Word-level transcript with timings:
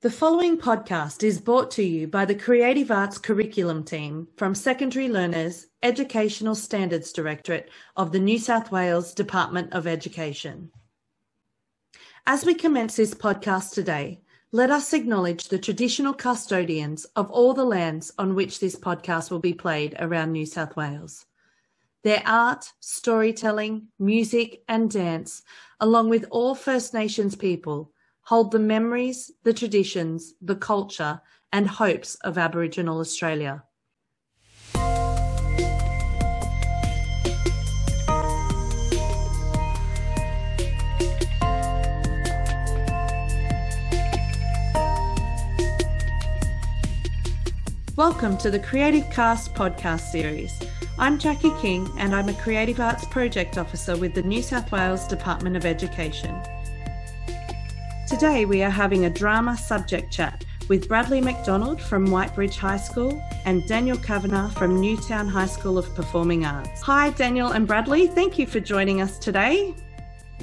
The 0.00 0.12
following 0.12 0.58
podcast 0.58 1.24
is 1.24 1.40
brought 1.40 1.72
to 1.72 1.82
you 1.82 2.06
by 2.06 2.24
the 2.24 2.36
Creative 2.36 2.88
Arts 2.88 3.18
Curriculum 3.18 3.82
Team 3.82 4.28
from 4.36 4.54
Secondary 4.54 5.08
Learners 5.08 5.66
Educational 5.82 6.54
Standards 6.54 7.12
Directorate 7.12 7.68
of 7.96 8.12
the 8.12 8.20
New 8.20 8.38
South 8.38 8.70
Wales 8.70 9.12
Department 9.12 9.72
of 9.72 9.88
Education. 9.88 10.70
As 12.28 12.44
we 12.44 12.54
commence 12.54 12.94
this 12.94 13.12
podcast 13.12 13.72
today, 13.72 14.20
let 14.52 14.70
us 14.70 14.92
acknowledge 14.92 15.48
the 15.48 15.58
traditional 15.58 16.14
custodians 16.14 17.04
of 17.16 17.28
all 17.32 17.52
the 17.52 17.64
lands 17.64 18.12
on 18.20 18.36
which 18.36 18.60
this 18.60 18.76
podcast 18.76 19.32
will 19.32 19.40
be 19.40 19.52
played 19.52 19.96
around 19.98 20.30
New 20.30 20.46
South 20.46 20.76
Wales. 20.76 21.26
Their 22.04 22.22
art, 22.24 22.72
storytelling, 22.78 23.88
music, 23.98 24.62
and 24.68 24.88
dance, 24.88 25.42
along 25.80 26.08
with 26.08 26.24
all 26.30 26.54
First 26.54 26.94
Nations 26.94 27.34
people, 27.34 27.90
hold 28.28 28.50
the 28.50 28.58
memories, 28.58 29.32
the 29.44 29.54
traditions, 29.54 30.34
the 30.42 30.54
culture, 30.54 31.18
and 31.50 31.66
hopes 31.66 32.14
of 32.16 32.36
Aboriginal 32.36 33.00
Australia. 33.00 33.64
Welcome 47.96 48.36
to 48.36 48.50
the 48.50 48.62
Creative 48.62 49.10
Cast 49.10 49.54
podcast 49.54 50.12
series. 50.12 50.52
I'm 50.98 51.18
Jackie 51.18 51.54
King, 51.62 51.88
and 51.96 52.14
I'm 52.14 52.28
a 52.28 52.34
Creative 52.34 52.78
Arts 52.78 53.06
Project 53.06 53.56
Officer 53.56 53.96
with 53.96 54.12
the 54.12 54.22
New 54.22 54.42
South 54.42 54.70
Wales 54.70 55.08
Department 55.08 55.56
of 55.56 55.64
Education. 55.64 56.38
Today 58.08 58.46
we 58.46 58.62
are 58.62 58.70
having 58.70 59.04
a 59.04 59.10
drama 59.10 59.54
subject 59.54 60.10
chat 60.10 60.42
with 60.70 60.88
Bradley 60.88 61.20
McDonald 61.20 61.78
from 61.78 62.06
Whitebridge 62.06 62.56
High 62.56 62.78
School 62.78 63.22
and 63.44 63.68
Daniel 63.68 63.98
Kavanagh 63.98 64.48
from 64.52 64.80
Newtown 64.80 65.28
High 65.28 65.44
School 65.44 65.76
of 65.76 65.94
Performing 65.94 66.46
Arts. 66.46 66.80
Hi, 66.80 67.10
Daniel 67.10 67.48
and 67.48 67.66
Bradley. 67.66 68.06
Thank 68.06 68.38
you 68.38 68.46
for 68.46 68.60
joining 68.60 69.02
us 69.02 69.18
today. 69.18 69.74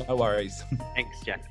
No 0.07 0.15
worries. 0.15 0.63
Thanks, 0.93 1.19
Jack. 1.25 1.43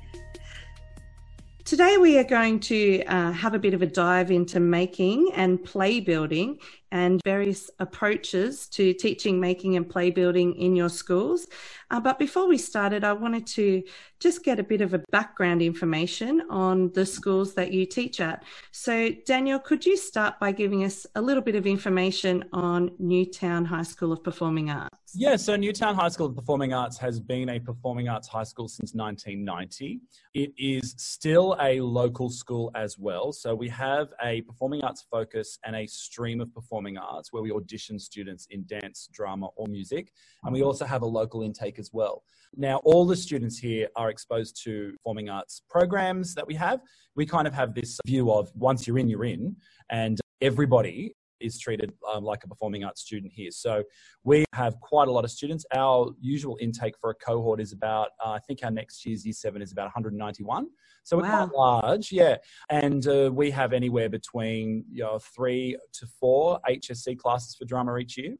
Today, 1.65 1.97
we 1.97 2.17
are 2.17 2.23
going 2.23 2.61
to 2.61 3.03
uh, 3.07 3.33
have 3.33 3.53
a 3.53 3.59
bit 3.59 3.73
of 3.73 3.81
a 3.81 3.85
dive 3.85 4.31
into 4.31 4.61
making 4.61 5.31
and 5.33 5.61
play 5.65 5.99
building 5.99 6.59
and 6.95 7.21
various 7.25 7.69
approaches 7.79 8.67
to 8.67 8.93
teaching 8.93 9.37
making 9.37 9.75
and 9.75 9.89
play 9.89 10.09
building 10.09 10.55
in 10.55 10.77
your 10.77 10.87
schools. 10.87 11.47
Uh, 11.91 11.99
but 11.99 12.17
before 12.17 12.47
we 12.47 12.57
started, 12.57 13.03
I 13.03 13.11
wanted 13.11 13.45
to 13.47 13.83
just 14.21 14.45
get 14.45 14.61
a 14.61 14.63
bit 14.63 14.79
of 14.79 14.93
a 14.93 15.03
background 15.11 15.61
information 15.61 16.43
on 16.49 16.93
the 16.93 17.05
schools 17.05 17.53
that 17.55 17.73
you 17.73 17.85
teach 17.85 18.21
at. 18.21 18.45
So, 18.71 19.09
Daniel, 19.25 19.59
could 19.59 19.85
you 19.85 19.97
start 19.97 20.39
by 20.39 20.53
giving 20.53 20.85
us 20.85 21.05
a 21.15 21.21
little 21.21 21.43
bit 21.43 21.55
of 21.55 21.67
information 21.67 22.45
on 22.53 22.91
Newtown 22.97 23.65
High 23.65 23.83
School 23.83 24.13
of 24.13 24.23
Performing 24.23 24.69
Arts? 24.69 25.04
Yeah, 25.17 25.37
so 25.37 25.55
Newtown 25.55 25.95
High 25.95 26.09
School 26.09 26.25
of 26.25 26.35
Performing 26.35 26.73
Arts 26.73 26.97
has 26.97 27.21
been 27.21 27.47
a 27.47 27.57
performing 27.57 28.09
arts 28.09 28.27
high 28.27 28.43
school 28.43 28.67
since 28.67 28.93
1990. 28.93 30.01
It 30.33 30.51
is 30.57 30.93
still 30.97 31.55
a 31.61 31.79
local 31.79 32.29
school 32.29 32.69
as 32.75 32.99
well. 32.99 33.31
So, 33.31 33.55
we 33.55 33.69
have 33.69 34.09
a 34.21 34.41
performing 34.41 34.83
arts 34.83 35.05
focus 35.09 35.57
and 35.63 35.73
a 35.73 35.87
stream 35.87 36.41
of 36.41 36.53
performing 36.53 36.97
arts 36.97 37.31
where 37.31 37.41
we 37.41 37.53
audition 37.53 37.97
students 37.97 38.47
in 38.51 38.65
dance, 38.65 39.07
drama, 39.13 39.47
or 39.55 39.67
music. 39.67 40.11
And 40.43 40.51
we 40.51 40.63
also 40.63 40.83
have 40.83 41.01
a 41.01 41.07
local 41.07 41.43
intake 41.43 41.79
as 41.79 41.91
well. 41.93 42.23
Now, 42.57 42.81
all 42.83 43.05
the 43.05 43.15
students 43.15 43.57
here 43.57 43.87
are 43.95 44.09
exposed 44.09 44.61
to 44.65 44.91
performing 44.97 45.29
arts 45.29 45.61
programs 45.69 46.35
that 46.35 46.45
we 46.45 46.55
have. 46.55 46.81
We 47.15 47.25
kind 47.25 47.47
of 47.47 47.53
have 47.53 47.73
this 47.73 48.01
view 48.05 48.33
of 48.33 48.51
once 48.53 48.85
you're 48.85 48.99
in, 48.99 49.07
you're 49.07 49.23
in, 49.23 49.55
and 49.89 50.19
everybody 50.41 51.15
is 51.39 51.59
treated 51.59 51.93
um, 52.11 52.23
like 52.23 52.43
a 52.43 52.47
performing 52.47 52.83
arts 52.83 53.01
student 53.01 53.31
here. 53.33 53.51
So 53.51 53.83
we 54.23 54.45
have 54.53 54.79
quite 54.79 55.07
a 55.07 55.11
lot 55.11 55.23
of 55.23 55.31
students. 55.31 55.65
Our 55.75 56.11
usual 56.19 56.57
intake 56.61 56.95
for 56.99 57.09
a 57.09 57.15
cohort 57.15 57.59
is 57.59 57.71
about, 57.71 58.09
uh, 58.23 58.31
I 58.31 58.39
think 58.39 58.59
our 58.63 58.71
next 58.71 59.05
year's 59.05 59.25
year 59.25 59.33
seven 59.33 59.61
is 59.61 59.71
about 59.71 59.85
191. 59.85 60.67
So 61.03 61.17
we're 61.17 61.29
quite 61.29 61.53
large, 61.53 62.11
yeah. 62.11 62.37
And 62.69 63.07
uh, 63.07 63.29
we 63.31 63.51
have 63.51 63.73
anywhere 63.73 64.09
between 64.09 64.85
you 64.91 65.03
know, 65.03 65.19
three 65.19 65.77
to 65.93 66.07
four 66.19 66.59
HSC 66.67 67.17
classes 67.19 67.55
for 67.55 67.65
drama 67.65 67.97
each 67.97 68.17
year. 68.17 68.35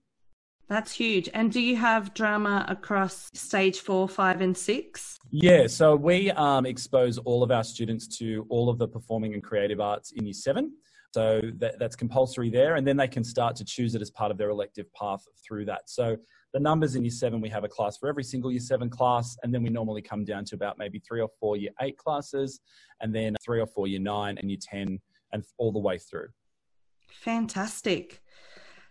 That's 0.68 0.92
huge. 0.92 1.30
And 1.34 1.52
do 1.52 1.60
you 1.60 1.76
have 1.76 2.14
drama 2.16 2.66
across 2.68 3.30
stage 3.34 3.80
four, 3.80 4.10
five, 4.10 4.42
and 4.42 4.58
six? 4.58 5.20
Yeah, 5.30 5.68
so 5.68 5.96
we 5.96 6.32
um, 6.32 6.66
expose 6.66 7.20
all 7.20 7.44
of 7.44 7.52
our 7.52 7.64
students 7.64 8.08
to 8.18 8.48
all 8.50 8.70
of 8.70 8.80
the 8.80 8.88
performing 8.88 9.36
and 9.36 9.44
creative 9.44 9.80
arts 9.80 10.12
in 10.14 10.26
year 10.26 10.34
seven. 10.34 10.72
So 11.16 11.40
that, 11.60 11.80
that's 11.80 11.96
compulsory 11.96 12.50
there. 12.50 12.76
And 12.76 12.86
then 12.86 12.98
they 12.98 13.08
can 13.08 13.24
start 13.24 13.56
to 13.56 13.64
choose 13.64 13.96
it 13.96 14.02
as 14.02 14.12
part 14.12 14.32
of 14.32 14.38
their 14.38 14.50
elective 14.50 14.94
path 14.94 15.24
through 15.48 15.64
that. 15.64 15.90
So 15.90 16.18
the 16.54 16.60
numbers 16.60 16.98
in 16.98 17.06
year 17.06 17.10
seven, 17.10 17.40
we 17.40 17.48
have 17.48 17.64
a 17.64 17.70
class 17.70 17.96
for 17.96 18.10
every 18.10 18.26
single 18.26 18.52
year 18.52 18.60
seven 18.60 18.90
class. 18.90 19.38
And 19.42 19.54
then 19.54 19.64
we 19.64 19.70
normally 19.70 20.02
come 20.02 20.26
down 20.26 20.44
to 20.44 20.56
about 20.56 20.78
maybe 20.78 21.00
three 21.00 21.22
or 21.22 21.30
four 21.40 21.56
year 21.56 21.72
eight 21.82 21.98
classes, 21.98 22.60
and 23.00 23.16
then 23.16 23.34
three 23.42 23.62
or 23.62 23.66
four 23.66 23.88
year 23.88 24.02
nine 24.02 24.38
and 24.38 24.52
year 24.52 24.60
10, 24.62 25.00
and 25.32 25.44
all 25.58 25.72
the 25.72 25.80
way 25.80 25.98
through. 25.98 26.28
Fantastic. 27.08 28.22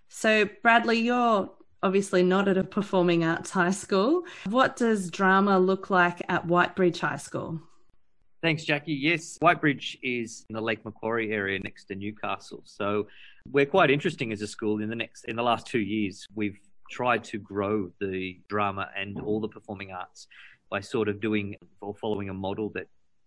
So, 0.08 0.48
Bradley, 0.62 1.00
you're 1.00 1.50
obviously 1.82 2.22
not 2.22 2.48
at 2.48 2.56
a 2.56 2.64
performing 2.64 3.22
arts 3.22 3.50
high 3.50 3.70
school. 3.70 4.22
What 4.46 4.76
does 4.76 5.10
drama 5.10 5.58
look 5.58 5.90
like 5.90 6.22
at 6.30 6.46
Whitebridge 6.46 7.00
High 7.00 7.18
School? 7.18 7.60
Thanks, 8.44 8.62
Jackie. 8.62 8.92
Yes, 8.92 9.38
Whitebridge 9.40 9.96
is 10.02 10.44
in 10.50 10.54
the 10.54 10.60
Lake 10.60 10.84
Macquarie 10.84 11.32
area 11.32 11.58
next 11.60 11.86
to 11.86 11.94
Newcastle. 11.94 12.60
So 12.66 13.06
we're 13.50 13.64
quite 13.64 13.90
interesting 13.90 14.32
as 14.32 14.42
a 14.42 14.46
school. 14.46 14.82
In 14.82 14.90
the 14.90 14.94
next, 14.94 15.24
in 15.24 15.34
the 15.34 15.42
last 15.42 15.66
two 15.66 15.78
years, 15.78 16.26
we've 16.34 16.58
tried 16.90 17.24
to 17.24 17.38
grow 17.38 17.90
the 18.00 18.38
drama 18.50 18.90
and 18.94 19.18
all 19.18 19.40
the 19.40 19.48
performing 19.48 19.92
arts 19.92 20.26
by 20.68 20.80
sort 20.80 21.08
of 21.08 21.22
doing 21.22 21.56
or 21.80 21.94
following 21.94 22.28
a 22.28 22.34
model 22.34 22.68
that 22.74 22.86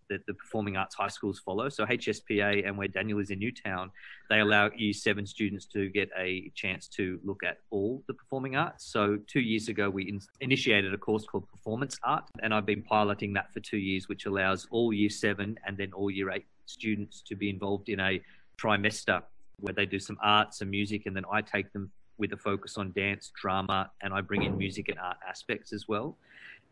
that 0.09 0.25
the 0.25 0.33
performing 0.33 0.77
arts 0.77 0.95
high 0.95 1.07
schools 1.07 1.39
follow. 1.39 1.69
So 1.69 1.85
HSPA 1.85 2.67
and 2.67 2.77
where 2.77 2.87
Daniel 2.87 3.19
is 3.19 3.29
in 3.29 3.39
Newtown, 3.39 3.91
they 4.29 4.39
allow 4.39 4.69
year 4.75 4.93
seven 4.93 5.25
students 5.25 5.65
to 5.67 5.89
get 5.89 6.09
a 6.17 6.51
chance 6.55 6.87
to 6.89 7.19
look 7.23 7.43
at 7.43 7.59
all 7.69 8.03
the 8.07 8.13
performing 8.13 8.55
arts. 8.55 8.85
So 8.85 9.17
two 9.27 9.39
years 9.39 9.67
ago, 9.67 9.89
we 9.89 10.03
in- 10.03 10.21
initiated 10.41 10.93
a 10.93 10.97
course 10.97 11.25
called 11.25 11.47
Performance 11.49 11.97
Art, 12.03 12.25
and 12.41 12.53
I've 12.53 12.65
been 12.65 12.83
piloting 12.83 13.33
that 13.33 13.53
for 13.53 13.59
two 13.59 13.77
years, 13.77 14.07
which 14.07 14.25
allows 14.25 14.67
all 14.71 14.93
year 14.93 15.09
seven 15.09 15.57
and 15.65 15.77
then 15.77 15.93
all 15.93 16.11
year 16.11 16.31
eight 16.31 16.45
students 16.65 17.21
to 17.27 17.35
be 17.35 17.49
involved 17.49 17.89
in 17.89 17.99
a 17.99 18.21
trimester 18.57 19.21
where 19.59 19.73
they 19.73 19.85
do 19.85 19.99
some 19.99 20.17
art, 20.21 20.53
some 20.53 20.69
music, 20.69 21.05
and 21.05 21.15
then 21.15 21.23
I 21.31 21.41
take 21.41 21.71
them 21.73 21.91
with 22.17 22.33
a 22.33 22.37
focus 22.37 22.77
on 22.77 22.91
dance, 22.91 23.31
drama, 23.39 23.91
and 24.01 24.13
I 24.13 24.21
bring 24.21 24.43
in 24.43 24.57
music 24.57 24.89
and 24.89 24.99
art 24.99 25.17
aspects 25.27 25.73
as 25.73 25.87
well. 25.87 26.17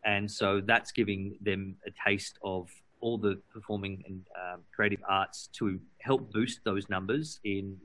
And 0.04 0.30
so 0.30 0.60
that's 0.60 0.92
giving 0.92 1.36
them 1.40 1.76
a 1.86 1.90
taste 2.08 2.38
of 2.42 2.70
all 3.06 3.16
the 3.16 3.38
performing 3.52 4.02
and 4.08 4.20
um, 4.42 4.60
creative 4.74 4.98
arts 5.08 5.48
to 5.52 5.78
help 6.00 6.32
boost 6.32 6.58
those 6.64 6.88
numbers 6.88 7.38
in 7.44 7.76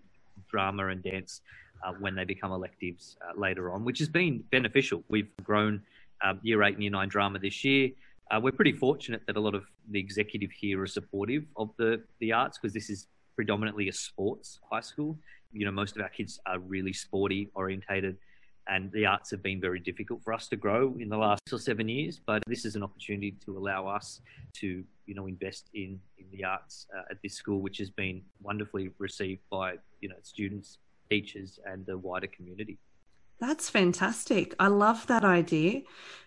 drama 0.50 0.88
and 0.88 1.04
dance 1.04 1.42
uh, 1.84 1.94
when 2.00 2.16
they 2.16 2.24
become 2.24 2.52
electives 2.52 3.18
uh, 3.24 3.40
later 3.40 3.72
on, 3.72 3.86
which 3.86 4.00
has 4.00 4.10
been 4.10 4.44
beneficial. 4.50 5.04
We've 5.10 5.30
grown 5.44 5.84
um, 6.24 6.40
year 6.42 6.64
eight 6.64 6.74
and 6.74 6.82
year 6.82 6.92
nine 6.92 7.08
drama 7.08 7.38
this 7.38 7.64
year. 7.64 7.92
Uh, 8.32 8.40
we're 8.42 8.52
pretty 8.52 8.72
fortunate 8.72 9.22
that 9.28 9.38
a 9.38 9.40
lot 9.40 9.54
of 9.54 9.66
the 9.92 10.00
executive 10.00 10.50
here 10.50 10.82
are 10.82 10.88
supportive 10.88 11.44
of 11.56 11.70
the, 11.78 12.02
the 12.20 12.32
arts 12.32 12.58
because 12.58 12.74
this 12.74 12.90
is 12.90 13.06
predominantly 13.36 13.90
a 13.90 13.94
sports 13.94 14.60
high 14.72 14.82
school. 14.82 15.20
You 15.54 15.66
know, 15.66 15.72
most 15.72 15.96
of 15.96 16.02
our 16.02 16.10
kids 16.10 16.40
are 16.48 16.58
really 16.58 16.94
sporty 16.94 17.50
orientated 17.54 18.18
and 18.68 18.92
the 18.92 19.06
arts 19.06 19.32
have 19.32 19.42
been 19.42 19.60
very 19.60 19.80
difficult 19.80 20.24
for 20.24 20.34
us 20.34 20.48
to 20.50 20.56
grow 20.56 20.96
in 21.00 21.10
the 21.10 21.18
last 21.18 21.42
six 21.48 21.54
or 21.54 21.64
seven 21.64 21.90
years. 21.90 22.20
But 22.26 22.44
this 22.48 22.66
is 22.66 22.76
an 22.76 22.84
opportunity 22.84 23.32
to 23.46 23.58
allow 23.58 23.88
us 23.88 24.22
to, 24.54 24.84
you 25.06 25.16
know, 25.16 25.28
invest 25.28 25.70
in 25.74 26.00
in 26.18 26.26
the 26.32 26.44
arts 26.44 26.88
uh, 26.96 27.04
at 27.12 27.18
this 27.24 27.34
school, 27.34 27.62
which 27.62 27.78
has 27.80 27.90
been 27.90 28.22
wonderfully 28.42 28.92
received 28.98 29.42
by 29.50 29.76
you 30.00 30.10
know 30.10 30.16
students, 30.22 30.78
teachers, 31.10 31.60
and 31.66 31.86
the 31.86 31.98
wider 31.98 32.28
community. 32.28 32.78
That's 33.40 33.72
fantastic. 33.72 34.54
I 34.60 34.68
love 34.68 35.08
that 35.08 35.26
idea 35.26 35.82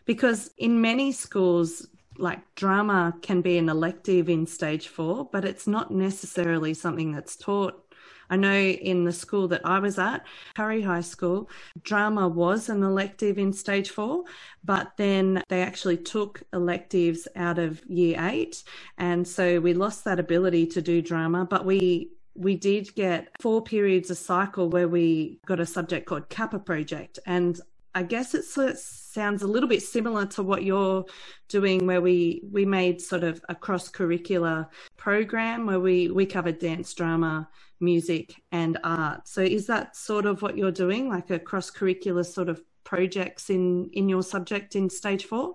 because 0.04 0.50
in 0.58 0.80
many 0.80 1.12
schools, 1.12 1.86
like 2.18 2.40
drama 2.56 3.14
can 3.22 3.40
be 3.40 3.56
an 3.56 3.68
elective 3.68 4.28
in 4.28 4.46
stage 4.46 4.88
four, 4.88 5.28
but 5.32 5.44
it's 5.44 5.68
not 5.68 5.92
necessarily 5.92 6.74
something 6.74 7.12
that's 7.12 7.36
taught 7.36 7.83
I 8.30 8.36
know 8.36 8.54
in 8.54 9.04
the 9.04 9.12
school 9.12 9.48
that 9.48 9.62
I 9.64 9.78
was 9.78 9.98
at, 9.98 10.26
Curry 10.54 10.82
High 10.82 11.00
School, 11.00 11.48
drama 11.82 12.28
was 12.28 12.68
an 12.68 12.82
elective 12.82 13.38
in 13.38 13.52
stage 13.52 13.90
four, 13.90 14.24
but 14.64 14.92
then 14.96 15.42
they 15.48 15.62
actually 15.62 15.98
took 15.98 16.42
electives 16.52 17.28
out 17.36 17.58
of 17.58 17.84
year 17.86 18.16
eight. 18.20 18.62
And 18.98 19.26
so 19.26 19.60
we 19.60 19.74
lost 19.74 20.04
that 20.04 20.20
ability 20.20 20.66
to 20.68 20.82
do 20.82 21.02
drama, 21.02 21.44
but 21.44 21.64
we 21.64 22.10
we 22.36 22.56
did 22.56 22.92
get 22.96 23.28
four 23.40 23.62
periods 23.62 24.10
a 24.10 24.14
cycle 24.14 24.68
where 24.68 24.88
we 24.88 25.38
got 25.46 25.60
a 25.60 25.66
subject 25.66 26.06
called 26.06 26.28
CAPA 26.28 26.58
Project. 26.58 27.20
And 27.26 27.60
I 27.94 28.02
guess 28.02 28.34
it 28.34 28.44
sounds 28.44 29.42
a 29.42 29.46
little 29.46 29.68
bit 29.68 29.82
similar 29.82 30.26
to 30.26 30.42
what 30.42 30.64
you're 30.64 31.04
doing, 31.48 31.86
where 31.86 32.00
we 32.00 32.42
we 32.50 32.64
made 32.64 33.00
sort 33.00 33.22
of 33.22 33.40
a 33.48 33.54
cross 33.54 33.88
curricular 33.88 34.68
program 34.96 35.66
where 35.66 35.80
we 35.80 36.08
we 36.08 36.26
covered 36.26 36.58
dance, 36.58 36.92
drama, 36.92 37.48
music, 37.80 38.34
and 38.50 38.78
art. 38.82 39.28
So 39.28 39.42
is 39.42 39.66
that 39.68 39.96
sort 39.96 40.26
of 40.26 40.42
what 40.42 40.56
you're 40.56 40.72
doing, 40.72 41.08
like 41.08 41.30
a 41.30 41.38
cross 41.38 41.70
curricular 41.70 42.26
sort 42.26 42.48
of 42.48 42.60
projects 42.82 43.48
in 43.48 43.90
in 43.92 44.08
your 44.08 44.22
subject 44.22 44.74
in 44.74 44.90
stage 44.90 45.24
four? 45.26 45.54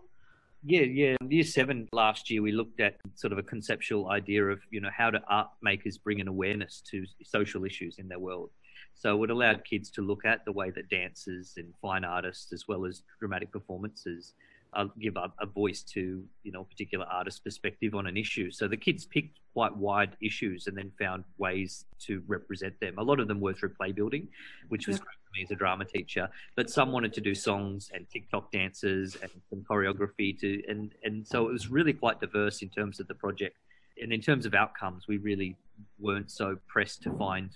Yeah, 0.63 0.81
yeah. 0.81 1.15
Year 1.27 1.43
seven 1.43 1.87
last 1.93 2.29
year, 2.29 2.41
we 2.41 2.51
looked 2.51 2.81
at 2.81 2.97
sort 3.15 3.31
of 3.31 3.39
a 3.39 3.43
conceptual 3.43 4.09
idea 4.09 4.45
of 4.45 4.59
you 4.71 4.79
know 4.79 4.89
how 4.95 5.09
do 5.11 5.19
art 5.27 5.49
makers 5.61 5.97
bring 5.97 6.21
an 6.21 6.27
awareness 6.27 6.81
to 6.91 7.05
social 7.23 7.65
issues 7.65 7.97
in 7.97 8.07
their 8.07 8.19
world. 8.19 8.51
So 8.99 9.23
it 9.23 9.29
allowed 9.29 9.63
kids 9.63 9.89
to 9.91 10.01
look 10.01 10.25
at 10.25 10.43
the 10.43 10.51
way 10.51 10.71
that 10.71 10.89
dancers 10.89 11.53
and 11.55 11.73
fine 11.81 12.03
artists, 12.03 12.51
as 12.51 12.67
well 12.67 12.85
as 12.85 13.03
dramatic 13.17 13.49
performances, 13.49 14.33
uh, 14.73 14.85
give 14.99 15.15
a, 15.15 15.31
a 15.39 15.45
voice 15.45 15.81
to 15.83 16.23
you 16.43 16.51
know 16.51 16.61
a 16.61 16.65
particular 16.65 17.05
artist's 17.05 17.39
perspective 17.39 17.95
on 17.95 18.07
an 18.07 18.17
issue. 18.17 18.51
So 18.51 18.67
the 18.67 18.75
kids 18.75 19.05
picked 19.05 19.39
quite 19.53 19.75
wide 19.75 20.17
issues 20.21 20.67
and 20.67 20.77
then 20.77 20.91
found 20.99 21.23
ways 21.37 21.85
to 22.07 22.21
represent 22.27 22.77
them. 22.81 22.95
A 22.97 23.01
lot 23.01 23.21
of 23.21 23.29
them 23.29 23.39
were 23.39 23.53
through 23.53 23.69
play 23.69 23.93
building, 23.93 24.27
which 24.67 24.85
was 24.85 24.97
yeah. 24.97 25.03
great 25.03 25.17
for 25.23 25.37
me 25.37 25.43
as 25.45 25.51
a 25.51 25.55
drama 25.55 25.85
teacher. 25.85 26.29
But 26.57 26.69
some 26.69 26.91
wanted 26.91 27.13
to 27.13 27.21
do 27.21 27.33
songs 27.33 27.89
and 27.93 28.05
TikTok 28.09 28.51
dances 28.51 29.17
and 29.21 29.31
some 29.49 29.63
choreography 29.63 30.37
to 30.41 30.61
and 30.67 30.93
and 31.05 31.25
so 31.25 31.47
it 31.47 31.53
was 31.53 31.69
really 31.69 31.93
quite 31.93 32.19
diverse 32.19 32.61
in 32.61 32.69
terms 32.69 32.99
of 32.99 33.07
the 33.07 33.15
project. 33.15 33.55
And 34.01 34.11
in 34.11 34.19
terms 34.21 34.45
of 34.45 34.53
outcomes, 34.53 35.07
we 35.07 35.17
really 35.17 35.55
weren't 35.99 36.31
so 36.31 36.57
pressed 36.67 37.01
to 37.03 37.11
find 37.13 37.49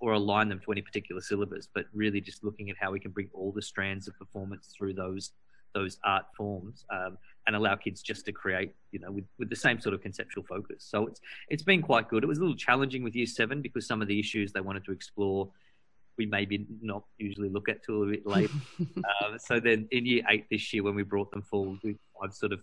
or 0.00 0.12
align 0.12 0.48
them 0.48 0.60
to 0.60 0.72
any 0.72 0.82
particular 0.82 1.20
syllabus, 1.20 1.68
but 1.74 1.86
really 1.92 2.20
just 2.20 2.44
looking 2.44 2.70
at 2.70 2.76
how 2.78 2.90
we 2.90 3.00
can 3.00 3.10
bring 3.10 3.28
all 3.32 3.52
the 3.52 3.62
strands 3.62 4.08
of 4.08 4.18
performance 4.18 4.72
through 4.76 4.94
those 4.94 5.32
those 5.74 5.98
art 6.04 6.26
forms 6.36 6.84
um, 6.90 7.16
and 7.46 7.56
allow 7.56 7.74
kids 7.74 8.02
just 8.02 8.26
to 8.26 8.32
create, 8.32 8.74
you 8.90 8.98
know, 8.98 9.10
with, 9.10 9.24
with 9.38 9.48
the 9.48 9.56
same 9.56 9.80
sort 9.80 9.94
of 9.94 10.02
conceptual 10.02 10.44
focus. 10.44 10.84
So 10.86 11.06
it's 11.06 11.20
it's 11.48 11.62
been 11.62 11.82
quite 11.82 12.08
good. 12.08 12.24
It 12.24 12.26
was 12.26 12.38
a 12.38 12.40
little 12.42 12.56
challenging 12.56 13.02
with 13.02 13.16
year 13.16 13.26
seven 13.26 13.62
because 13.62 13.86
some 13.86 14.02
of 14.02 14.08
the 14.08 14.18
issues 14.20 14.52
they 14.52 14.60
wanted 14.60 14.84
to 14.84 14.92
explore 14.92 15.50
we 16.18 16.26
maybe 16.26 16.66
not 16.80 17.04
usually 17.18 17.48
look 17.48 17.68
at 17.68 17.82
till 17.82 18.02
a 18.02 18.06
bit 18.06 18.26
later. 18.26 18.52
uh, 18.98 19.38
so 19.38 19.58
then 19.58 19.88
in 19.90 20.06
year 20.06 20.22
eight 20.28 20.46
this 20.50 20.72
year, 20.72 20.82
when 20.82 20.94
we 20.94 21.02
brought 21.02 21.30
them 21.30 21.42
forward, 21.42 21.78
we, 21.82 21.96
I've 22.22 22.34
sort 22.34 22.52
of 22.52 22.62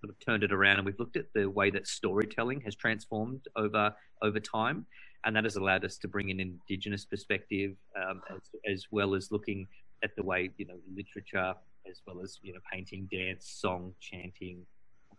sort 0.00 0.10
of 0.10 0.18
turned 0.24 0.42
it 0.42 0.52
around 0.52 0.76
and 0.76 0.86
we've 0.86 0.98
looked 0.98 1.16
at 1.16 1.26
the 1.34 1.48
way 1.48 1.70
that 1.70 1.86
storytelling 1.86 2.60
has 2.60 2.74
transformed 2.74 3.40
over 3.56 3.94
over 4.22 4.40
time 4.40 4.86
and 5.24 5.36
that 5.36 5.44
has 5.44 5.56
allowed 5.56 5.84
us 5.84 5.98
to 5.98 6.08
bring 6.08 6.30
an 6.30 6.40
indigenous 6.40 7.04
perspective 7.04 7.76
um, 7.96 8.22
as, 8.30 8.40
as, 8.72 8.86
well 8.90 9.14
as 9.14 9.30
looking 9.30 9.66
at 10.02 10.14
the 10.16 10.22
way 10.22 10.50
you 10.56 10.66
know 10.66 10.78
literature 10.94 11.54
as 11.90 12.00
well 12.06 12.20
as 12.22 12.38
you 12.42 12.52
know 12.52 12.60
painting 12.72 13.08
dance 13.12 13.50
song 13.50 13.92
chanting 14.00 14.64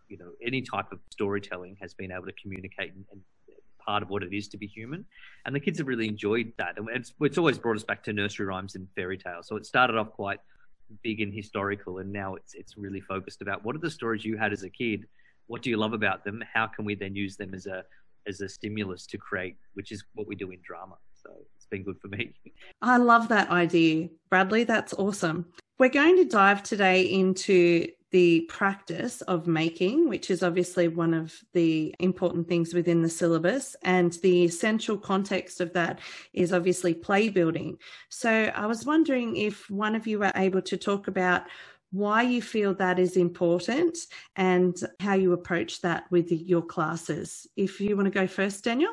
you 0.08 0.18
know 0.18 0.30
any 0.44 0.60
type 0.62 0.90
of 0.92 0.98
storytelling 1.10 1.76
has 1.80 1.94
been 1.94 2.10
able 2.10 2.26
to 2.26 2.32
communicate 2.32 2.92
and, 2.94 3.04
and 3.12 3.20
part 3.84 4.02
of 4.02 4.10
what 4.10 4.22
it 4.22 4.32
is 4.32 4.48
to 4.48 4.56
be 4.56 4.66
human. 4.66 5.04
And 5.44 5.54
the 5.54 5.60
kids 5.60 5.78
have 5.78 5.88
really 5.88 6.08
enjoyed 6.08 6.52
that. 6.58 6.78
And 6.78 6.88
it's, 6.92 7.12
it's 7.20 7.38
always 7.38 7.58
brought 7.58 7.76
us 7.76 7.84
back 7.84 8.02
to 8.04 8.12
nursery 8.12 8.46
rhymes 8.46 8.74
and 8.74 8.86
fairy 8.94 9.18
tales. 9.18 9.48
So 9.48 9.56
it 9.56 9.66
started 9.66 9.96
off 9.96 10.12
quite 10.12 10.40
big 11.02 11.20
and 11.20 11.32
historical 11.32 11.98
and 11.98 12.12
now 12.12 12.34
it's 12.34 12.54
it's 12.54 12.76
really 12.76 13.00
focused 13.00 13.42
about 13.42 13.64
what 13.64 13.74
are 13.74 13.80
the 13.80 13.90
stories 13.90 14.24
you 14.24 14.36
had 14.36 14.52
as 14.52 14.62
a 14.62 14.70
kid 14.70 15.06
what 15.46 15.62
do 15.62 15.70
you 15.70 15.76
love 15.76 15.92
about 15.92 16.24
them 16.24 16.42
how 16.52 16.66
can 16.66 16.84
we 16.84 16.94
then 16.94 17.14
use 17.14 17.36
them 17.36 17.54
as 17.54 17.66
a 17.66 17.84
as 18.26 18.40
a 18.40 18.48
stimulus 18.48 19.06
to 19.06 19.18
create, 19.18 19.56
which 19.74 19.92
is 19.92 20.04
what 20.14 20.26
we 20.26 20.34
do 20.34 20.50
in 20.50 20.58
drama. 20.62 20.96
So 21.22 21.30
it's 21.56 21.66
been 21.66 21.82
good 21.82 21.98
for 22.00 22.08
me. 22.08 22.32
I 22.82 22.96
love 22.96 23.28
that 23.28 23.50
idea, 23.50 24.08
Bradley. 24.30 24.64
That's 24.64 24.92
awesome. 24.94 25.46
We're 25.78 25.88
going 25.88 26.16
to 26.16 26.24
dive 26.24 26.62
today 26.62 27.02
into 27.02 27.88
the 28.12 28.42
practice 28.42 29.22
of 29.22 29.46
making, 29.46 30.08
which 30.08 30.30
is 30.30 30.42
obviously 30.42 30.86
one 30.86 31.14
of 31.14 31.34
the 31.54 31.94
important 31.98 32.46
things 32.46 32.74
within 32.74 33.02
the 33.02 33.08
syllabus. 33.08 33.74
And 33.82 34.12
the 34.22 34.44
essential 34.44 34.98
context 34.98 35.60
of 35.60 35.72
that 35.72 36.00
is 36.32 36.52
obviously 36.52 36.94
play 36.94 37.30
building. 37.30 37.78
So 38.10 38.30
I 38.30 38.66
was 38.66 38.86
wondering 38.86 39.36
if 39.36 39.68
one 39.70 39.94
of 39.94 40.06
you 40.06 40.18
were 40.18 40.32
able 40.36 40.62
to 40.62 40.76
talk 40.76 41.08
about 41.08 41.42
why 41.90 42.22
you 42.22 42.40
feel 42.40 42.74
that 42.74 42.98
is 42.98 43.16
important 43.16 43.98
and 44.36 44.76
how 45.00 45.14
you 45.14 45.32
approach 45.32 45.80
that 45.82 46.04
with 46.10 46.30
your 46.30 46.62
classes. 46.62 47.46
If 47.56 47.80
you 47.80 47.96
want 47.96 48.06
to 48.06 48.10
go 48.10 48.26
first, 48.26 48.64
Daniel. 48.64 48.92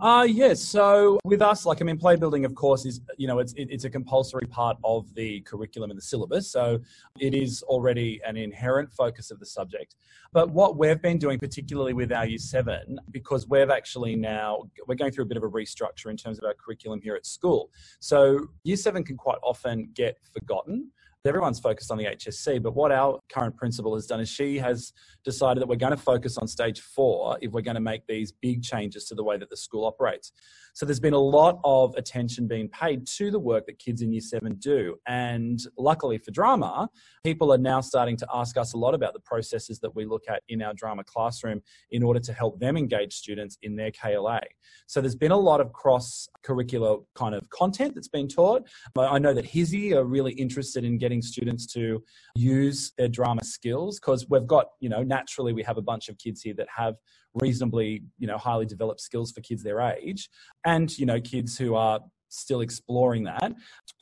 Uh, 0.00 0.26
yes. 0.28 0.60
So 0.60 1.18
with 1.24 1.40
us, 1.40 1.64
like 1.64 1.80
I 1.80 1.84
mean, 1.84 1.98
play 1.98 2.16
building, 2.16 2.44
of 2.44 2.54
course, 2.54 2.84
is 2.84 3.00
you 3.16 3.28
know 3.28 3.38
it's 3.38 3.52
it, 3.52 3.68
it's 3.70 3.84
a 3.84 3.90
compulsory 3.90 4.46
part 4.46 4.76
of 4.82 5.12
the 5.14 5.40
curriculum 5.42 5.90
and 5.90 5.96
the 5.96 6.02
syllabus. 6.02 6.50
So 6.50 6.80
it 7.20 7.34
is 7.34 7.62
already 7.62 8.20
an 8.26 8.36
inherent 8.36 8.90
focus 8.92 9.30
of 9.30 9.38
the 9.38 9.46
subject. 9.46 9.94
But 10.32 10.50
what 10.50 10.76
we've 10.76 11.00
been 11.00 11.18
doing, 11.18 11.38
particularly 11.38 11.92
with 11.92 12.10
our 12.12 12.26
Year 12.26 12.38
Seven, 12.38 12.98
because 13.12 13.48
we've 13.48 13.70
actually 13.70 14.16
now 14.16 14.64
we're 14.88 14.96
going 14.96 15.12
through 15.12 15.24
a 15.24 15.28
bit 15.28 15.36
of 15.36 15.44
a 15.44 15.50
restructure 15.50 16.10
in 16.10 16.16
terms 16.16 16.38
of 16.38 16.44
our 16.44 16.54
curriculum 16.54 17.00
here 17.00 17.14
at 17.14 17.24
school. 17.24 17.70
So 18.00 18.48
Year 18.64 18.76
Seven 18.76 19.04
can 19.04 19.16
quite 19.16 19.38
often 19.44 19.90
get 19.94 20.18
forgotten 20.32 20.90
everyone's 21.26 21.58
focused 21.58 21.90
on 21.90 21.96
the 21.96 22.04
HSC, 22.04 22.62
but 22.62 22.74
what 22.74 22.92
our 22.92 23.18
current 23.30 23.56
principal 23.56 23.94
has 23.94 24.06
done 24.06 24.20
is 24.20 24.28
she 24.28 24.58
has 24.58 24.92
decided 25.24 25.62
that 25.62 25.66
we're 25.66 25.76
going 25.76 25.90
to 25.90 25.96
focus 25.96 26.36
on 26.36 26.46
stage 26.46 26.80
four 26.80 27.38
if 27.40 27.50
we're 27.52 27.62
going 27.62 27.76
to 27.76 27.80
make 27.80 28.06
these 28.06 28.30
big 28.30 28.62
changes 28.62 29.06
to 29.06 29.14
the 29.14 29.24
way 29.24 29.38
that 29.38 29.48
the 29.48 29.56
school 29.56 29.86
operates. 29.86 30.32
So 30.74 30.84
there's 30.84 31.00
been 31.00 31.14
a 31.14 31.18
lot 31.18 31.60
of 31.64 31.94
attention 31.96 32.46
being 32.46 32.68
paid 32.68 33.06
to 33.16 33.30
the 33.30 33.38
work 33.38 33.64
that 33.66 33.78
kids 33.78 34.02
in 34.02 34.12
year 34.12 34.20
seven 34.20 34.56
do. 34.56 34.96
And 35.06 35.60
luckily 35.78 36.18
for 36.18 36.30
drama, 36.30 36.90
people 37.22 37.54
are 37.54 37.58
now 37.58 37.80
starting 37.80 38.16
to 38.18 38.26
ask 38.34 38.58
us 38.58 38.74
a 38.74 38.76
lot 38.76 38.92
about 38.92 39.14
the 39.14 39.20
processes 39.20 39.78
that 39.80 39.94
we 39.94 40.04
look 40.04 40.24
at 40.28 40.42
in 40.48 40.60
our 40.60 40.74
drama 40.74 41.04
classroom 41.04 41.62
in 41.90 42.02
order 42.02 42.20
to 42.20 42.32
help 42.34 42.60
them 42.60 42.76
engage 42.76 43.14
students 43.14 43.56
in 43.62 43.76
their 43.76 43.92
KLA. 43.92 44.40
So 44.88 45.00
there's 45.00 45.16
been 45.16 45.30
a 45.30 45.38
lot 45.38 45.60
of 45.60 45.72
cross 45.72 46.28
curricular 46.44 47.02
kind 47.14 47.34
of 47.34 47.48
content 47.48 47.94
that's 47.94 48.08
been 48.08 48.28
taught. 48.28 48.68
I 48.98 49.18
know 49.18 49.32
that 49.32 49.46
HSIE 49.46 49.92
are 49.92 50.04
really 50.04 50.32
interested 50.32 50.84
in 50.84 50.98
getting 50.98 51.13
students 51.22 51.66
to 51.74 52.02
use 52.34 52.92
their 52.98 53.08
drama 53.08 53.44
skills 53.44 53.98
because 53.98 54.26
we've 54.28 54.46
got, 54.46 54.66
you 54.80 54.88
know, 54.88 55.02
naturally 55.02 55.52
we 55.52 55.62
have 55.62 55.78
a 55.78 55.82
bunch 55.82 56.08
of 56.08 56.18
kids 56.18 56.42
here 56.42 56.54
that 56.54 56.68
have 56.74 56.94
reasonably, 57.34 58.04
you 58.18 58.26
know, 58.26 58.38
highly 58.38 58.66
developed 58.66 59.00
skills 59.00 59.32
for 59.32 59.40
kids 59.40 59.62
their 59.62 59.80
age 59.80 60.28
and, 60.64 60.96
you 60.98 61.06
know, 61.06 61.20
kids 61.20 61.58
who 61.58 61.74
are 61.74 62.00
still 62.28 62.60
exploring 62.60 63.24
that. 63.24 63.52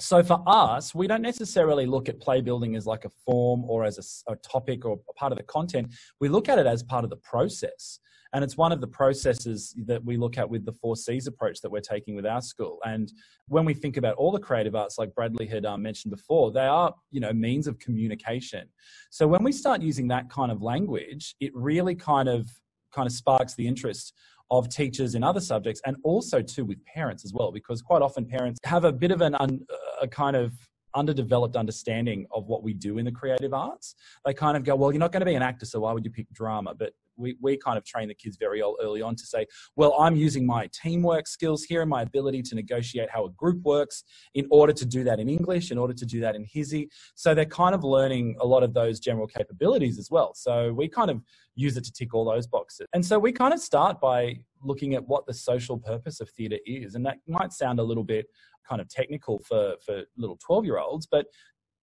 So 0.01 0.23
for 0.23 0.43
us, 0.47 0.95
we 0.95 1.07
don't 1.07 1.23
necessarily 1.23 1.87
look 1.87 2.09
at 2.09 2.21
play 2.21 2.41
building 2.41 2.77
as 2.77 2.87
like 2.87 3.05
a 3.05 3.11
form 3.25 3.65
or 3.65 3.85
as 3.85 4.25
a, 4.29 4.33
a, 4.33 4.37
topic 4.37 4.85
or 4.85 4.99
a 5.09 5.13
part 5.15 5.33
of 5.33 5.39
the 5.39 5.45
content. 5.45 5.93
We 6.21 6.29
look 6.29 6.49
at 6.49 6.59
it 6.59 6.67
as 6.67 6.83
part 6.83 7.05
of 7.05 7.11
the 7.11 7.17
process. 7.17 7.99
And 8.33 8.43
it's 8.43 8.57
one 8.57 8.73
of 8.73 8.81
the 8.81 8.87
processes 8.87 9.75
that 9.87 10.03
we 10.05 10.17
look 10.17 10.39
at 10.39 10.49
with 10.49 10.65
the 10.65 10.73
four 10.73 10.97
C's 10.97 11.27
approach 11.27 11.61
that 11.61 11.71
we're 11.71 11.81
taking 11.81 12.15
with 12.15 12.25
our 12.25 12.41
school. 12.41 12.79
And 12.85 13.13
when 13.49 13.65
we 13.65 13.75
think 13.75 13.97
about 13.97 14.17
all 14.17 14.33
the 14.33 14.41
creative 14.41 14.75
arts, 14.75 14.97
like 14.99 15.15
Bradley 15.15 15.47
had 15.47 15.67
um, 15.67 15.83
mentioned 15.83 16.13
before, 16.13 16.51
they 16.51 16.67
are, 16.67 16.95
you 17.11 17.21
know, 17.21 17.33
means 17.33 17.67
of 17.67 17.79
communication. 17.79 18.69
So 19.11 19.27
when 19.27 19.43
we 19.43 19.53
start 19.53 19.83
using 19.83 20.09
that 20.09 20.31
kind 20.31 20.51
of 20.51 20.63
language, 20.63 21.35
it 21.41 21.53
really 21.55 21.95
kind 21.95 22.29
of 22.29 22.49
kind 22.95 23.07
of 23.07 23.13
sparks 23.13 23.55
the 23.55 23.67
interest 23.67 24.15
of 24.51 24.69
teachers 24.69 25.15
in 25.15 25.25
other 25.25 25.41
subjects 25.41 25.81
and 25.87 25.97
also 26.05 26.43
too 26.43 26.65
with 26.65 26.85
parents 26.85 27.25
as 27.25 27.33
well 27.33 27.51
because 27.51 27.81
quite 27.81 28.03
often 28.03 28.27
parents 28.27 28.61
have 28.65 28.85
a 28.85 28.93
bit 28.93 29.11
of 29.11 29.23
an 29.23 29.35
un, 29.37 29.59
a 30.01 30.07
kind 30.07 30.37
of 30.37 30.53
underdeveloped 30.95 31.57
understanding 31.57 32.27
of 32.33 32.47
what 32.47 32.63
we 32.63 32.73
do 32.73 32.99
in 32.99 33.05
the 33.05 33.13
creative 33.13 33.55
arts 33.55 33.95
they 34.25 34.35
kind 34.35 34.57
of 34.57 34.65
go 34.65 34.75
well 34.75 34.93
you're 34.93 34.99
not 34.99 35.13
going 35.13 35.21
to 35.21 35.27
be 35.27 35.35
an 35.35 35.43
actor 35.43 35.67
so 35.67 35.81
why 35.81 35.93
would 35.93 36.05
you 36.05 36.11
pick 36.11 36.31
drama 36.33 36.75
but 36.75 36.93
we, 37.17 37.37
we 37.41 37.57
kind 37.57 37.79
of 37.79 37.85
train 37.85 38.09
the 38.09 38.15
kids 38.15 38.37
very 38.37 38.63
early 38.63 39.03
on 39.03 39.15
to 39.17 39.27
say, 39.27 39.47
well, 39.77 39.95
I'm 39.99 40.17
using 40.17 40.47
my 40.47 40.69
teamwork 40.73 41.27
skills 41.27 41.63
here 41.63 41.81
and 41.81 41.91
my 41.91 42.03
ability 42.03 42.43
to 42.43 42.55
negotiate 42.55 43.11
how 43.11 43.27
a 43.27 43.31
group 43.31 43.63
works 43.63 44.05
in 44.35 44.47
order 44.51 44.73
to 44.73 44.87
do 44.87 45.05
that 45.05 45.21
in 45.21 45.29
English, 45.29 45.71
in 45.71 45.79
order 45.79 45.95
to 45.95 46.07
do 46.07 46.21
that 46.21 46.35
in 46.35 46.45
HSIE. 46.45 46.89
So 47.15 47.35
they're 47.35 47.45
kind 47.45 47.75
of 47.75 47.85
learning 47.85 48.37
a 48.41 48.47
lot 48.47 48.63
of 48.63 48.75
those 48.75 49.01
general 49.01 49.27
capabilities 49.27 49.99
as 49.99 50.11
well. 50.11 50.33
So 50.35 50.73
we 50.73 50.89
kind 50.89 51.11
of 51.11 51.23
use 51.55 51.77
it 51.77 51.85
to 51.85 51.93
tick 51.93 52.15
all 52.15 52.25
those 52.25 52.47
boxes. 52.47 52.87
And 52.93 53.05
so 53.05 53.19
we 53.19 53.33
kind 53.33 53.53
of 53.53 53.61
start 53.61 54.01
by 54.01 54.39
looking 54.63 54.95
at 54.95 55.07
what 55.07 55.27
the 55.27 55.35
social 55.35 55.79
purpose 55.79 56.21
of 56.21 56.31
theatre 56.31 56.59
is. 56.67 56.95
And 56.95 57.05
that 57.07 57.19
might 57.27 57.53
sound 57.53 57.79
a 57.79 57.83
little 57.83 58.05
bit 58.05 58.27
kind 58.69 58.81
of 58.81 58.89
technical 58.89 59.39
for, 59.41 59.75
for 59.85 60.03
little 60.17 60.39
12 60.45 60.65
year 60.65 60.79
olds, 60.79 61.07
but 61.07 61.27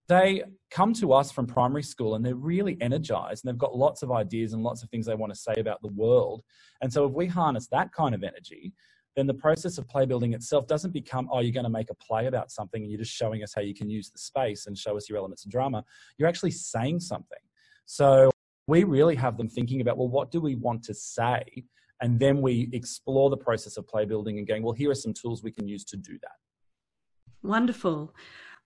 they 0.07 0.43
come 0.71 0.91
to 0.93 1.13
us 1.13 1.31
from 1.31 1.45
primary 1.45 1.83
school 1.83 2.15
and 2.15 2.25
they're 2.25 2.35
really 2.35 2.77
energized 2.81 3.45
and 3.45 3.53
they've 3.53 3.59
got 3.59 3.77
lots 3.77 4.01
of 4.01 4.11
ideas 4.11 4.53
and 4.53 4.63
lots 4.63 4.81
of 4.81 4.89
things 4.89 5.05
they 5.05 5.13
want 5.13 5.31
to 5.31 5.39
say 5.39 5.53
about 5.57 5.81
the 5.81 5.89
world. 5.89 6.41
And 6.81 6.91
so 6.91 7.05
if 7.05 7.13
we 7.13 7.27
harness 7.27 7.67
that 7.67 7.93
kind 7.93 8.15
of 8.15 8.23
energy, 8.23 8.73
then 9.15 9.27
the 9.27 9.33
process 9.33 9.77
of 9.77 9.87
play 9.87 10.05
building 10.05 10.33
itself 10.33 10.65
doesn't 10.65 10.91
become, 10.91 11.29
oh, 11.31 11.41
you're 11.41 11.53
going 11.53 11.63
to 11.63 11.69
make 11.69 11.91
a 11.91 11.95
play 11.95 12.25
about 12.25 12.51
something 12.51 12.81
and 12.81 12.91
you're 12.91 12.99
just 12.99 13.13
showing 13.13 13.43
us 13.43 13.53
how 13.53 13.61
you 13.61 13.75
can 13.75 13.89
use 13.89 14.09
the 14.09 14.17
space 14.17 14.65
and 14.65 14.77
show 14.77 14.97
us 14.97 15.07
your 15.07 15.17
elements 15.17 15.45
of 15.45 15.51
drama. 15.51 15.83
You're 16.17 16.29
actually 16.29 16.51
saying 16.51 17.01
something. 17.01 17.39
So 17.85 18.31
we 18.67 18.83
really 18.83 19.15
have 19.15 19.37
them 19.37 19.49
thinking 19.49 19.81
about, 19.81 19.97
well, 19.97 20.07
what 20.07 20.31
do 20.31 20.41
we 20.41 20.55
want 20.55 20.83
to 20.83 20.93
say? 20.93 21.43
And 22.01 22.19
then 22.19 22.41
we 22.41 22.69
explore 22.73 23.29
the 23.29 23.37
process 23.37 23.77
of 23.77 23.87
play 23.87 24.05
building 24.05 24.37
and 24.37 24.47
going, 24.47 24.63
well, 24.63 24.73
here 24.73 24.91
are 24.91 24.95
some 24.95 25.13
tools 25.13 25.43
we 25.43 25.51
can 25.51 25.67
use 25.67 25.83
to 25.85 25.97
do 25.97 26.17
that. 26.21 26.37
Wonderful. 27.41 28.13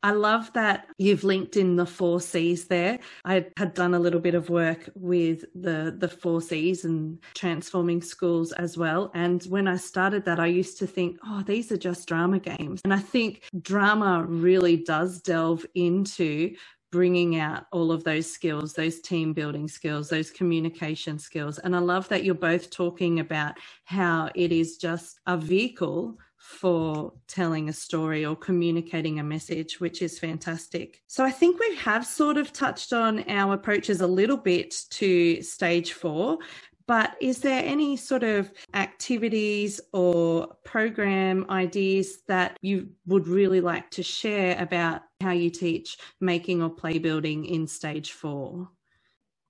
I 0.05 0.11
love 0.11 0.51
that 0.51 0.89
you've 0.97 1.23
linked 1.23 1.55
in 1.55 1.77
the 1.77 1.85
four 1.85 2.19
C's 2.19 2.65
there. 2.65 2.99
I 3.23 3.45
had 3.55 3.73
done 3.73 3.93
a 3.93 3.99
little 3.99 4.19
bit 4.19 4.35
of 4.35 4.49
work 4.49 4.89
with 4.95 5.45
the 5.55 5.95
the 5.97 6.09
four 6.09 6.41
C's 6.41 6.83
and 6.83 7.19
transforming 7.33 8.01
schools 8.01 8.51
as 8.51 8.77
well. 8.77 9.11
And 9.13 9.41
when 9.43 9.65
I 9.65 9.77
started 9.77 10.25
that, 10.25 10.41
I 10.41 10.47
used 10.47 10.77
to 10.79 10.87
think, 10.87 11.19
oh, 11.25 11.41
these 11.43 11.71
are 11.71 11.77
just 11.77 12.05
drama 12.05 12.39
games. 12.39 12.81
And 12.83 12.93
I 12.93 12.99
think 12.99 13.43
drama 13.61 14.25
really 14.27 14.75
does 14.75 15.21
delve 15.21 15.65
into 15.73 16.53
bringing 16.93 17.39
out 17.39 17.65
all 17.71 17.91
of 17.91 18.03
those 18.03 18.31
skills, 18.31 18.73
those 18.73 19.00
team 19.00 19.33
building 19.33 19.67
skills, 19.67 20.09
those 20.09 20.29
communication 20.29 21.17
skills. 21.17 21.57
And 21.57 21.75
I 21.75 21.79
love 21.79 22.07
that 22.09 22.23
you're 22.23 22.35
both 22.35 22.69
talking 22.69 23.19
about 23.19 23.55
how 23.85 24.29
it 24.35 24.51
is 24.51 24.77
just 24.77 25.19
a 25.25 25.35
vehicle 25.35 26.19
for 26.38 27.12
telling 27.27 27.67
a 27.67 27.73
story 27.73 28.23
or 28.23 28.35
communicating 28.35 29.19
a 29.19 29.23
message, 29.23 29.79
which 29.79 30.03
is 30.03 30.19
fantastic. 30.19 31.01
So 31.07 31.25
I 31.25 31.31
think 31.31 31.59
we 31.59 31.75
have 31.77 32.05
sort 32.05 32.38
of 32.38 32.53
touched 32.53 32.93
on 32.93 33.27
our 33.27 33.55
approaches 33.55 34.01
a 34.01 34.07
little 34.07 34.38
bit 34.38 34.75
to 34.91 35.41
stage 35.41 35.93
four. 35.93 36.38
But 36.87 37.15
is 37.21 37.39
there 37.39 37.63
any 37.63 37.95
sort 37.95 38.23
of 38.23 38.51
activities 38.73 39.79
or 39.93 40.55
program 40.65 41.45
ideas 41.49 42.19
that 42.27 42.57
you 42.61 42.89
would 43.05 43.27
really 43.27 43.61
like 43.61 43.89
to 43.91 44.03
share 44.03 44.61
about 44.61 45.01
how 45.21 45.31
you 45.31 45.49
teach 45.49 45.97
making 46.19 46.61
or 46.61 46.69
play 46.69 46.99
building 46.99 47.45
in 47.45 47.67
stage 47.67 48.11
four? 48.11 48.69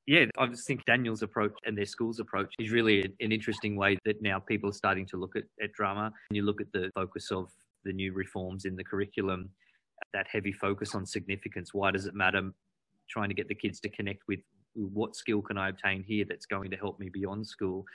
yeah, 0.06 0.26
I 0.38 0.48
just 0.48 0.68
think 0.68 0.84
Daniel's 0.86 1.22
approach 1.22 1.54
and 1.66 1.78
their 1.78 1.86
school's 1.86 2.20
approach 2.20 2.54
is 2.60 2.72
really 2.72 3.02
an 3.22 3.32
interesting 3.32 3.76
way 3.76 3.98
that 4.04 4.22
now 4.22 4.38
people 4.38 4.70
are 4.70 4.74
starting 4.74 5.06
to 5.08 5.18
look 5.18 5.36
at, 5.36 5.44
at 5.62 5.72
drama. 5.72 6.12
And 6.30 6.36
you 6.36 6.44
look 6.44 6.60
at 6.60 6.72
the 6.74 6.92
focus 6.94 7.32
of 7.32 7.50
the 7.86 7.94
new 7.94 8.12
reforms 8.12 8.66
in 8.66 8.76
the 8.76 8.84
curriculum, 8.84 9.50
that 10.14 10.28
heavy 10.30 10.52
focus 10.52 10.94
on 10.94 11.06
significance. 11.06 11.74
Why 11.74 11.92
does 11.92 12.06
it 12.06 12.16
matter? 12.16 12.52
Trying 13.10 13.30
to 13.30 13.36
get 13.36 13.48
the 13.48 13.56
kids 13.56 13.80
to 13.82 13.90
connect 13.90 14.24
with 14.28 14.40
what 14.76 15.16
skill 15.16 15.42
can 15.42 15.58
I 15.58 15.70
obtain 15.70 16.04
here 16.04 16.26
that's 16.28 16.46
going 16.46 16.72
to 16.72 16.78
help 16.78 17.00
me 17.00 17.10
beyond 17.10 17.48
school. 17.48 17.86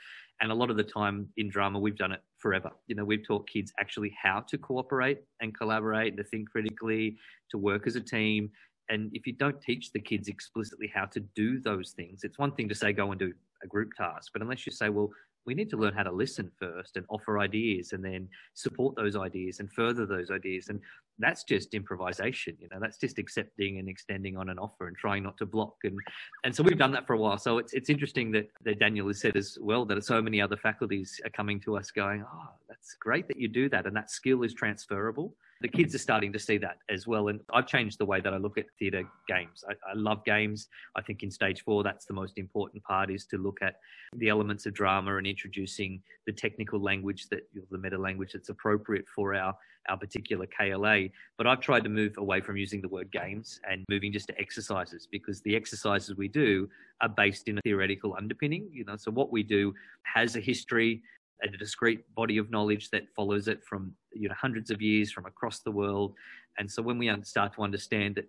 And 0.41 0.51
a 0.51 0.55
lot 0.55 0.69
of 0.69 0.77
the 0.77 0.83
time 0.83 1.27
in 1.37 1.49
drama, 1.49 1.79
we've 1.79 1.97
done 1.97 2.13
it 2.13 2.21
forever. 2.37 2.71
You 2.87 2.95
know, 2.95 3.05
we've 3.05 3.25
taught 3.27 3.49
kids 3.49 3.73
actually 3.79 4.15
how 4.21 4.41
to 4.49 4.57
cooperate 4.57 5.19
and 5.41 5.55
collaborate, 5.57 6.15
to 6.17 6.23
think 6.23 6.49
critically, 6.49 7.17
to 7.51 7.57
work 7.57 7.87
as 7.87 7.95
a 7.95 8.01
team, 8.01 8.49
and 8.89 9.11
if 9.13 9.27
you 9.27 9.33
don't 9.33 9.61
teach 9.61 9.91
the 9.91 9.99
kids 9.99 10.27
explicitly 10.27 10.91
how 10.93 11.05
to 11.05 11.19
do 11.35 11.59
those 11.59 11.91
things, 11.91 12.23
it's 12.23 12.39
one 12.39 12.53
thing 12.53 12.67
to 12.69 12.75
say 12.75 12.91
go 12.91 13.11
and 13.11 13.19
do 13.19 13.31
a 13.63 13.67
group 13.67 13.91
task, 13.95 14.31
but 14.33 14.41
unless 14.41 14.65
you 14.65 14.71
say, 14.71 14.89
well, 14.89 15.09
we 15.49 15.55
need 15.55 15.71
to 15.71 15.77
learn 15.77 15.95
how 15.95 16.03
to 16.03 16.11
listen 16.11 16.51
first 16.59 16.95
and 16.95 17.03
offer 17.09 17.39
ideas 17.39 17.91
and 17.93 18.05
then 18.05 18.29
support 18.53 18.95
those 18.95 19.15
ideas 19.15 19.59
and 19.59 19.73
further 19.73 20.05
those 20.05 20.29
ideas. 20.29 20.69
And 20.69 20.79
that's 21.17 21.43
just 21.43 21.73
improvisation, 21.73 22.55
you 22.59 22.67
know, 22.71 22.77
that's 22.79 22.99
just 22.99 23.17
accepting 23.17 23.79
and 23.79 23.89
extending 23.89 24.37
on 24.37 24.49
an 24.49 24.59
offer 24.59 24.87
and 24.87 24.95
trying 24.95 25.23
not 25.23 25.39
to 25.39 25.47
block. 25.47 25.73
And, 25.85 25.97
and 26.43 26.55
so 26.55 26.61
we've 26.61 26.77
done 26.77 26.91
that 26.91 27.07
for 27.07 27.13
a 27.13 27.17
while. 27.17 27.39
So 27.39 27.57
it's, 27.57 27.73
it's 27.73 27.89
interesting 27.89 28.29
that, 28.33 28.47
that 28.63 28.77
Daniel 28.77 29.07
has 29.07 29.19
said 29.19 29.35
as 29.35 29.57
well 29.59 29.85
that 29.85 30.05
so 30.05 30.21
many 30.21 30.39
other 30.39 30.55
faculties 30.55 31.19
are 31.25 31.31
coming 31.31 31.59
to 31.61 31.77
us 31.77 31.89
going, 31.89 32.23
oh, 32.31 32.49
that's 32.67 32.93
great 32.99 33.27
that 33.27 33.37
you 33.37 33.47
do 33.47 33.69
that. 33.69 33.87
And 33.87 33.95
that 33.95 34.11
skill 34.11 34.43
is 34.43 34.53
transferable 34.53 35.33
the 35.61 35.67
kids 35.67 35.93
are 35.93 35.99
starting 35.99 36.31
to 36.33 36.39
see 36.39 36.57
that 36.57 36.77
as 36.89 37.05
well. 37.05 37.27
And 37.27 37.41
I've 37.53 37.67
changed 37.67 37.99
the 37.99 38.05
way 38.05 38.21
that 38.21 38.33
I 38.33 38.37
look 38.37 38.57
at 38.57 38.65
theatre 38.77 39.03
games. 39.27 39.63
I, 39.67 39.73
I, 39.89 39.93
love 39.93 40.23
games. 40.23 40.67
I 40.95 41.01
think 41.01 41.21
in 41.21 41.29
stage 41.29 41.63
four, 41.63 41.83
that's 41.83 42.05
the 42.05 42.13
most 42.13 42.37
important 42.37 42.83
part 42.83 43.11
is 43.11 43.25
to 43.27 43.37
look 43.37 43.59
at 43.61 43.75
the 44.15 44.29
elements 44.29 44.65
of 44.65 44.73
drama 44.73 45.17
and 45.17 45.27
introducing 45.27 46.01
the 46.25 46.31
technical 46.31 46.81
language 46.81 47.27
that 47.29 47.41
the 47.71 47.77
meta 47.77 47.97
language 47.97 48.31
that's 48.33 48.49
appropriate 48.49 49.05
for 49.13 49.35
our 49.35 49.55
our 49.87 49.97
particular 49.97 50.45
KLA. 50.45 51.07
But 51.37 51.47
I've 51.47 51.61
tried 51.61 51.83
to 51.83 51.89
move 51.89 52.17
away 52.17 52.41
from 52.41 52.57
using 52.57 52.81
the 52.81 52.87
word 52.87 53.11
games 53.11 53.59
and 53.69 53.83
moving 53.89 54.11
just 54.11 54.27
to 54.27 54.39
exercises 54.39 55.07
because 55.11 55.41
the 55.41 55.55
exercises 55.55 56.15
we 56.15 56.27
do 56.27 56.69
are 57.01 57.09
based 57.09 57.47
in 57.47 57.57
a 57.57 57.61
theoretical 57.61 58.15
underpinning. 58.17 58.69
You 58.71 58.85
know, 58.85 58.97
so 58.97 59.11
what 59.11 59.31
we 59.31 59.41
do 59.41 59.73
has 60.03 60.35
a 60.35 60.39
history, 60.39 61.01
a 61.43 61.49
discrete 61.49 62.03
body 62.15 62.37
of 62.37 62.51
knowledge 62.51 62.89
that 62.91 63.03
follows 63.15 63.47
it 63.47 63.63
from 63.63 63.93
you 64.13 64.27
know 64.29 64.35
hundreds 64.39 64.71
of 64.71 64.81
years 64.81 65.11
from 65.11 65.25
across 65.25 65.59
the 65.59 65.71
world. 65.71 66.13
And 66.57 66.69
so 66.69 66.81
when 66.81 66.97
we 66.97 67.11
start 67.23 67.53
to 67.55 67.61
understand 67.63 68.15
that 68.15 68.25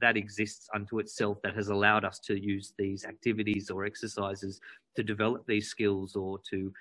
that 0.00 0.16
exists 0.16 0.68
unto 0.74 0.98
itself 0.98 1.38
that 1.42 1.54
has 1.54 1.68
allowed 1.68 2.04
us 2.04 2.18
to 2.18 2.38
use 2.38 2.74
these 2.78 3.04
activities 3.04 3.70
or 3.70 3.84
exercises 3.84 4.60
to 4.96 5.02
develop 5.02 5.46
these 5.46 5.68
skills 5.68 6.16
or 6.16 6.38
to 6.50 6.72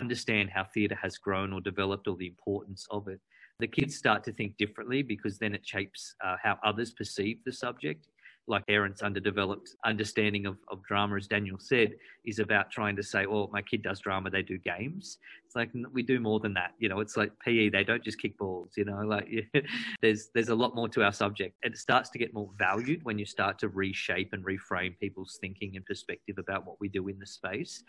understand 0.00 0.50
how 0.50 0.64
theatre 0.64 0.98
has 1.00 1.16
grown 1.16 1.52
or 1.52 1.60
developed 1.60 2.06
or 2.08 2.16
the 2.16 2.26
importance 2.26 2.86
of 2.90 3.08
it 3.08 3.20
the 3.60 3.66
kids 3.66 3.96
start 3.96 4.22
to 4.24 4.32
think 4.32 4.56
differently 4.56 5.02
because 5.02 5.38
then 5.38 5.54
it 5.54 5.66
shapes 5.66 6.14
uh, 6.24 6.36
how 6.42 6.58
others 6.64 6.92
perceive 6.92 7.38
the 7.44 7.52
subject 7.52 8.06
like 8.48 8.66
parents' 8.66 9.02
underdeveloped 9.02 9.76
understanding 9.84 10.46
of, 10.46 10.56
of 10.68 10.82
drama, 10.84 11.16
as 11.16 11.26
Daniel 11.26 11.58
said, 11.58 11.94
is 12.24 12.38
about 12.38 12.70
trying 12.70 12.96
to 12.96 13.02
say, 13.02 13.26
well, 13.26 13.48
my 13.52 13.62
kid 13.62 13.82
does 13.82 14.00
drama; 14.00 14.30
they 14.30 14.42
do 14.42 14.58
games." 14.58 15.18
It's 15.46 15.54
like 15.54 15.70
we 15.92 16.02
do 16.02 16.20
more 16.20 16.40
than 16.40 16.54
that. 16.54 16.72
You 16.78 16.88
know, 16.88 17.00
it's 17.00 17.16
like 17.16 17.32
PE; 17.44 17.70
they 17.70 17.84
don't 17.84 18.02
just 18.02 18.20
kick 18.20 18.36
balls. 18.38 18.72
You 18.76 18.84
know, 18.84 19.00
like 19.06 19.28
there's 20.02 20.30
there's 20.34 20.48
a 20.48 20.54
lot 20.54 20.74
more 20.74 20.88
to 20.88 21.04
our 21.04 21.12
subject, 21.12 21.56
and 21.62 21.74
it 21.74 21.78
starts 21.78 22.10
to 22.10 22.18
get 22.18 22.34
more 22.34 22.50
valued 22.58 23.04
when 23.04 23.18
you 23.18 23.26
start 23.26 23.58
to 23.60 23.68
reshape 23.68 24.32
and 24.32 24.44
reframe 24.44 24.98
people's 24.98 25.38
thinking 25.40 25.76
and 25.76 25.84
perspective 25.86 26.38
about 26.38 26.66
what 26.66 26.80
we 26.80 26.88
do 26.88 27.08
in 27.08 27.18
the 27.18 27.26
space. 27.26 27.82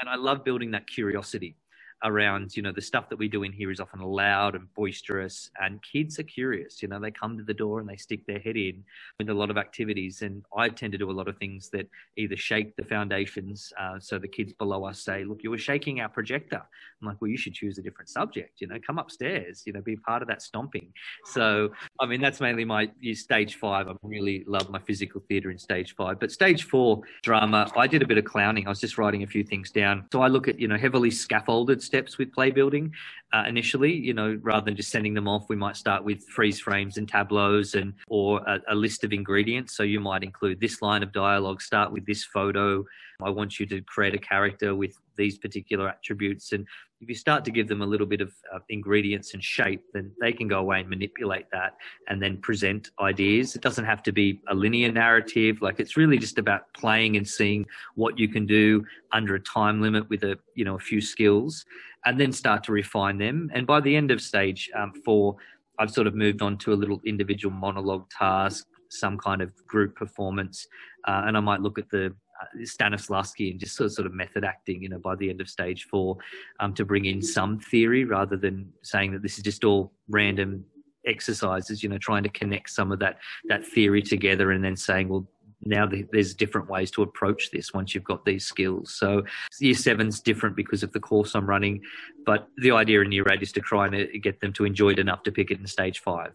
And 0.00 0.08
I 0.08 0.16
love 0.16 0.44
building 0.44 0.70
that 0.72 0.86
curiosity 0.86 1.56
around 2.04 2.56
you 2.56 2.62
know 2.62 2.72
the 2.72 2.80
stuff 2.80 3.08
that 3.08 3.18
we 3.18 3.28
do 3.28 3.42
in 3.42 3.52
here 3.52 3.70
is 3.70 3.80
often 3.80 4.00
loud 4.00 4.54
and 4.54 4.72
boisterous 4.74 5.50
and 5.60 5.82
kids 5.82 6.18
are 6.18 6.24
curious 6.24 6.82
you 6.82 6.88
know 6.88 7.00
they 7.00 7.10
come 7.10 7.36
to 7.38 7.44
the 7.44 7.54
door 7.54 7.80
and 7.80 7.88
they 7.88 7.96
stick 7.96 8.26
their 8.26 8.38
head 8.38 8.56
in 8.56 8.84
with 9.18 9.30
a 9.30 9.34
lot 9.34 9.50
of 9.50 9.56
activities 9.56 10.22
and 10.22 10.42
i 10.56 10.68
tend 10.68 10.92
to 10.92 10.98
do 10.98 11.10
a 11.10 11.12
lot 11.12 11.26
of 11.26 11.36
things 11.38 11.70
that 11.70 11.88
either 12.16 12.36
shake 12.36 12.76
the 12.76 12.84
foundations 12.84 13.72
uh, 13.80 13.98
so 13.98 14.18
the 14.18 14.28
kids 14.28 14.52
below 14.52 14.84
us 14.84 15.00
say 15.00 15.24
look 15.24 15.42
you 15.42 15.50
were 15.50 15.58
shaking 15.58 16.00
our 16.00 16.08
projector. 16.08 16.62
I'm 17.00 17.08
like 17.08 17.20
well 17.20 17.30
you 17.30 17.36
should 17.36 17.54
choose 17.54 17.78
a 17.78 17.82
different 17.82 18.08
subject 18.08 18.60
you 18.60 18.66
know 18.66 18.76
come 18.86 18.98
upstairs 18.98 19.62
you 19.66 19.72
know 19.72 19.80
be 19.80 19.96
part 19.96 20.22
of 20.22 20.28
that 20.28 20.42
stomping. 20.42 20.92
So 21.24 21.70
i 22.00 22.06
mean 22.06 22.20
that's 22.20 22.40
mainly 22.40 22.64
my 22.64 22.90
stage 23.14 23.56
five. 23.56 23.88
I 23.88 23.92
really 24.02 24.44
love 24.46 24.68
my 24.70 24.78
physical 24.78 25.22
theatre 25.28 25.50
in 25.50 25.58
stage 25.58 25.94
five 25.94 26.20
but 26.20 26.30
stage 26.30 26.64
four 26.64 27.00
drama 27.22 27.70
i 27.76 27.86
did 27.86 28.02
a 28.02 28.06
bit 28.06 28.18
of 28.18 28.24
clowning. 28.24 28.66
I 28.66 28.70
was 28.70 28.80
just 28.80 28.98
writing 28.98 29.22
a 29.22 29.26
few 29.26 29.44
things 29.44 29.70
down. 29.70 30.04
So 30.12 30.20
i 30.22 30.28
look 30.28 30.48
at 30.48 30.58
you 30.58 30.68
know 30.68 30.76
heavily 30.76 31.10
scaffolded 31.10 31.82
steps 31.86 32.18
with 32.18 32.32
play 32.32 32.50
building 32.50 32.92
uh, 33.32 33.44
initially. 33.46 33.94
You 33.94 34.14
know, 34.14 34.38
rather 34.42 34.64
than 34.64 34.76
just 34.76 34.90
sending 34.90 35.14
them 35.14 35.28
off, 35.28 35.48
we 35.48 35.56
might 35.56 35.76
start 35.76 36.04
with 36.04 36.22
freeze 36.24 36.60
frames 36.60 36.98
and 36.98 37.08
tableaus 37.08 37.74
and 37.74 37.94
or 38.08 38.40
a, 38.46 38.60
a 38.68 38.74
list 38.74 39.04
of 39.04 39.12
ingredients. 39.12 39.76
So 39.76 39.82
you 39.82 40.00
might 40.00 40.22
include 40.22 40.60
this 40.60 40.82
line 40.82 41.02
of 41.02 41.12
dialogue. 41.12 41.62
Start 41.62 41.92
with 41.92 42.04
this 42.06 42.24
photo. 42.24 42.84
I 43.22 43.30
want 43.30 43.58
you 43.58 43.66
to 43.66 43.80
create 43.82 44.14
a 44.14 44.18
character 44.18 44.74
with 44.74 44.98
these 45.16 45.38
particular 45.38 45.88
attributes 45.88 46.52
and 46.52 46.66
if 47.00 47.08
you 47.08 47.14
start 47.14 47.44
to 47.44 47.50
give 47.50 47.68
them 47.68 47.82
a 47.82 47.86
little 47.86 48.06
bit 48.06 48.20
of 48.20 48.32
uh, 48.52 48.58
ingredients 48.70 49.34
and 49.34 49.44
shape, 49.44 49.82
then 49.92 50.10
they 50.20 50.32
can 50.32 50.48
go 50.48 50.58
away 50.58 50.80
and 50.80 50.88
manipulate 50.88 51.44
that 51.52 51.76
and 52.08 52.22
then 52.22 52.38
present 52.38 52.90
ideas. 53.00 53.54
It 53.54 53.60
doesn't 53.60 53.84
have 53.84 54.02
to 54.04 54.12
be 54.12 54.40
a 54.48 54.54
linear 54.54 54.90
narrative. 54.90 55.60
Like 55.60 55.78
it's 55.78 55.96
really 55.96 56.16
just 56.16 56.38
about 56.38 56.72
playing 56.72 57.16
and 57.16 57.28
seeing 57.28 57.66
what 57.96 58.18
you 58.18 58.28
can 58.28 58.46
do 58.46 58.84
under 59.12 59.34
a 59.34 59.40
time 59.40 59.82
limit 59.82 60.08
with 60.08 60.24
a, 60.24 60.38
you 60.54 60.64
know, 60.64 60.76
a 60.76 60.78
few 60.78 61.02
skills 61.02 61.66
and 62.06 62.18
then 62.18 62.32
start 62.32 62.64
to 62.64 62.72
refine 62.72 63.18
them. 63.18 63.50
And 63.52 63.66
by 63.66 63.80
the 63.80 63.94
end 63.94 64.10
of 64.10 64.22
stage 64.22 64.70
um, 64.74 64.92
four, 65.04 65.36
I've 65.78 65.90
sort 65.90 66.06
of 66.06 66.14
moved 66.14 66.40
on 66.40 66.56
to 66.58 66.72
a 66.72 66.74
little 66.74 67.02
individual 67.04 67.54
monologue 67.54 68.08
task, 68.08 68.66
some 68.88 69.18
kind 69.18 69.42
of 69.42 69.54
group 69.66 69.94
performance. 69.96 70.66
Uh, 71.06 71.24
and 71.26 71.36
I 71.36 71.40
might 71.40 71.60
look 71.60 71.78
at 71.78 71.90
the 71.90 72.14
Stanislavski 72.60 73.50
and 73.50 73.60
just 73.60 73.76
sort 73.76 73.86
of, 73.86 73.92
sort 73.92 74.06
of 74.06 74.14
method 74.14 74.44
acting, 74.44 74.82
you 74.82 74.88
know, 74.88 74.98
by 74.98 75.14
the 75.14 75.30
end 75.30 75.40
of 75.40 75.48
stage 75.48 75.84
four, 75.84 76.16
um, 76.60 76.74
to 76.74 76.84
bring 76.84 77.04
in 77.04 77.22
some 77.22 77.58
theory 77.58 78.04
rather 78.04 78.36
than 78.36 78.72
saying 78.82 79.12
that 79.12 79.22
this 79.22 79.36
is 79.38 79.44
just 79.44 79.64
all 79.64 79.92
random 80.08 80.64
exercises. 81.06 81.82
You 81.82 81.88
know, 81.88 81.98
trying 81.98 82.22
to 82.22 82.28
connect 82.28 82.70
some 82.70 82.92
of 82.92 82.98
that 82.98 83.18
that 83.48 83.64
theory 83.64 84.02
together 84.02 84.52
and 84.52 84.64
then 84.64 84.76
saying, 84.76 85.08
well, 85.08 85.26
now 85.64 85.88
there's 86.12 86.34
different 86.34 86.68
ways 86.68 86.90
to 86.92 87.02
approach 87.02 87.50
this 87.50 87.72
once 87.72 87.94
you've 87.94 88.04
got 88.04 88.24
these 88.24 88.44
skills. 88.44 88.94
So 88.94 89.24
year 89.58 89.74
seven's 89.74 90.20
different 90.20 90.54
because 90.54 90.82
of 90.82 90.92
the 90.92 91.00
course 91.00 91.34
I'm 91.34 91.46
running, 91.46 91.82
but 92.24 92.48
the 92.58 92.72
idea 92.72 93.00
in 93.00 93.10
year 93.10 93.26
eight 93.30 93.42
is 93.42 93.52
to 93.52 93.60
try 93.60 93.86
and 93.86 94.22
get 94.22 94.40
them 94.40 94.52
to 94.52 94.64
enjoy 94.64 94.90
it 94.90 94.98
enough 94.98 95.22
to 95.24 95.32
pick 95.32 95.50
it 95.50 95.58
in 95.58 95.66
stage 95.66 96.00
five. 96.00 96.32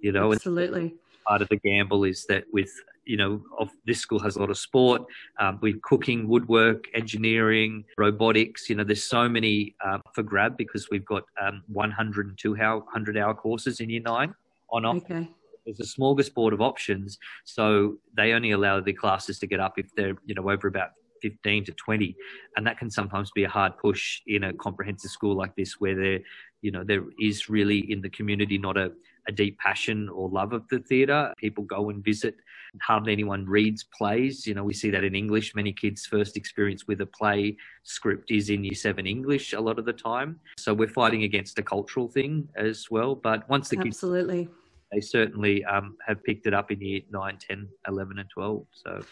You 0.00 0.12
know, 0.12 0.32
absolutely. 0.32 0.94
Part 1.26 1.42
of 1.42 1.48
the 1.48 1.56
gamble 1.56 2.04
is 2.04 2.24
that 2.26 2.44
with 2.52 2.70
you 3.04 3.16
know, 3.16 3.42
of 3.58 3.70
this 3.86 3.98
school 3.98 4.18
has 4.20 4.36
a 4.36 4.40
lot 4.40 4.50
of 4.50 4.58
sport, 4.58 5.02
um, 5.38 5.58
with 5.62 5.80
cooking, 5.82 6.28
woodwork, 6.28 6.84
engineering, 6.94 7.84
robotics. 7.98 8.68
You 8.68 8.76
know, 8.76 8.84
there's 8.84 9.04
so 9.04 9.28
many 9.28 9.74
um, 9.84 10.02
for 10.14 10.22
grab 10.22 10.56
because 10.56 10.88
we've 10.90 11.04
got 11.04 11.24
um, 11.40 11.62
102 11.68 12.56
hour, 12.60 12.78
100 12.78 13.16
hour 13.16 13.34
courses 13.34 13.80
in 13.80 13.90
year 13.90 14.02
nine 14.02 14.34
on 14.70 14.84
off. 14.84 14.96
Okay. 14.98 15.28
There's 15.66 15.80
a 15.80 16.00
smorgasbord 16.00 16.52
of 16.52 16.60
options, 16.60 17.18
so 17.44 17.96
they 18.16 18.32
only 18.32 18.52
allow 18.52 18.80
the 18.80 18.92
classes 18.92 19.38
to 19.40 19.46
get 19.46 19.60
up 19.60 19.78
if 19.78 19.94
they're 19.94 20.16
you 20.24 20.34
know 20.34 20.50
over 20.50 20.68
about 20.68 20.90
15 21.22 21.66
to 21.66 21.72
20 21.72 22.16
and 22.56 22.66
that 22.66 22.78
can 22.78 22.90
sometimes 22.90 23.30
be 23.32 23.44
a 23.44 23.48
hard 23.48 23.76
push 23.76 24.22
in 24.26 24.44
a 24.44 24.54
comprehensive 24.54 25.10
school 25.10 25.36
like 25.36 25.54
this 25.54 25.74
where 25.78 25.94
there 25.94 26.20
you 26.62 26.70
know 26.70 26.82
there 26.82 27.04
is 27.20 27.50
really 27.50 27.92
in 27.92 28.00
the 28.00 28.08
community 28.08 28.56
not 28.56 28.78
a, 28.78 28.86
a 28.86 29.30
a 29.30 29.32
deep 29.32 29.58
passion 29.58 30.08
or 30.08 30.28
love 30.28 30.52
of 30.52 30.68
the 30.68 30.80
theatre. 30.80 31.32
People 31.38 31.64
go 31.64 31.90
and 31.90 32.04
visit. 32.04 32.36
Hardly 32.82 33.12
anyone 33.12 33.46
reads 33.46 33.84
plays. 33.96 34.46
You 34.46 34.54
know, 34.54 34.64
we 34.64 34.74
see 34.74 34.90
that 34.90 35.04
in 35.04 35.14
English. 35.14 35.54
Many 35.54 35.72
kids' 35.72 36.06
first 36.06 36.36
experience 36.36 36.86
with 36.86 37.00
a 37.00 37.06
play 37.06 37.56
script 37.82 38.30
is 38.30 38.50
in 38.50 38.64
Year 38.64 38.74
7 38.74 39.06
English 39.06 39.52
a 39.52 39.60
lot 39.60 39.78
of 39.78 39.84
the 39.84 39.92
time. 39.92 40.38
So 40.58 40.72
we're 40.74 40.88
fighting 40.88 41.24
against 41.24 41.58
a 41.58 41.62
cultural 41.62 42.08
thing 42.08 42.48
as 42.56 42.90
well. 42.90 43.14
But 43.14 43.48
once 43.48 43.68
the 43.68 43.76
kids. 43.76 43.96
Absolutely. 43.96 44.48
They 44.92 45.00
certainly 45.00 45.64
um, 45.64 45.96
have 46.06 46.22
picked 46.24 46.46
it 46.46 46.54
up 46.54 46.72
in 46.72 46.80
year 46.80 47.00
9, 47.10 47.38
10, 47.38 47.68
11, 47.86 48.18
and 48.18 48.28
12. 48.30 48.66
So 48.72 49.02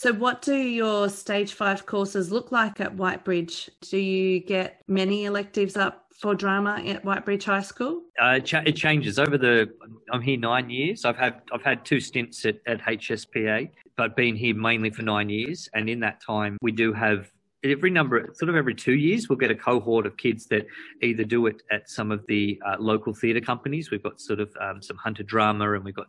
so, 0.00 0.12
what 0.12 0.42
do 0.42 0.54
your 0.54 1.08
stage 1.08 1.54
five 1.54 1.84
courses 1.84 2.30
look 2.30 2.52
like 2.52 2.80
at 2.80 2.94
Whitebridge? 2.94 3.68
Do 3.80 3.98
you 3.98 4.38
get 4.38 4.84
many 4.86 5.24
electives 5.24 5.76
up 5.76 6.07
for 6.18 6.34
drama 6.34 6.82
at 6.84 7.04
Whitebridge 7.04 7.44
High 7.44 7.62
School? 7.62 8.02
Uh, 8.20 8.40
it, 8.42 8.76
changes 8.76 9.18
over 9.18 9.38
the. 9.38 9.70
I'm 10.12 10.20
here 10.20 10.36
nine 10.36 10.68
years. 10.68 11.04
I've 11.04 11.16
had 11.16 11.42
I've 11.52 11.62
had 11.62 11.84
two 11.84 12.00
stints 12.00 12.44
at, 12.44 12.56
at 12.66 12.80
HSPA, 12.80 13.70
but 13.96 14.16
been 14.16 14.36
here 14.36 14.54
mainly 14.54 14.90
for 14.90 15.02
nine 15.02 15.28
years. 15.28 15.68
And 15.74 15.88
in 15.88 16.00
that 16.00 16.20
time, 16.20 16.58
we 16.60 16.72
do 16.72 16.92
have 16.92 17.30
every 17.64 17.90
number, 17.90 18.28
sort 18.34 18.48
of 18.48 18.56
every 18.56 18.74
two 18.74 18.94
years, 18.94 19.28
we'll 19.28 19.38
get 19.38 19.50
a 19.50 19.54
cohort 19.54 20.06
of 20.06 20.16
kids 20.16 20.46
that 20.46 20.66
either 21.02 21.24
do 21.24 21.46
it 21.46 21.62
at 21.70 21.90
some 21.90 22.12
of 22.12 22.24
the 22.28 22.60
uh, 22.64 22.76
local 22.78 23.12
theatre 23.12 23.40
companies. 23.40 23.90
We've 23.90 24.02
got 24.02 24.20
sort 24.20 24.40
of 24.40 24.54
um, 24.60 24.80
some 24.80 24.96
Hunter 24.96 25.24
Drama 25.24 25.72
and 25.74 25.84
we've 25.84 25.94
got 25.94 26.06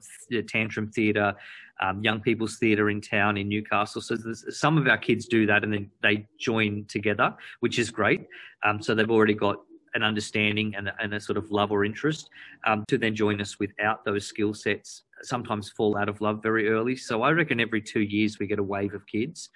Tantrum 0.47 0.91
Theatre, 0.91 1.33
um, 1.81 2.03
Young 2.03 2.21
People's 2.21 2.57
Theatre 2.57 2.89
in 2.89 3.01
town 3.01 3.37
in 3.37 3.49
Newcastle. 3.49 4.01
So 4.01 4.15
some 4.49 4.77
of 4.77 4.87
our 4.87 4.97
kids 4.97 5.25
do 5.25 5.45
that 5.47 5.63
and 5.63 5.73
then 5.73 5.89
they 6.03 6.27
join 6.39 6.85
together, 6.85 7.35
which 7.61 7.79
is 7.79 7.89
great. 7.89 8.27
Um, 8.63 8.81
so 8.81 8.93
they've 8.93 9.09
already 9.09 9.33
got 9.33 9.57
an 9.95 10.03
understanding 10.03 10.73
and 10.75 10.87
a, 10.87 10.95
and 10.99 11.13
a 11.13 11.19
sort 11.19 11.37
of 11.37 11.51
love 11.51 11.71
or 11.71 11.85
interest 11.85 12.29
um, 12.65 12.83
to 12.87 12.97
then 12.97 13.15
join 13.15 13.41
us 13.41 13.59
without 13.59 14.03
those 14.05 14.25
skill 14.25 14.53
sets 14.53 15.03
sometimes 15.21 15.69
fall 15.69 15.97
out 15.97 16.09
of 16.09 16.21
love 16.21 16.41
very 16.41 16.69
early. 16.69 16.95
So 16.95 17.23
I 17.23 17.31
reckon 17.31 17.59
every 17.59 17.81
two 17.81 18.01
years 18.01 18.39
we 18.39 18.47
get 18.47 18.59
a 18.59 18.63
wave 18.63 18.93
of 18.93 19.05
kids 19.05 19.49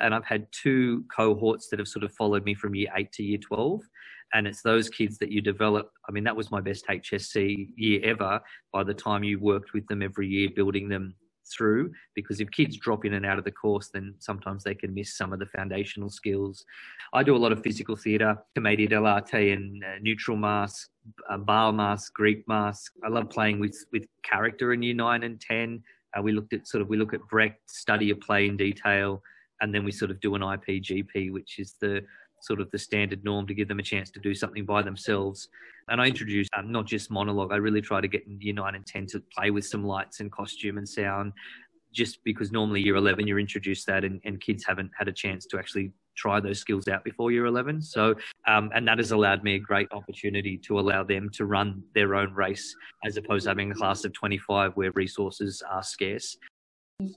and 0.00 0.14
I've 0.14 0.24
had 0.24 0.46
two 0.52 1.04
cohorts 1.14 1.68
that 1.68 1.78
have 1.78 1.88
sort 1.88 2.04
of 2.04 2.12
followed 2.12 2.44
me 2.44 2.54
from 2.54 2.74
year 2.74 2.88
eight 2.96 3.12
to 3.12 3.22
year 3.22 3.38
12. 3.38 3.82
And 4.34 4.46
it's 4.46 4.62
those 4.62 4.88
kids 4.88 5.18
that 5.18 5.32
you 5.32 5.40
develop. 5.40 5.90
I 6.08 6.12
mean, 6.12 6.24
that 6.24 6.36
was 6.36 6.50
my 6.50 6.60
best 6.60 6.86
HSC 6.86 7.70
year 7.76 8.00
ever 8.04 8.40
by 8.72 8.84
the 8.84 8.94
time 8.94 9.24
you 9.24 9.40
worked 9.40 9.72
with 9.72 9.86
them 9.86 10.02
every 10.02 10.28
year, 10.28 10.50
building 10.54 10.88
them 10.88 11.14
through. 11.52 11.92
Because 12.14 12.40
if 12.40 12.50
kids 12.50 12.76
drop 12.76 13.04
in 13.04 13.14
and 13.14 13.26
out 13.26 13.38
of 13.38 13.44
the 13.44 13.50
course, 13.50 13.88
then 13.88 14.14
sometimes 14.18 14.64
they 14.64 14.74
can 14.74 14.94
miss 14.94 15.16
some 15.16 15.32
of 15.32 15.38
the 15.38 15.46
foundational 15.46 16.10
skills. 16.10 16.64
I 17.12 17.22
do 17.22 17.36
a 17.36 17.38
lot 17.38 17.52
of 17.52 17.62
physical 17.62 17.96
theatre, 17.96 18.36
commedia 18.54 18.88
dell'arte 18.88 19.52
and 19.52 19.82
uh, 19.84 19.98
neutral 20.00 20.36
mask, 20.36 20.90
uh, 21.28 21.36
mask, 21.72 22.12
Greek 22.14 22.46
mask. 22.48 22.92
I 23.04 23.08
love 23.08 23.30
playing 23.30 23.60
with, 23.60 23.76
with 23.92 24.06
character 24.22 24.72
in 24.72 24.82
year 24.82 24.94
nine 24.94 25.22
and 25.22 25.40
10. 25.40 25.82
Uh, 26.16 26.22
we 26.22 26.32
looked 26.32 26.52
at 26.52 26.66
sort 26.66 26.82
of, 26.82 26.88
we 26.88 26.96
look 26.96 27.14
at 27.14 27.20
Brecht, 27.28 27.70
study 27.70 28.10
a 28.10 28.16
play 28.16 28.46
in 28.46 28.56
detail 28.56 29.22
and 29.60 29.74
then 29.74 29.84
we 29.84 29.92
sort 29.92 30.10
of 30.10 30.20
do 30.20 30.34
an 30.34 30.42
IPGP, 30.42 31.32
which 31.32 31.58
is 31.58 31.74
the 31.80 32.04
sort 32.40 32.60
of 32.60 32.70
the 32.70 32.78
standard 32.78 33.24
norm 33.24 33.46
to 33.46 33.54
give 33.54 33.68
them 33.68 33.78
a 33.78 33.82
chance 33.82 34.10
to 34.10 34.20
do 34.20 34.34
something 34.34 34.64
by 34.64 34.82
themselves. 34.82 35.48
And 35.88 36.00
I 36.00 36.06
introduced 36.06 36.50
um, 36.56 36.70
not 36.70 36.86
just 36.86 37.10
monologue. 37.10 37.52
I 37.52 37.56
really 37.56 37.80
try 37.80 38.00
to 38.00 38.08
get 38.08 38.22
year 38.26 38.54
nine 38.54 38.74
and 38.74 38.86
ten 38.86 39.06
to 39.06 39.22
play 39.36 39.50
with 39.50 39.64
some 39.64 39.84
lights 39.84 40.20
and 40.20 40.30
costume 40.30 40.78
and 40.78 40.88
sound, 40.88 41.32
just 41.92 42.22
because 42.24 42.52
normally 42.52 42.82
year 42.82 42.96
eleven 42.96 43.26
you're 43.26 43.40
introduced 43.40 43.86
that, 43.86 44.04
and, 44.04 44.20
and 44.24 44.40
kids 44.40 44.64
haven't 44.66 44.90
had 44.98 45.08
a 45.08 45.12
chance 45.12 45.46
to 45.46 45.58
actually 45.58 45.92
try 46.18 46.40
those 46.40 46.58
skills 46.58 46.88
out 46.88 47.04
before 47.04 47.30
year 47.30 47.46
11 47.46 47.80
so 47.80 48.14
um, 48.48 48.70
and 48.74 48.86
that 48.86 48.98
has 48.98 49.12
allowed 49.12 49.44
me 49.44 49.54
a 49.54 49.58
great 49.58 49.86
opportunity 49.92 50.58
to 50.58 50.78
allow 50.78 51.04
them 51.04 51.30
to 51.30 51.46
run 51.46 51.80
their 51.94 52.16
own 52.16 52.34
race 52.34 52.74
as 53.04 53.16
opposed 53.16 53.44
to 53.44 53.50
having 53.50 53.70
a 53.70 53.74
class 53.74 54.04
of 54.04 54.12
25 54.12 54.72
where 54.74 54.90
resources 54.92 55.62
are 55.70 55.82
scarce 55.82 56.36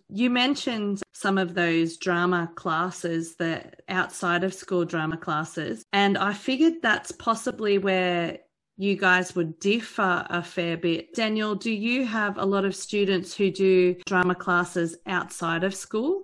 you 0.10 0.30
mentioned 0.30 1.01
some 1.22 1.38
of 1.38 1.54
those 1.54 1.98
drama 1.98 2.51
classes 2.56 3.36
that 3.36 3.82
outside 3.90 4.44
of 4.44 4.54
school 4.54 4.84
drama 4.84 5.16
classes, 5.16 5.86
and 5.94 6.18
I 6.18 6.34
figured 6.34 6.82
that's 6.82 7.12
possibly 7.12 7.78
where 7.78 8.40
you 8.78 8.96
guys 8.96 9.36
would 9.36 9.60
differ 9.60 10.25
a 10.29 10.42
fair 10.42 10.77
bit. 10.77 11.14
Daniel, 11.14 11.53
do 11.53 11.72
you 11.72 12.05
have 12.05 12.40
a 12.40 12.46
lot 12.46 12.66
of 12.66 12.75
students 12.75 13.36
who 13.36 13.51
do 13.51 13.94
drama 14.07 14.34
classes 14.34 14.98
outside 15.05 15.64
of 15.64 15.75
school? 15.75 16.24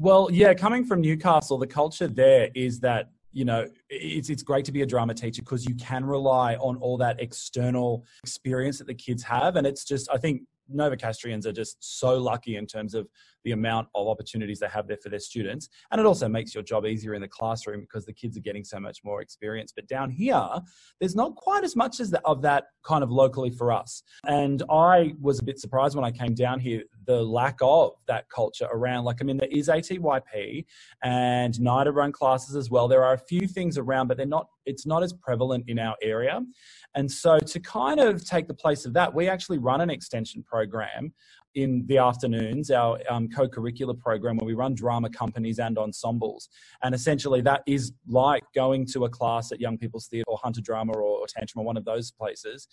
Well, 0.00 0.28
yeah, 0.30 0.54
coming 0.54 0.84
from 0.84 1.00
Newcastle, 1.00 1.58
the 1.58 1.66
culture 1.66 2.06
there 2.06 2.50
is 2.54 2.78
that 2.80 3.10
you 3.32 3.44
know 3.44 3.66
it's 3.90 4.30
it's 4.30 4.44
great 4.44 4.64
to 4.64 4.72
be 4.72 4.82
a 4.82 4.86
drama 4.86 5.12
teacher 5.12 5.42
because 5.42 5.66
you 5.66 5.74
can 5.74 6.04
rely 6.04 6.54
on 6.56 6.76
all 6.76 6.96
that 6.98 7.20
external 7.20 8.04
experience 8.22 8.78
that 8.78 8.86
the 8.86 8.94
kids 8.94 9.24
have 9.24 9.56
and 9.56 9.66
it's 9.66 9.84
just 9.84 10.08
i 10.12 10.16
think 10.16 10.42
Novocastrians 10.72 11.46
are 11.46 11.52
just 11.52 11.76
so 11.80 12.16
lucky 12.18 12.56
in 12.56 12.66
terms 12.66 12.94
of 12.94 13.08
the 13.44 13.52
amount 13.52 13.88
of 13.94 14.08
opportunities 14.08 14.58
they 14.58 14.68
have 14.68 14.86
there 14.86 14.96
for 14.96 15.10
their 15.10 15.18
students. 15.18 15.68
And 15.90 16.00
it 16.00 16.06
also 16.06 16.28
makes 16.28 16.54
your 16.54 16.62
job 16.62 16.86
easier 16.86 17.14
in 17.14 17.20
the 17.20 17.28
classroom 17.28 17.80
because 17.80 18.06
the 18.06 18.12
kids 18.12 18.36
are 18.36 18.40
getting 18.40 18.64
so 18.64 18.80
much 18.80 19.00
more 19.04 19.20
experience. 19.20 19.72
But 19.74 19.86
down 19.86 20.10
here, 20.10 20.48
there's 20.98 21.14
not 21.14 21.36
quite 21.36 21.64
as 21.64 21.76
much 21.76 22.00
as 22.00 22.10
the, 22.10 22.20
of 22.22 22.42
that 22.42 22.64
kind 22.84 23.04
of 23.04 23.10
locally 23.10 23.50
for 23.50 23.70
us. 23.70 24.02
And 24.26 24.62
I 24.70 25.14
was 25.20 25.40
a 25.40 25.44
bit 25.44 25.58
surprised 25.58 25.94
when 25.94 26.04
I 26.04 26.10
came 26.10 26.34
down 26.34 26.58
here, 26.58 26.84
the 27.06 27.22
lack 27.22 27.58
of 27.60 27.92
that 28.06 28.28
culture 28.30 28.68
around. 28.72 29.04
Like, 29.04 29.18
I 29.20 29.24
mean, 29.24 29.36
there 29.36 29.48
is 29.50 29.68
ATYP 29.68 30.64
and 31.02 31.54
NIDA 31.54 31.94
run 31.94 32.12
classes 32.12 32.56
as 32.56 32.70
well. 32.70 32.88
There 32.88 33.04
are 33.04 33.14
a 33.14 33.18
few 33.18 33.46
things 33.46 33.76
around, 33.76 34.08
but 34.08 34.16
they're 34.16 34.26
not, 34.26 34.48
it's 34.66 34.86
not 34.86 35.02
as 35.02 35.12
prevalent 35.12 35.64
in 35.68 35.78
our 35.78 35.96
area. 36.02 36.40
And 36.94 37.10
so 37.10 37.38
to 37.38 37.60
kind 37.60 38.00
of 38.00 38.24
take 38.24 38.48
the 38.48 38.54
place 38.54 38.86
of 38.86 38.92
that, 38.94 39.12
we 39.14 39.28
actually 39.28 39.58
run 39.58 39.80
an 39.80 39.90
extension 39.90 40.42
program 40.42 41.12
in 41.54 41.84
the 41.86 41.98
afternoons, 41.98 42.70
our 42.70 42.98
um, 43.08 43.28
co 43.28 43.48
curricular 43.48 43.98
program 43.98 44.36
where 44.36 44.46
we 44.46 44.54
run 44.54 44.74
drama 44.74 45.08
companies 45.08 45.58
and 45.58 45.78
ensembles. 45.78 46.48
And 46.82 46.94
essentially, 46.94 47.40
that 47.42 47.62
is 47.66 47.92
like 48.08 48.42
going 48.54 48.86
to 48.86 49.04
a 49.04 49.08
class 49.08 49.52
at 49.52 49.60
Young 49.60 49.78
People's 49.78 50.08
Theatre 50.08 50.28
or 50.28 50.38
Hunter 50.42 50.60
Drama 50.60 50.92
or, 50.92 51.02
or 51.02 51.26
Tantrum 51.28 51.62
or 51.62 51.64
one 51.64 51.76
of 51.76 51.84
those 51.84 52.10
places 52.10 52.66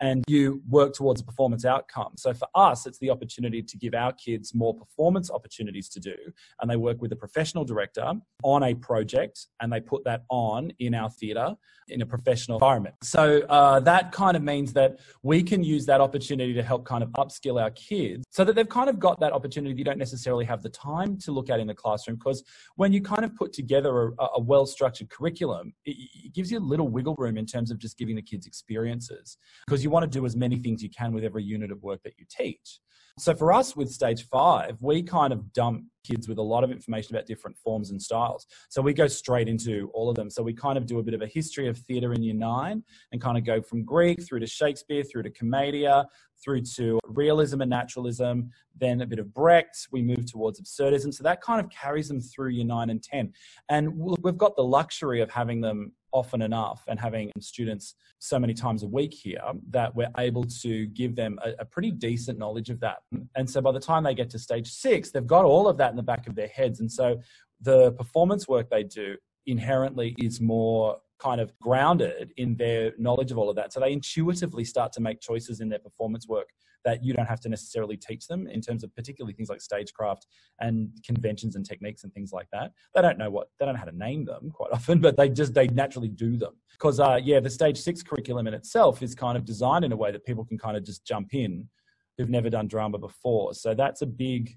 and 0.00 0.24
you 0.26 0.62
work 0.68 0.94
towards 0.94 1.20
a 1.20 1.24
performance 1.24 1.64
outcome. 1.64 2.12
So 2.16 2.32
for 2.32 2.48
us, 2.54 2.86
it's 2.86 2.98
the 2.98 3.10
opportunity 3.10 3.62
to 3.62 3.76
give 3.76 3.94
our 3.94 4.12
kids 4.12 4.54
more 4.54 4.74
performance 4.74 5.30
opportunities 5.30 5.88
to 5.90 6.00
do. 6.00 6.16
And 6.60 6.70
they 6.70 6.76
work 6.76 7.00
with 7.00 7.12
a 7.12 7.16
professional 7.16 7.64
director 7.64 8.12
on 8.42 8.62
a 8.62 8.74
project 8.74 9.46
and 9.60 9.72
they 9.72 9.80
put 9.80 10.04
that 10.04 10.24
on 10.30 10.72
in 10.78 10.94
our 10.94 11.10
theatre 11.10 11.54
in 11.88 12.02
a 12.02 12.06
professional 12.06 12.56
environment. 12.56 12.94
So 13.02 13.40
uh, 13.48 13.80
that 13.80 14.12
kind 14.12 14.36
of 14.36 14.42
means 14.42 14.72
that 14.74 15.00
we 15.22 15.42
can 15.42 15.62
use 15.62 15.86
that 15.86 16.00
opportunity 16.00 16.54
to 16.54 16.62
help 16.62 16.84
kind 16.84 17.02
of 17.02 17.10
upskill 17.10 17.60
our 17.60 17.70
kids 17.70 18.24
so 18.30 18.44
that 18.44 18.54
they've 18.54 18.68
kind 18.68 18.88
of 18.88 18.98
got 18.98 19.20
that 19.20 19.32
opportunity 19.32 19.74
you 19.76 19.84
don't 19.84 19.98
necessarily 19.98 20.44
have 20.44 20.62
the 20.62 20.68
time 20.68 21.16
to 21.18 21.32
look 21.32 21.50
at 21.50 21.58
in 21.60 21.66
the 21.66 21.74
classroom. 21.74 22.16
Because 22.16 22.44
when 22.76 22.92
you 22.92 23.00
kind 23.00 23.24
of 23.24 23.34
put 23.34 23.52
together 23.52 24.12
a, 24.18 24.26
a 24.36 24.40
well 24.40 24.66
structured 24.66 25.10
curriculum, 25.10 25.72
it, 25.84 25.96
it 26.24 26.32
gives 26.32 26.50
you 26.50 26.58
a 26.58 26.60
little 26.60 26.88
wiggle 26.88 27.14
room 27.18 27.36
in 27.36 27.46
terms 27.46 27.70
of 27.70 27.78
just 27.78 27.98
giving 27.98 28.16
the 28.16 28.22
kids 28.22 28.46
experiences 28.46 29.36
because 29.66 29.82
you 29.82 29.89
you 29.90 29.92
want 29.92 30.10
to 30.10 30.18
do 30.18 30.24
as 30.24 30.36
many 30.36 30.56
things 30.56 30.84
you 30.84 30.88
can 30.88 31.12
with 31.12 31.24
every 31.24 31.42
unit 31.42 31.72
of 31.72 31.82
work 31.82 32.00
that 32.04 32.12
you 32.16 32.24
teach. 32.30 32.78
So 33.18 33.34
for 33.34 33.52
us 33.52 33.74
with 33.74 33.90
stage 33.90 34.28
five, 34.28 34.76
we 34.80 35.02
kind 35.02 35.32
of 35.32 35.52
dump 35.52 35.82
kids 36.04 36.28
with 36.28 36.38
a 36.38 36.42
lot 36.42 36.62
of 36.62 36.70
information 36.70 37.14
about 37.14 37.26
different 37.26 37.56
forms 37.58 37.90
and 37.90 38.00
styles. 38.00 38.46
So 38.68 38.80
we 38.80 38.94
go 38.94 39.08
straight 39.08 39.48
into 39.48 39.90
all 39.92 40.08
of 40.08 40.14
them. 40.14 40.30
So 40.30 40.44
we 40.44 40.54
kind 40.54 40.78
of 40.78 40.86
do 40.86 41.00
a 41.00 41.02
bit 41.02 41.12
of 41.12 41.22
a 41.22 41.26
history 41.26 41.66
of 41.66 41.76
theatre 41.76 42.12
in 42.12 42.22
year 42.22 42.34
nine 42.34 42.84
and 43.10 43.20
kind 43.20 43.36
of 43.36 43.44
go 43.44 43.60
from 43.60 43.84
Greek 43.84 44.22
through 44.22 44.40
to 44.40 44.46
Shakespeare, 44.46 45.02
through 45.02 45.24
to 45.24 45.30
Commedia, 45.30 46.06
through 46.42 46.62
to 46.76 47.00
realism 47.08 47.60
and 47.60 47.68
naturalism, 47.68 48.48
then 48.78 49.00
a 49.00 49.06
bit 49.06 49.18
of 49.18 49.34
Brecht. 49.34 49.88
We 49.90 50.02
move 50.02 50.30
towards 50.30 50.60
absurdism. 50.60 51.12
So 51.12 51.24
that 51.24 51.42
kind 51.42 51.60
of 51.60 51.68
carries 51.68 52.06
them 52.06 52.20
through 52.20 52.50
year 52.50 52.64
nine 52.64 52.90
and 52.90 53.02
10. 53.02 53.32
And 53.68 53.98
we've 54.22 54.38
got 54.38 54.54
the 54.54 54.62
luxury 54.62 55.20
of 55.20 55.30
having 55.30 55.60
them 55.60 55.92
often 56.12 56.42
enough 56.42 56.84
and 56.88 56.98
having 56.98 57.30
students 57.40 57.94
so 58.18 58.38
many 58.38 58.54
times 58.54 58.82
a 58.82 58.86
week 58.86 59.14
here 59.14 59.40
that 59.70 59.94
we're 59.94 60.10
able 60.18 60.44
to 60.44 60.86
give 60.86 61.16
them 61.16 61.38
a, 61.44 61.52
a, 61.60 61.64
pretty 61.64 61.90
decent 61.90 62.38
knowledge 62.38 62.70
of 62.70 62.80
that. 62.80 62.98
And 63.36 63.48
so 63.48 63.60
by 63.60 63.72
the 63.72 63.80
time 63.80 64.04
they 64.04 64.14
get 64.14 64.30
to 64.30 64.38
stage 64.38 64.70
six, 64.70 65.10
they've 65.10 65.26
got 65.26 65.44
all 65.44 65.68
of 65.68 65.76
that 65.78 65.90
in 65.90 65.96
the 65.96 66.02
back 66.02 66.26
of 66.26 66.34
their 66.34 66.48
heads. 66.48 66.80
And 66.80 66.90
so 66.90 67.20
the 67.60 67.92
performance 67.92 68.48
work 68.48 68.68
they 68.70 68.82
do 68.82 69.16
inherently 69.46 70.14
is 70.18 70.40
more 70.40 70.98
kind 71.18 71.40
of 71.40 71.56
grounded 71.60 72.32
in 72.36 72.56
their 72.56 72.92
knowledge 72.98 73.30
of 73.30 73.38
all 73.38 73.50
of 73.50 73.56
that. 73.56 73.72
So 73.72 73.80
they 73.80 73.92
intuitively 73.92 74.64
start 74.64 74.92
to 74.94 75.00
make 75.00 75.20
choices 75.20 75.60
in 75.60 75.68
their 75.68 75.78
performance 75.78 76.26
work 76.26 76.48
that 76.84 77.04
you 77.04 77.12
don't 77.12 77.26
have 77.26 77.40
to 77.40 77.48
necessarily 77.48 77.96
teach 77.96 78.26
them 78.26 78.46
in 78.46 78.60
terms 78.60 78.82
of 78.82 78.94
particularly 78.94 79.34
things 79.34 79.48
like 79.48 79.60
stagecraft 79.60 80.26
and 80.60 80.90
conventions 81.04 81.56
and 81.56 81.64
techniques 81.64 82.04
and 82.04 82.12
things 82.12 82.32
like 82.32 82.46
that. 82.52 82.72
They 82.94 83.02
don't 83.02 83.18
know 83.18 83.30
what 83.30 83.48
they 83.58 83.66
don't 83.66 83.74
know 83.74 83.80
how 83.80 83.86
to 83.86 83.96
name 83.96 84.24
them 84.24 84.50
quite 84.50 84.70
often, 84.72 85.00
but 85.00 85.16
they 85.16 85.28
just 85.28 85.54
they 85.54 85.68
naturally 85.68 86.08
do 86.08 86.36
them 86.36 86.54
because 86.72 87.00
uh, 87.00 87.18
yeah, 87.22 87.40
the 87.40 87.50
stage 87.50 87.78
six 87.78 88.02
curriculum 88.02 88.46
in 88.46 88.54
itself 88.54 89.02
is 89.02 89.14
kind 89.14 89.36
of 89.36 89.44
designed 89.44 89.84
in 89.84 89.92
a 89.92 89.96
way 89.96 90.10
that 90.12 90.24
people 90.24 90.44
can 90.44 90.58
kind 90.58 90.76
of 90.76 90.84
just 90.84 91.04
jump 91.04 91.34
in 91.34 91.68
who've 92.16 92.30
never 92.30 92.50
done 92.50 92.68
drama 92.68 92.98
before. 92.98 93.54
So 93.54 93.74
that's 93.74 94.02
a 94.02 94.06
big 94.06 94.56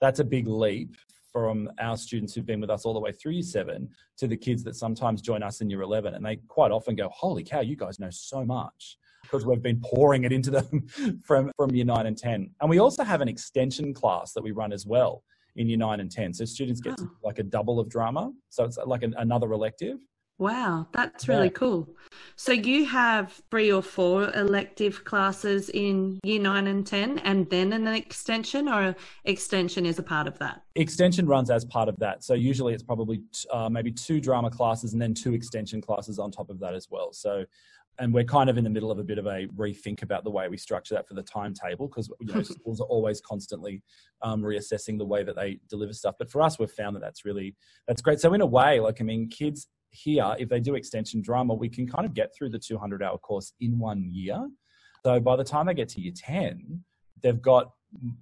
that's 0.00 0.20
a 0.20 0.24
big 0.24 0.46
leap 0.46 0.96
from 1.32 1.70
our 1.78 1.96
students 1.96 2.34
who've 2.34 2.46
been 2.46 2.60
with 2.60 2.70
us 2.70 2.84
all 2.84 2.94
the 2.94 3.00
way 3.00 3.12
through 3.12 3.32
year 3.32 3.42
seven 3.42 3.88
to 4.16 4.26
the 4.26 4.36
kids 4.36 4.64
that 4.64 4.74
sometimes 4.74 5.22
join 5.22 5.42
us 5.42 5.60
in 5.60 5.70
year 5.70 5.82
11 5.82 6.14
and 6.14 6.24
they 6.24 6.36
quite 6.48 6.72
often 6.72 6.96
go 6.96 7.08
holy 7.10 7.44
cow 7.44 7.60
you 7.60 7.76
guys 7.76 8.00
know 8.00 8.10
so 8.10 8.44
much 8.44 8.96
because 9.30 9.46
we've 9.46 9.62
been 9.62 9.80
pouring 9.80 10.24
it 10.24 10.32
into 10.32 10.50
them 10.50 10.86
from, 11.24 11.52
from 11.56 11.70
year 11.70 11.84
nine 11.84 12.06
and 12.06 12.18
10. 12.18 12.50
And 12.60 12.70
we 12.70 12.78
also 12.78 13.04
have 13.04 13.20
an 13.20 13.28
extension 13.28 13.94
class 13.94 14.32
that 14.32 14.42
we 14.42 14.50
run 14.50 14.72
as 14.72 14.86
well 14.86 15.22
in 15.56 15.68
year 15.68 15.78
nine 15.78 16.00
and 16.00 16.10
10. 16.10 16.34
So 16.34 16.44
students 16.44 16.80
get 16.80 16.96
oh. 17.00 17.10
like 17.22 17.38
a 17.38 17.42
double 17.42 17.78
of 17.78 17.88
drama. 17.88 18.32
So 18.48 18.64
it's 18.64 18.78
like 18.86 19.02
an, 19.02 19.14
another 19.18 19.52
elective. 19.52 19.98
Wow, 20.38 20.86
that's 20.92 21.28
really 21.28 21.48
yeah. 21.48 21.52
cool. 21.52 21.86
So 22.34 22.52
you 22.52 22.86
have 22.86 23.42
three 23.50 23.70
or 23.70 23.82
four 23.82 24.32
elective 24.34 25.04
classes 25.04 25.68
in 25.68 26.18
year 26.24 26.40
nine 26.40 26.66
and 26.66 26.86
10, 26.86 27.18
and 27.18 27.48
then 27.50 27.74
an 27.74 27.86
extension, 27.86 28.66
or 28.66 28.96
extension 29.26 29.84
is 29.84 29.98
a 29.98 30.02
part 30.02 30.26
of 30.26 30.38
that? 30.38 30.62
Extension 30.76 31.26
runs 31.26 31.50
as 31.50 31.66
part 31.66 31.90
of 31.90 31.96
that. 31.98 32.24
So 32.24 32.32
usually 32.32 32.72
it's 32.72 32.82
probably 32.82 33.20
uh, 33.50 33.68
maybe 33.68 33.92
two 33.92 34.18
drama 34.18 34.48
classes 34.48 34.94
and 34.94 35.02
then 35.02 35.12
two 35.12 35.34
extension 35.34 35.82
classes 35.82 36.18
on 36.18 36.30
top 36.30 36.48
of 36.48 36.58
that 36.60 36.72
as 36.74 36.88
well. 36.90 37.12
So 37.12 37.44
and 38.00 38.14
we're 38.14 38.24
kind 38.24 38.48
of 38.48 38.56
in 38.56 38.64
the 38.64 38.70
middle 38.70 38.90
of 38.90 38.98
a 38.98 39.04
bit 39.04 39.18
of 39.18 39.26
a 39.26 39.46
rethink 39.56 40.02
about 40.02 40.24
the 40.24 40.30
way 40.30 40.48
we 40.48 40.56
structure 40.56 40.94
that 40.94 41.06
for 41.06 41.12
the 41.12 41.22
timetable 41.22 41.86
because 41.86 42.10
you 42.20 42.34
know, 42.34 42.42
schools 42.42 42.80
are 42.80 42.86
always 42.86 43.20
constantly 43.20 43.82
um, 44.22 44.42
reassessing 44.42 44.96
the 44.98 45.04
way 45.04 45.22
that 45.22 45.36
they 45.36 45.60
deliver 45.68 45.92
stuff. 45.92 46.14
But 46.18 46.30
for 46.30 46.40
us, 46.40 46.58
we've 46.58 46.70
found 46.70 46.96
that 46.96 47.00
that's 47.00 47.26
really 47.26 47.54
that's 47.86 48.00
great. 48.00 48.18
So 48.18 48.32
in 48.32 48.40
a 48.40 48.46
way, 48.46 48.80
like 48.80 49.00
I 49.00 49.04
mean, 49.04 49.28
kids 49.28 49.68
here, 49.90 50.34
if 50.38 50.48
they 50.48 50.60
do 50.60 50.76
extension 50.76 51.20
drama, 51.20 51.54
we 51.54 51.68
can 51.68 51.86
kind 51.86 52.06
of 52.06 52.14
get 52.14 52.34
through 52.34 52.50
the 52.50 52.58
200 52.58 53.02
hour 53.02 53.18
course 53.18 53.52
in 53.60 53.78
one 53.78 54.08
year. 54.10 54.48
So 55.04 55.20
by 55.20 55.36
the 55.36 55.44
time 55.44 55.66
they 55.66 55.74
get 55.74 55.90
to 55.90 56.00
year 56.00 56.12
10, 56.16 56.82
they've 57.22 57.40
got 57.40 57.70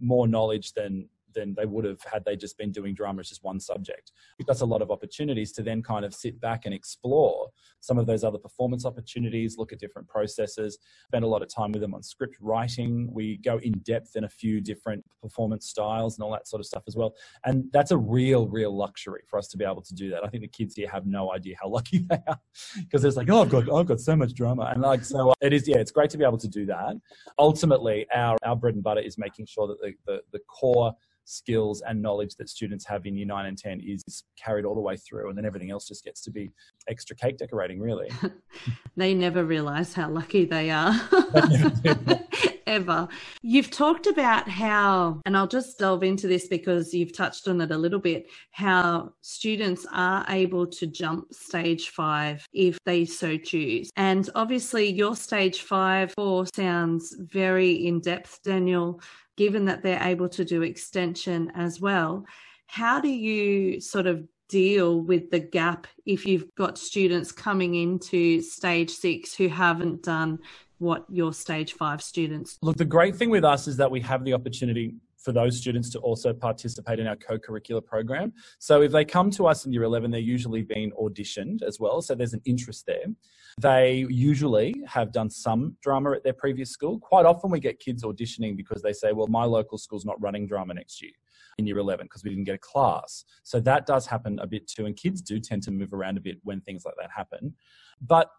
more 0.01 0.27
knowledge 0.27 0.73
than 0.73 1.09
than 1.35 1.55
they 1.55 1.67
would 1.67 1.85
have 1.85 2.01
had 2.03 2.25
they 2.25 2.37
just 2.37 2.59
been 2.59 2.73
doing 2.73 2.95
drama 2.95 3.21
as 3.21 3.29
just 3.29 3.45
one 3.45 3.61
subject. 3.61 4.13
That's 4.47 4.61
a 4.61 4.67
lot 4.67 4.83
of 4.83 4.91
opportunities 4.91 5.53
to 5.53 5.63
then 5.63 5.83
kind 5.83 6.05
of 6.05 6.15
sit 6.15 6.41
back 6.41 6.65
and 6.65 6.75
explore 6.75 7.49
some 7.81 7.99
of 7.99 8.07
those 8.07 8.25
other 8.25 8.39
performance 8.39 8.85
opportunities, 8.85 9.57
look 9.57 9.73
at 9.73 9.79
different 9.79 10.09
processes, 10.09 10.79
spend 11.07 11.25
a 11.25 11.29
lot 11.29 11.43
of 11.43 11.49
time 11.49 11.73
with 11.73 11.81
them 11.81 11.95
on 11.95 12.03
script 12.03 12.37
writing. 12.41 13.09
We 13.13 13.39
go 13.39 13.59
in 13.59 13.73
depth 13.81 14.17
in 14.17 14.25
a 14.25 14.29
few 14.29 14.61
different 14.61 15.05
performance 15.23 15.69
styles 15.69 16.17
and 16.17 16.25
all 16.25 16.33
that 16.33 16.49
sort 16.49 16.61
of 16.61 16.67
stuff 16.67 16.83
as 16.89 16.97
well. 16.97 17.15
And 17.45 17.65
that's 17.73 17.91
a 17.91 17.97
real, 17.97 18.49
real 18.49 18.77
luxury 18.77 19.23
for 19.27 19.39
us 19.39 19.49
to 19.49 19.57
be 19.57 19.65
able 19.65 19.83
to 19.83 19.95
do 19.95 20.11
that. 20.11 20.25
I 20.25 20.29
think 20.29 20.43
the 20.43 20.49
kids 20.49 20.75
here 20.75 20.89
have 20.89 21.07
no 21.07 21.33
idea 21.33 21.57
how 21.61 21.69
lucky 21.69 21.99
they 22.11 22.19
are 22.27 22.41
because 22.79 23.05
it's 23.05 23.17
like, 23.17 23.31
oh, 23.31 23.43
I've 23.43 23.51
got, 23.51 23.73
I've 23.73 23.87
got 23.87 24.01
so 24.01 24.17
much 24.17 24.35
drama. 24.35 24.71
And 24.75 24.83
like, 24.83 25.05
so 25.05 25.31
uh, 25.31 25.35
it 25.41 25.53
is, 25.53 25.69
yeah, 25.69 25.79
it's 25.79 25.91
great 25.91 26.11
to 26.11 26.19
be 26.19 26.25
able 26.25 26.39
to 26.39 26.49
do 26.49 26.67
that. 26.67 26.97
Ultimately, 27.39 28.07
our, 28.15 28.37
our 28.45 28.57
bread 28.57 28.75
and 28.75 28.83
butter 28.83 29.01
is 29.01 29.19
making 29.19 29.47
sure 29.47 29.67
that 29.69 29.81
the, 29.81 29.93
the, 30.07 30.21
the 30.33 30.41
core 30.41 30.95
skills 31.29 31.83
and 31.87 32.01
knowledge 32.01 32.35
that 32.37 32.49
students 32.49 32.87
have 32.87 33.05
in 33.05 33.15
year 33.15 33.27
9 33.27 33.47
and 33.47 33.59
10 33.59 33.83
is 33.85 34.25
carried 34.43 34.65
all 34.65 34.75
the 34.75 34.81
way 34.81 34.97
through 34.97 35.29
and 35.29 35.37
then 35.37 35.45
everything 35.45 35.71
else 35.71 35.87
just 35.87 36.03
gets 36.03 36.23
to 36.23 36.31
be 36.31 36.51
extra 36.89 37.15
cake 37.15 37.37
decorating 37.37 37.81
really. 37.81 38.11
They 38.97 39.15
never 39.15 39.45
realize 39.45 39.95
how 39.95 40.09
lucky 40.09 40.45
they 40.45 40.71
are 40.71 40.93
ever. 42.69 43.09
You've 43.43 43.71
talked 43.71 44.07
about 44.07 44.49
how 44.49 45.21
and 45.27 45.37
i'll 45.37 45.47
just 45.47 45.79
delve 45.79 46.03
into 46.03 46.29
this 46.29 46.49
because 46.49 46.95
you've 46.95 47.17
touched 47.17 47.49
on 47.49 47.61
it 47.61 47.71
a 47.71 47.77
little 47.77 47.99
bit 47.99 48.27
how 48.53 49.13
students 49.23 49.87
are 49.93 50.25
able 50.29 50.67
to 50.67 50.87
jump 50.87 51.33
stage 51.33 51.89
5 51.91 52.47
if 52.53 52.79
they 52.85 53.05
so 53.05 53.37
choose. 53.37 53.91
And 53.97 54.29
obviously 54.35 54.93
your 54.93 55.17
stage 55.17 55.63
5 55.63 56.13
4 56.13 56.47
sounds 56.55 57.17
very 57.19 57.87
in 57.87 58.01
depth 58.01 58.41
daniel 58.45 59.01
given 59.39 59.65
that 59.67 59.83
they're 59.83 60.03
able 60.03 60.29
to 60.29 60.45
do 60.45 60.63
extension 60.63 61.51
as 61.55 61.81
well, 61.81 62.27
how 62.67 63.01
do 63.01 63.09
you 63.09 63.81
sort 63.81 64.07
of 64.07 64.27
deal 64.49 65.01
with 65.01 65.31
the 65.31 65.39
gap 65.39 65.87
if 66.07 66.27
you've 66.27 66.53
got 66.57 66.77
students 66.77 67.31
coming 67.31 67.75
into 67.75 68.41
stage 68.43 68.91
six 68.91 69.35
who 69.35 69.47
haven't 69.47 70.03
done 70.03 70.39
what 70.79 71.05
your 71.11 71.33
stage 71.33 71.75
five 71.75 72.03
students? 72.03 72.59
Look, 72.63 72.77
the 72.77 72.85
great 72.85 73.17
thing 73.17 73.31
with 73.31 73.45
us 73.45 73.69
is 73.69 73.77
that 73.77 73.91
we 73.91 74.01
have 74.01 74.25
the 74.25 74.35
opportunity 74.35 74.95
for 75.19 75.33
those 75.33 75.59
students 75.59 75.91
to 75.91 75.99
also 75.99 76.33
participate 76.33 77.01
in 77.01 77.07
our 77.07 77.17
co-curricular 77.17 77.85
program. 77.85 78.33
So 78.61 78.83
if 78.83 78.93
they 78.93 79.05
come 79.05 79.31
to 79.33 79.47
us 79.47 79.67
in 79.67 79.73
year 79.73 79.83
11, 79.83 80.11
they're 80.11 80.21
usually 80.21 80.63
being 80.63 80.93
auditioned 80.93 81.63
as 81.63 81.81
well. 81.81 82.01
So 82.01 82.15
there's 82.15 82.35
an 82.35 82.43
interest 82.45 82.87
there. 82.87 83.05
They 83.61 84.07
usually 84.09 84.77
have 84.87 85.13
done 85.13 85.29
some 85.29 85.77
drama 85.83 86.13
at 86.13 86.23
their 86.23 86.33
previous 86.33 86.71
school. 86.71 87.01
Quite 87.01 87.27
often 87.27 87.51
we 87.51 87.59
get 87.59 87.81
kids 87.81 88.05
auditioning 88.05 88.57
because 88.57 88.81
they 88.81 88.93
say, 88.93 89.13
well, 89.13 89.27
my 89.27 89.45
local 89.45 89.77
school's 89.77 90.05
not 90.05 90.21
running 90.23 90.47
drama 90.47 90.75
next 90.75 91.03
year 91.03 91.13
in 91.59 91.67
year 91.67 91.79
11 91.79 92.07
because 92.07 92.23
we 92.23 92.31
didn't 92.31 92.45
get 92.45 92.55
a 92.55 92.59
class. 92.59 93.25
So 93.43 93.59
that 93.61 93.87
does 93.87 94.07
happen 94.07 94.39
a 94.39 94.47
bit 94.47 94.69
too. 94.69 94.87
And 94.87 94.97
kids 94.97 95.21
do 95.21 95.41
tend 95.41 95.65
to 95.65 95.73
move 95.73 95.93
around 95.93 96.17
a 96.17 96.21
bit 96.21 96.39
when 96.45 96.61
things 96.61 96.85
like 96.85 96.95
that 97.01 97.11
happen. 97.15 97.55
But 98.01 98.31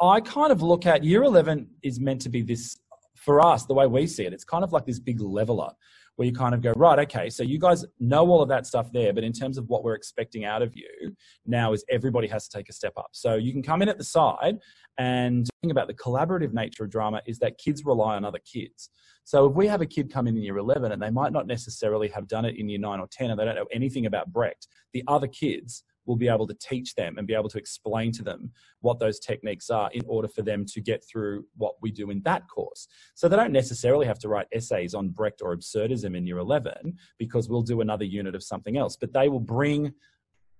I 0.00 0.20
kind 0.20 0.52
of 0.52 0.62
look 0.62 0.86
at 0.86 1.02
year 1.02 1.24
11 1.24 1.68
is 1.82 1.98
meant 1.98 2.20
to 2.22 2.28
be 2.28 2.42
this, 2.42 2.78
for 3.16 3.44
us, 3.44 3.64
the 3.64 3.74
way 3.74 3.86
we 3.86 4.06
see 4.06 4.24
it, 4.24 4.32
it's 4.32 4.44
kind 4.44 4.62
of 4.62 4.72
like 4.72 4.86
this 4.86 5.00
big 5.00 5.20
leveler 5.20 5.70
where 6.16 6.26
you 6.26 6.32
kind 6.32 6.52
of 6.52 6.60
go, 6.60 6.72
right, 6.76 6.98
okay, 6.98 7.30
so 7.30 7.44
you 7.44 7.60
guys 7.60 7.84
know 8.00 8.28
all 8.28 8.42
of 8.42 8.48
that 8.48 8.66
stuff 8.66 8.90
there, 8.92 9.12
but 9.12 9.22
in 9.22 9.32
terms 9.32 9.56
of 9.56 9.68
what 9.68 9.84
we're 9.84 9.94
expecting 9.94 10.44
out 10.44 10.62
of 10.62 10.74
you 10.74 11.14
now 11.46 11.72
is 11.72 11.84
everybody 11.88 12.26
has 12.26 12.48
to 12.48 12.58
take 12.58 12.68
a 12.68 12.72
step 12.72 12.92
up. 12.96 13.10
So 13.12 13.36
you 13.36 13.52
can 13.52 13.62
come 13.62 13.82
in 13.82 13.88
at 13.88 13.98
the 13.98 14.04
side 14.04 14.56
and 14.98 15.48
think 15.62 15.70
about 15.70 15.86
the 15.86 15.94
collaborative 15.94 16.52
nature 16.52 16.82
of 16.82 16.90
drama 16.90 17.22
is 17.26 17.38
that 17.38 17.56
kids 17.58 17.84
rely 17.84 18.16
on 18.16 18.24
other 18.24 18.40
kids. 18.40 18.90
So 19.22 19.46
if 19.46 19.54
we 19.54 19.68
have 19.68 19.80
a 19.80 19.86
kid 19.86 20.12
come 20.12 20.26
in 20.26 20.36
in 20.36 20.42
year 20.42 20.56
11 20.56 20.90
and 20.90 21.00
they 21.00 21.10
might 21.10 21.32
not 21.32 21.46
necessarily 21.46 22.08
have 22.08 22.26
done 22.26 22.44
it 22.44 22.56
in 22.56 22.68
year 22.68 22.80
9 22.80 22.98
or 22.98 23.06
10 23.12 23.30
and 23.30 23.38
they 23.38 23.44
don't 23.44 23.54
know 23.54 23.66
anything 23.72 24.06
about 24.06 24.32
Brecht, 24.32 24.66
the 24.92 25.04
other 25.06 25.28
kids 25.28 25.84
will 26.08 26.16
be 26.16 26.28
able 26.28 26.46
to 26.46 26.54
teach 26.54 26.94
them 26.94 27.18
and 27.18 27.26
be 27.26 27.34
able 27.34 27.50
to 27.50 27.58
explain 27.58 28.10
to 28.10 28.24
them 28.24 28.50
what 28.80 28.98
those 28.98 29.20
techniques 29.20 29.68
are 29.68 29.90
in 29.92 30.02
order 30.08 30.26
for 30.26 30.42
them 30.42 30.64
to 30.64 30.80
get 30.80 31.04
through 31.04 31.44
what 31.56 31.74
we 31.82 31.92
do 31.92 32.10
in 32.10 32.22
that 32.24 32.48
course. 32.48 32.88
So 33.14 33.28
they 33.28 33.36
don't 33.36 33.52
necessarily 33.52 34.06
have 34.06 34.18
to 34.20 34.28
write 34.28 34.48
essays 34.52 34.94
on 34.94 35.10
Brecht 35.10 35.42
or 35.42 35.54
absurdism 35.54 36.16
in 36.16 36.26
year 36.26 36.38
11 36.38 36.96
because 37.18 37.48
we'll 37.48 37.62
do 37.62 37.82
another 37.82 38.06
unit 38.06 38.34
of 38.34 38.42
something 38.42 38.78
else, 38.78 38.96
but 38.96 39.12
they 39.12 39.28
will 39.28 39.38
bring 39.38 39.92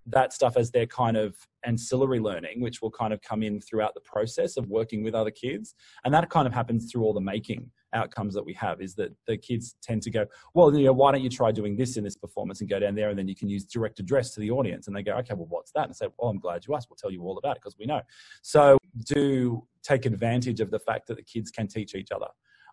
that 0.06 0.32
stuff 0.32 0.56
as 0.56 0.70
their 0.70 0.86
kind 0.86 1.16
of 1.16 1.34
ancillary 1.64 2.20
learning, 2.20 2.60
which 2.60 2.80
will 2.80 2.90
kind 2.90 3.12
of 3.12 3.20
come 3.22 3.42
in 3.42 3.60
throughout 3.60 3.94
the 3.94 4.00
process 4.00 4.56
of 4.56 4.66
working 4.68 5.02
with 5.02 5.14
other 5.14 5.30
kids. 5.30 5.74
And 6.04 6.14
that 6.14 6.30
kind 6.30 6.46
of 6.46 6.52
happens 6.52 6.90
through 6.90 7.04
all 7.04 7.12
the 7.12 7.20
making 7.20 7.70
outcomes 7.94 8.34
that 8.34 8.44
we 8.44 8.52
have 8.54 8.80
is 8.80 8.94
that 8.96 9.14
the 9.26 9.36
kids 9.36 9.76
tend 9.82 10.02
to 10.02 10.10
go, 10.10 10.26
well, 10.54 10.74
you 10.74 10.84
know, 10.84 10.92
why 10.92 11.12
don't 11.12 11.22
you 11.22 11.30
try 11.30 11.52
doing 11.52 11.76
this 11.76 11.96
in 11.96 12.04
this 12.04 12.16
performance 12.16 12.60
and 12.60 12.68
go 12.68 12.78
down 12.78 12.94
there 12.94 13.10
and 13.10 13.18
then 13.18 13.28
you 13.28 13.36
can 13.36 13.48
use 13.48 13.64
direct 13.64 14.00
address 14.00 14.32
to 14.34 14.40
the 14.40 14.50
audience. 14.50 14.86
And 14.86 14.96
they 14.96 15.02
go, 15.02 15.16
okay, 15.18 15.34
well, 15.34 15.46
what's 15.48 15.72
that? 15.72 15.86
And 15.86 15.96
say, 15.96 16.08
well, 16.18 16.30
I'm 16.30 16.38
glad 16.38 16.66
you 16.66 16.74
asked. 16.74 16.88
We'll 16.90 16.96
tell 16.96 17.10
you 17.10 17.22
all 17.22 17.38
about 17.38 17.56
it 17.56 17.62
because 17.62 17.76
we 17.78 17.86
know. 17.86 18.00
So 18.42 18.78
do 19.04 19.66
take 19.82 20.06
advantage 20.06 20.60
of 20.60 20.70
the 20.70 20.78
fact 20.78 21.06
that 21.08 21.16
the 21.16 21.22
kids 21.22 21.50
can 21.50 21.66
teach 21.66 21.94
each 21.94 22.10
other. 22.10 22.28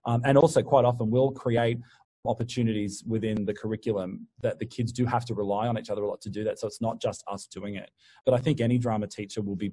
Um, 0.06 0.22
and 0.26 0.38
also 0.38 0.62
quite 0.62 0.86
often 0.86 1.10
we'll 1.10 1.32
create 1.32 1.80
opportunities 2.28 3.04
within 3.08 3.46
the 3.46 3.54
curriculum 3.54 4.28
that 4.42 4.60
the 4.60 4.66
kids 4.66 4.92
do 4.92 5.06
have 5.06 5.26
to 5.26 5.34
rely 5.34 5.68
on 5.68 5.78
each 5.78 5.90
other 5.90 6.02
a 6.02 6.08
lot 6.08 6.22
to 6.22 6.30
do 6.30 6.44
that. 6.44 6.60
So 6.60 6.68
it's 6.68 6.82
not 6.82 7.00
just 7.00 7.24
us 7.28 7.48
doing 7.48 7.76
it. 7.76 7.92
But 8.26 8.34
I 8.34 8.38
think 8.38 8.62
any 8.62 8.78
drama 8.78 9.08
teacher 9.08 9.42
will 9.42 9.56
be 9.56 9.72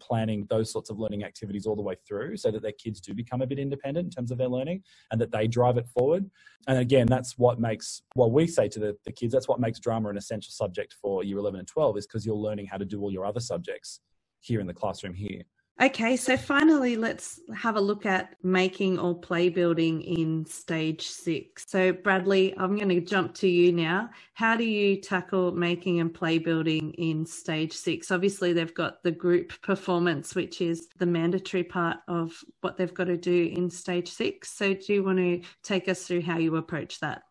planning 0.00 0.46
those 0.48 0.70
sorts 0.72 0.90
of 0.90 0.98
learning 0.98 1.24
activities 1.24 1.66
all 1.66 1.76
the 1.76 1.82
way 1.82 1.94
through 2.06 2.36
so 2.36 2.50
that 2.50 2.62
their 2.62 2.72
kids 2.72 3.00
do 3.00 3.14
become 3.14 3.42
a 3.42 3.46
bit 3.46 3.58
independent 3.58 4.06
in 4.06 4.10
terms 4.10 4.30
of 4.30 4.38
their 4.38 4.48
learning 4.48 4.82
and 5.10 5.20
that 5.20 5.30
they 5.30 5.46
drive 5.46 5.76
it 5.76 5.86
forward. 5.88 6.28
And 6.68 6.78
again, 6.78 7.06
that's 7.06 7.38
what 7.38 7.60
makes 7.60 8.02
what 8.14 8.32
we 8.32 8.46
say 8.46 8.68
to 8.68 8.78
the, 8.78 8.96
the 9.04 9.12
kids, 9.12 9.32
that's 9.32 9.48
what 9.48 9.60
makes 9.60 9.80
drama 9.80 10.08
an 10.08 10.16
essential 10.16 10.50
subject 10.50 10.94
for 11.00 11.24
year 11.24 11.38
11 11.38 11.60
and 11.60 11.68
12 11.68 11.98
is 11.98 12.06
because 12.06 12.24
you're 12.26 12.34
learning 12.34 12.66
how 12.66 12.76
to 12.76 12.84
do 12.84 13.00
all 13.00 13.12
your 13.12 13.26
other 13.26 13.40
subjects 13.40 14.00
here 14.40 14.60
in 14.60 14.66
the 14.66 14.74
classroom 14.74 15.14
here. 15.14 15.42
Okay, 15.80 16.16
so 16.16 16.36
finally, 16.36 16.96
let's 16.96 17.40
have 17.56 17.76
a 17.76 17.80
look 17.80 18.04
at 18.04 18.36
making 18.42 18.98
or 18.98 19.18
play 19.18 19.48
building 19.48 20.02
in 20.02 20.44
stage 20.44 21.08
six. 21.08 21.64
So, 21.66 21.92
Bradley, 21.92 22.54
I'm 22.58 22.76
going 22.76 22.90
to 22.90 23.00
jump 23.00 23.34
to 23.36 23.48
you 23.48 23.72
now. 23.72 24.10
How 24.34 24.54
do 24.54 24.64
you 24.64 25.00
tackle 25.00 25.50
making 25.52 25.98
and 25.98 26.12
play 26.12 26.38
building 26.38 26.92
in 26.98 27.24
stage 27.24 27.72
six? 27.72 28.10
Obviously, 28.10 28.52
they've 28.52 28.74
got 28.74 29.02
the 29.02 29.10
group 29.10 29.60
performance, 29.62 30.34
which 30.34 30.60
is 30.60 30.88
the 30.98 31.06
mandatory 31.06 31.64
part 31.64 31.96
of 32.06 32.32
what 32.60 32.76
they've 32.76 32.94
got 32.94 33.04
to 33.04 33.16
do 33.16 33.50
in 33.56 33.70
stage 33.70 34.08
six. 34.08 34.50
So, 34.52 34.74
do 34.74 34.92
you 34.92 35.02
want 35.02 35.18
to 35.18 35.40
take 35.62 35.88
us 35.88 36.06
through 36.06 36.22
how 36.22 36.36
you 36.36 36.56
approach 36.56 37.00
that? 37.00 37.22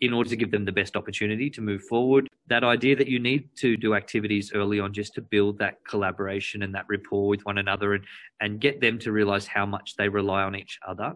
in 0.00 0.12
order 0.12 0.28
to 0.28 0.36
give 0.36 0.50
them 0.50 0.64
the 0.64 0.72
best 0.72 0.96
opportunity 0.96 1.48
to 1.48 1.60
move 1.60 1.82
forward. 1.82 2.28
That 2.48 2.64
idea 2.64 2.94
that 2.96 3.08
you 3.08 3.18
need 3.18 3.48
to 3.56 3.76
do 3.76 3.94
activities 3.94 4.52
early 4.54 4.78
on 4.80 4.92
just 4.92 5.14
to 5.14 5.22
build 5.22 5.58
that 5.58 5.78
collaboration 5.88 6.62
and 6.62 6.74
that 6.74 6.84
rapport 6.88 7.28
with 7.28 7.44
one 7.46 7.58
another 7.58 7.94
and, 7.94 8.04
and 8.40 8.60
get 8.60 8.80
them 8.80 8.98
to 9.00 9.12
realize 9.12 9.46
how 9.46 9.64
much 9.64 9.96
they 9.96 10.08
rely 10.08 10.42
on 10.42 10.54
each 10.54 10.78
other. 10.86 11.14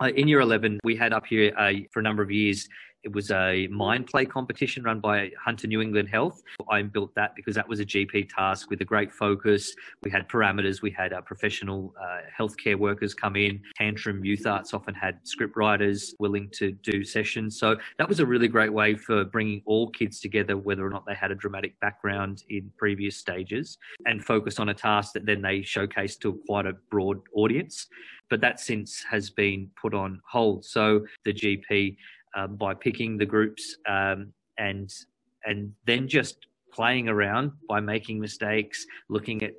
Uh, 0.00 0.10
in 0.16 0.26
year 0.26 0.40
11, 0.40 0.78
we 0.82 0.96
had 0.96 1.12
up 1.12 1.26
here 1.26 1.52
uh, 1.58 1.72
for 1.92 2.00
a 2.00 2.02
number 2.02 2.22
of 2.22 2.30
years 2.30 2.66
It 3.02 3.14
was 3.14 3.30
a 3.30 3.66
mind 3.68 4.08
play 4.08 4.26
competition 4.26 4.82
run 4.82 5.00
by 5.00 5.30
Hunter 5.42 5.66
New 5.66 5.80
England 5.80 6.10
Health. 6.10 6.42
I 6.68 6.82
built 6.82 7.14
that 7.14 7.34
because 7.34 7.54
that 7.54 7.66
was 7.66 7.80
a 7.80 7.84
GP 7.84 8.28
task 8.28 8.68
with 8.68 8.82
a 8.82 8.84
great 8.84 9.10
focus. 9.10 9.74
We 10.02 10.10
had 10.10 10.28
parameters. 10.28 10.82
We 10.82 10.90
had 10.90 11.14
our 11.14 11.22
professional 11.22 11.94
uh, 11.98 12.18
healthcare 12.38 12.76
workers 12.76 13.14
come 13.14 13.36
in. 13.36 13.62
Tantrum 13.74 14.22
Youth 14.22 14.46
Arts 14.46 14.74
often 14.74 14.94
had 14.94 15.18
script 15.22 15.56
writers 15.56 16.14
willing 16.18 16.50
to 16.52 16.72
do 16.72 17.02
sessions. 17.02 17.58
So 17.58 17.76
that 17.96 18.06
was 18.06 18.20
a 18.20 18.26
really 18.26 18.48
great 18.48 18.72
way 18.72 18.94
for 18.94 19.24
bringing 19.24 19.62
all 19.64 19.88
kids 19.88 20.20
together, 20.20 20.58
whether 20.58 20.86
or 20.86 20.90
not 20.90 21.06
they 21.06 21.14
had 21.14 21.30
a 21.30 21.34
dramatic 21.34 21.80
background 21.80 22.44
in 22.50 22.70
previous 22.76 23.16
stages, 23.16 23.78
and 24.04 24.22
focus 24.22 24.58
on 24.58 24.68
a 24.68 24.74
task 24.74 25.14
that 25.14 25.24
then 25.24 25.40
they 25.40 25.62
showcase 25.62 26.16
to 26.16 26.38
quite 26.46 26.66
a 26.66 26.74
broad 26.90 27.20
audience. 27.34 27.86
But 28.28 28.42
that 28.42 28.60
since 28.60 29.02
has 29.10 29.30
been 29.30 29.70
put 29.80 29.92
on 29.92 30.20
hold. 30.30 30.64
So 30.64 31.04
the 31.24 31.32
GP 31.32 31.96
um, 32.36 32.56
by 32.56 32.74
picking 32.74 33.16
the 33.16 33.26
groups 33.26 33.76
um, 33.88 34.32
and 34.58 34.92
and 35.44 35.72
then 35.86 36.06
just 36.08 36.46
playing 36.72 37.08
around 37.08 37.52
by 37.68 37.80
making 37.80 38.20
mistakes, 38.20 38.84
looking 39.08 39.42
at 39.42 39.52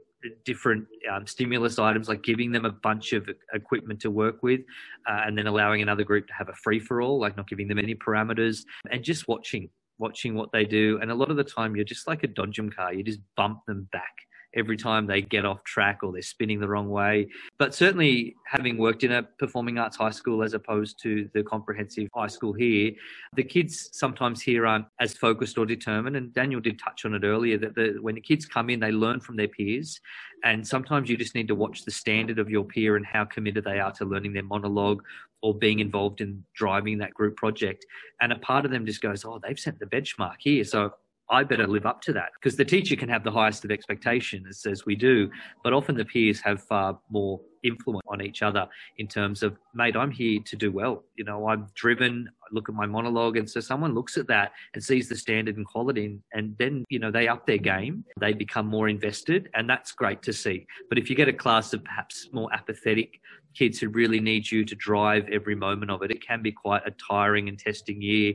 different 0.45 0.85
um, 1.11 1.25
stimulus 1.25 1.79
items, 1.79 2.07
like 2.07 2.21
giving 2.21 2.51
them 2.51 2.65
a 2.65 2.71
bunch 2.71 3.13
of 3.13 3.27
equipment 3.53 3.99
to 3.99 4.11
work 4.11 4.43
with, 4.43 4.61
uh, 5.09 5.21
and 5.25 5.37
then 5.37 5.47
allowing 5.47 5.81
another 5.81 6.03
group 6.03 6.27
to 6.27 6.33
have 6.33 6.49
a 6.49 6.53
free 6.53 6.79
for 6.79 7.01
all, 7.01 7.19
like 7.19 7.35
not 7.35 7.47
giving 7.49 7.67
them 7.67 7.79
any 7.79 7.95
parameters, 7.95 8.59
and 8.91 9.03
just 9.03 9.27
watching 9.27 9.69
watching 9.97 10.35
what 10.35 10.51
they 10.51 10.65
do. 10.65 10.99
And 11.01 11.11
a 11.11 11.15
lot 11.15 11.29
of 11.29 11.37
the 11.37 11.43
time, 11.43 11.75
you're 11.75 11.85
just 11.85 12.07
like 12.07 12.23
a 12.23 12.27
dodgem 12.27 12.73
car; 12.73 12.93
you 12.93 13.03
just 13.03 13.19
bump 13.35 13.65
them 13.67 13.87
back 13.91 14.13
every 14.55 14.77
time 14.77 15.07
they 15.07 15.21
get 15.21 15.45
off 15.45 15.63
track 15.63 15.99
or 16.03 16.11
they're 16.11 16.21
spinning 16.21 16.59
the 16.59 16.67
wrong 16.67 16.89
way. 16.89 17.27
But 17.57 17.73
certainly, 17.73 18.35
having 18.45 18.77
worked 18.77 19.03
in 19.03 19.11
a 19.11 19.23
performing 19.23 19.77
arts 19.77 19.97
high 19.97 20.11
school 20.11 20.43
as 20.43 20.53
opposed 20.53 21.01
to 21.03 21.29
the 21.33 21.43
comprehensive 21.43 22.09
high 22.13 22.27
school 22.27 22.53
here, 22.53 22.91
the 23.35 23.43
kids 23.43 23.89
sometimes 23.93 24.41
here 24.41 24.65
aren't 24.65 24.85
as 24.99 25.13
focused 25.13 25.57
or 25.57 25.65
determined. 25.65 26.15
And 26.15 26.33
Daniel 26.33 26.61
did 26.61 26.79
touch 26.79 27.05
on 27.05 27.13
it 27.13 27.23
earlier 27.23 27.57
that 27.57 27.75
the, 27.75 27.97
when 28.01 28.15
the 28.15 28.21
kids 28.21 28.45
come 28.45 28.69
in, 28.69 28.79
they 28.79 28.91
learn 28.91 29.19
from 29.19 29.35
their 29.35 29.47
peers. 29.47 29.99
And 30.43 30.67
sometimes 30.67 31.09
you 31.09 31.17
just 31.17 31.35
need 31.35 31.47
to 31.49 31.55
watch 31.55 31.85
the 31.85 31.91
standard 31.91 32.39
of 32.39 32.49
your 32.49 32.63
peer 32.63 32.95
and 32.95 33.05
how 33.05 33.25
committed 33.25 33.63
they 33.63 33.79
are 33.79 33.91
to 33.93 34.05
learning 34.05 34.33
their 34.33 34.43
monologue 34.43 35.03
or 35.41 35.55
being 35.55 35.79
involved 35.79 36.21
in 36.21 36.43
driving 36.55 36.97
that 36.99 37.13
group 37.13 37.35
project. 37.35 37.85
And 38.21 38.31
a 38.31 38.39
part 38.39 38.65
of 38.65 38.71
them 38.71 38.85
just 38.85 39.01
goes, 39.01 39.23
Oh, 39.23 39.39
they've 39.39 39.59
set 39.59 39.79
the 39.79 39.85
benchmark 39.85 40.35
here. 40.39 40.63
So 40.63 40.93
I 41.31 41.45
better 41.45 41.65
live 41.65 41.85
up 41.85 42.01
to 42.03 42.13
that 42.13 42.31
because 42.35 42.57
the 42.57 42.65
teacher 42.65 42.97
can 42.97 43.07
have 43.07 43.23
the 43.23 43.31
highest 43.31 43.63
of 43.63 43.71
expectations 43.71 44.65
as 44.65 44.85
we 44.85 44.95
do, 44.95 45.31
but 45.63 45.71
often 45.71 45.95
the 45.95 46.03
peers 46.03 46.41
have 46.41 46.61
far 46.61 46.99
more 47.09 47.39
influence 47.63 48.05
on 48.09 48.21
each 48.21 48.41
other 48.41 48.67
in 48.97 49.07
terms 49.07 49.41
of, 49.41 49.57
mate, 49.73 49.95
I'm 49.95 50.11
here 50.11 50.41
to 50.43 50.55
do 50.57 50.71
well. 50.71 51.03
You 51.15 51.23
know, 51.23 51.47
I'm 51.47 51.67
driven. 51.73 52.29
I 52.43 52.47
look 52.51 52.67
at 52.67 52.75
my 52.75 52.85
monologue, 52.85 53.37
and 53.37 53.49
so 53.49 53.61
someone 53.61 53.93
looks 53.93 54.17
at 54.17 54.27
that 54.27 54.51
and 54.73 54.83
sees 54.83 55.07
the 55.07 55.15
standard 55.15 55.55
and 55.55 55.65
quality, 55.65 56.05
and, 56.05 56.21
and 56.33 56.57
then 56.57 56.83
you 56.89 56.99
know 56.99 57.11
they 57.11 57.29
up 57.29 57.47
their 57.47 57.57
game. 57.57 58.03
They 58.19 58.33
become 58.33 58.67
more 58.67 58.89
invested, 58.89 59.49
and 59.53 59.69
that's 59.69 59.93
great 59.93 60.21
to 60.23 60.33
see. 60.33 60.67
But 60.89 60.97
if 60.97 61.09
you 61.09 61.15
get 61.15 61.29
a 61.29 61.33
class 61.33 61.71
of 61.73 61.83
perhaps 61.85 62.27
more 62.33 62.53
apathetic 62.53 63.21
kids 63.53 63.79
who 63.79 63.89
really 63.89 64.19
need 64.19 64.49
you 64.49 64.65
to 64.65 64.75
drive 64.75 65.29
every 65.29 65.55
moment 65.55 65.91
of 65.91 66.01
it, 66.03 66.11
it 66.11 66.25
can 66.25 66.41
be 66.41 66.51
quite 66.51 66.85
a 66.85 66.91
tiring 66.91 67.47
and 67.47 67.57
testing 67.57 68.01
year 68.01 68.33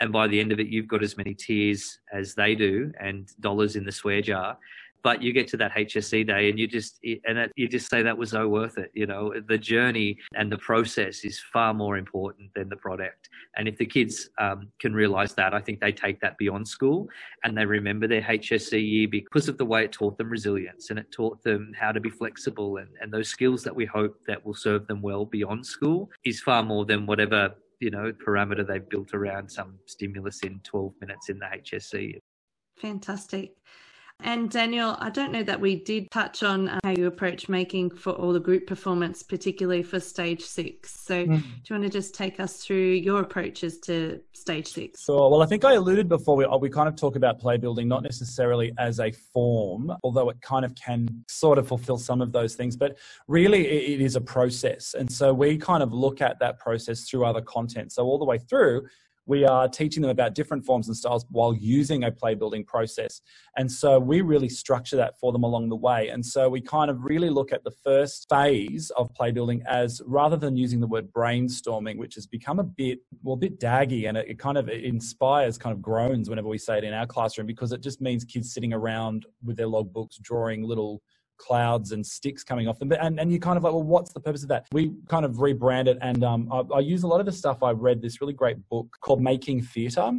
and 0.00 0.12
by 0.12 0.26
the 0.26 0.40
end 0.40 0.52
of 0.52 0.60
it 0.60 0.68
you've 0.68 0.88
got 0.88 1.02
as 1.02 1.16
many 1.16 1.34
tears 1.34 1.98
as 2.12 2.34
they 2.34 2.54
do 2.54 2.92
and 3.00 3.28
dollars 3.40 3.76
in 3.76 3.84
the 3.84 3.92
swear 3.92 4.22
jar. 4.22 4.58
But 5.02 5.20
you 5.20 5.32
get 5.32 5.48
to 5.48 5.56
that 5.56 5.72
HSC 5.72 6.28
day 6.28 6.48
and 6.48 6.58
you 6.58 6.68
just 6.68 7.00
and 7.24 7.50
you 7.56 7.66
just 7.66 7.90
say 7.90 8.02
that 8.02 8.16
was 8.16 8.30
so 8.30 8.48
worth 8.48 8.78
it 8.78 8.90
you 8.94 9.06
know. 9.06 9.32
The 9.48 9.58
journey 9.58 10.16
and 10.34 10.50
the 10.50 10.58
process 10.58 11.24
is 11.24 11.40
far 11.52 11.74
more 11.74 11.96
important 11.96 12.50
than 12.54 12.68
the 12.68 12.76
product. 12.76 13.28
And 13.56 13.66
if 13.66 13.76
the 13.78 13.86
kids 13.86 14.30
um, 14.38 14.68
can 14.80 14.94
realize 14.94 15.34
that 15.34 15.54
I 15.54 15.60
think 15.60 15.80
they 15.80 15.92
take 15.92 16.20
that 16.20 16.38
beyond 16.38 16.68
school 16.68 17.08
and 17.42 17.56
they 17.56 17.66
remember 17.66 18.06
their 18.06 18.22
HSC 18.22 18.72
year 18.80 19.08
because 19.08 19.48
of 19.48 19.58
the 19.58 19.64
way 19.64 19.84
it 19.84 19.92
taught 19.92 20.16
them 20.18 20.30
resilience 20.30 20.90
and 20.90 20.98
it 21.00 21.10
taught 21.10 21.42
them 21.42 21.72
how 21.78 21.90
to 21.90 22.00
be 22.00 22.10
flexible 22.10 22.76
and, 22.76 22.88
and 23.00 23.12
those 23.12 23.28
skills 23.28 23.64
that 23.64 23.74
we 23.74 23.84
hope 23.84 24.16
that 24.28 24.44
will 24.46 24.54
serve 24.54 24.86
them 24.86 25.02
well 25.02 25.24
beyond 25.24 25.66
school 25.66 26.10
is 26.24 26.40
far 26.40 26.62
more 26.62 26.84
than 26.84 27.06
whatever 27.06 27.54
you 27.82 27.90
know 27.90 28.12
parameter 28.26 28.66
they've 28.66 28.88
built 28.88 29.12
around 29.12 29.50
some 29.50 29.78
stimulus 29.86 30.40
in 30.44 30.60
12 30.64 30.92
minutes 31.00 31.28
in 31.28 31.38
the 31.38 31.46
HSC. 31.46 32.18
Fantastic. 32.78 33.52
And 34.24 34.50
Daniel, 34.50 34.96
I 34.98 35.10
don't 35.10 35.32
know 35.32 35.42
that 35.42 35.60
we 35.60 35.76
did 35.76 36.10
touch 36.10 36.42
on 36.42 36.68
uh, 36.68 36.78
how 36.84 36.90
you 36.90 37.06
approach 37.06 37.48
making 37.48 37.90
for 37.90 38.10
all 38.12 38.32
the 38.32 38.40
group 38.40 38.66
performance, 38.66 39.22
particularly 39.22 39.82
for 39.82 39.98
stage 40.00 40.42
six. 40.42 41.00
So, 41.00 41.26
mm. 41.26 41.42
do 41.42 41.74
you 41.74 41.80
want 41.80 41.84
to 41.84 41.90
just 41.90 42.14
take 42.14 42.38
us 42.38 42.58
through 42.58 42.92
your 42.92 43.20
approaches 43.20 43.78
to 43.80 44.20
stage 44.32 44.68
six? 44.68 45.04
Sure. 45.04 45.30
Well, 45.30 45.42
I 45.42 45.46
think 45.46 45.64
I 45.64 45.74
alluded 45.74 46.08
before 46.08 46.36
we, 46.36 46.46
we 46.60 46.70
kind 46.70 46.88
of 46.88 46.96
talk 46.96 47.16
about 47.16 47.40
play 47.40 47.56
building, 47.56 47.88
not 47.88 48.02
necessarily 48.02 48.72
as 48.78 49.00
a 49.00 49.10
form, 49.10 49.92
although 50.02 50.30
it 50.30 50.40
kind 50.40 50.64
of 50.64 50.74
can 50.74 51.24
sort 51.28 51.58
of 51.58 51.66
fulfill 51.66 51.98
some 51.98 52.20
of 52.20 52.32
those 52.32 52.54
things, 52.54 52.76
but 52.76 52.96
really 53.26 53.66
it, 53.66 54.00
it 54.00 54.04
is 54.04 54.16
a 54.16 54.20
process. 54.20 54.94
And 54.94 55.10
so 55.10 55.34
we 55.34 55.58
kind 55.58 55.82
of 55.82 55.92
look 55.92 56.20
at 56.20 56.38
that 56.38 56.58
process 56.58 57.08
through 57.08 57.24
other 57.24 57.42
content. 57.42 57.92
So, 57.92 58.04
all 58.04 58.18
the 58.18 58.24
way 58.24 58.38
through, 58.38 58.86
we 59.26 59.44
are 59.44 59.68
teaching 59.68 60.02
them 60.02 60.10
about 60.10 60.34
different 60.34 60.64
forms 60.64 60.88
and 60.88 60.96
styles 60.96 61.24
while 61.30 61.54
using 61.54 62.04
a 62.04 62.10
play 62.10 62.34
building 62.34 62.64
process. 62.64 63.20
And 63.56 63.70
so 63.70 63.98
we 63.98 64.20
really 64.20 64.48
structure 64.48 64.96
that 64.96 65.18
for 65.18 65.32
them 65.32 65.44
along 65.44 65.68
the 65.68 65.76
way. 65.76 66.08
And 66.08 66.24
so 66.24 66.48
we 66.48 66.60
kind 66.60 66.90
of 66.90 67.04
really 67.04 67.30
look 67.30 67.52
at 67.52 67.64
the 67.64 67.70
first 67.70 68.26
phase 68.28 68.90
of 68.96 69.12
play 69.14 69.30
building 69.30 69.62
as 69.68 70.02
rather 70.06 70.36
than 70.36 70.56
using 70.56 70.80
the 70.80 70.86
word 70.86 71.12
brainstorming, 71.12 71.98
which 71.98 72.14
has 72.16 72.26
become 72.26 72.58
a 72.58 72.64
bit, 72.64 72.98
well, 73.22 73.34
a 73.34 73.38
bit 73.38 73.60
daggy 73.60 74.08
and 74.08 74.16
it, 74.16 74.28
it 74.28 74.38
kind 74.38 74.58
of 74.58 74.68
inspires 74.68 75.56
kind 75.56 75.74
of 75.74 75.80
groans 75.80 76.28
whenever 76.28 76.48
we 76.48 76.58
say 76.58 76.78
it 76.78 76.84
in 76.84 76.92
our 76.92 77.06
classroom 77.06 77.46
because 77.46 77.72
it 77.72 77.82
just 77.82 78.00
means 78.00 78.24
kids 78.24 78.52
sitting 78.52 78.72
around 78.72 79.26
with 79.44 79.56
their 79.56 79.66
logbooks 79.66 80.20
drawing 80.20 80.62
little 80.62 81.02
clouds 81.42 81.92
and 81.92 82.04
sticks 82.06 82.44
coming 82.44 82.68
off 82.68 82.78
them. 82.78 82.88
But, 82.88 83.02
and, 83.02 83.18
and 83.18 83.32
you 83.32 83.38
kind 83.38 83.56
of 83.56 83.64
like, 83.64 83.72
well, 83.72 83.82
what's 83.82 84.12
the 84.12 84.20
purpose 84.20 84.42
of 84.42 84.48
that? 84.48 84.66
We 84.72 84.92
kind 85.08 85.24
of 85.24 85.32
rebrand 85.36 85.86
it. 85.88 85.98
And 86.00 86.22
um, 86.24 86.48
I, 86.52 86.76
I 86.76 86.80
use 86.80 87.02
a 87.02 87.08
lot 87.08 87.20
of 87.20 87.26
the 87.26 87.32
stuff 87.32 87.62
I 87.62 87.72
read 87.72 88.00
this 88.00 88.20
really 88.20 88.32
great 88.32 88.56
book 88.68 88.96
called 89.00 89.20
Making 89.20 89.62
Theatre 89.62 90.12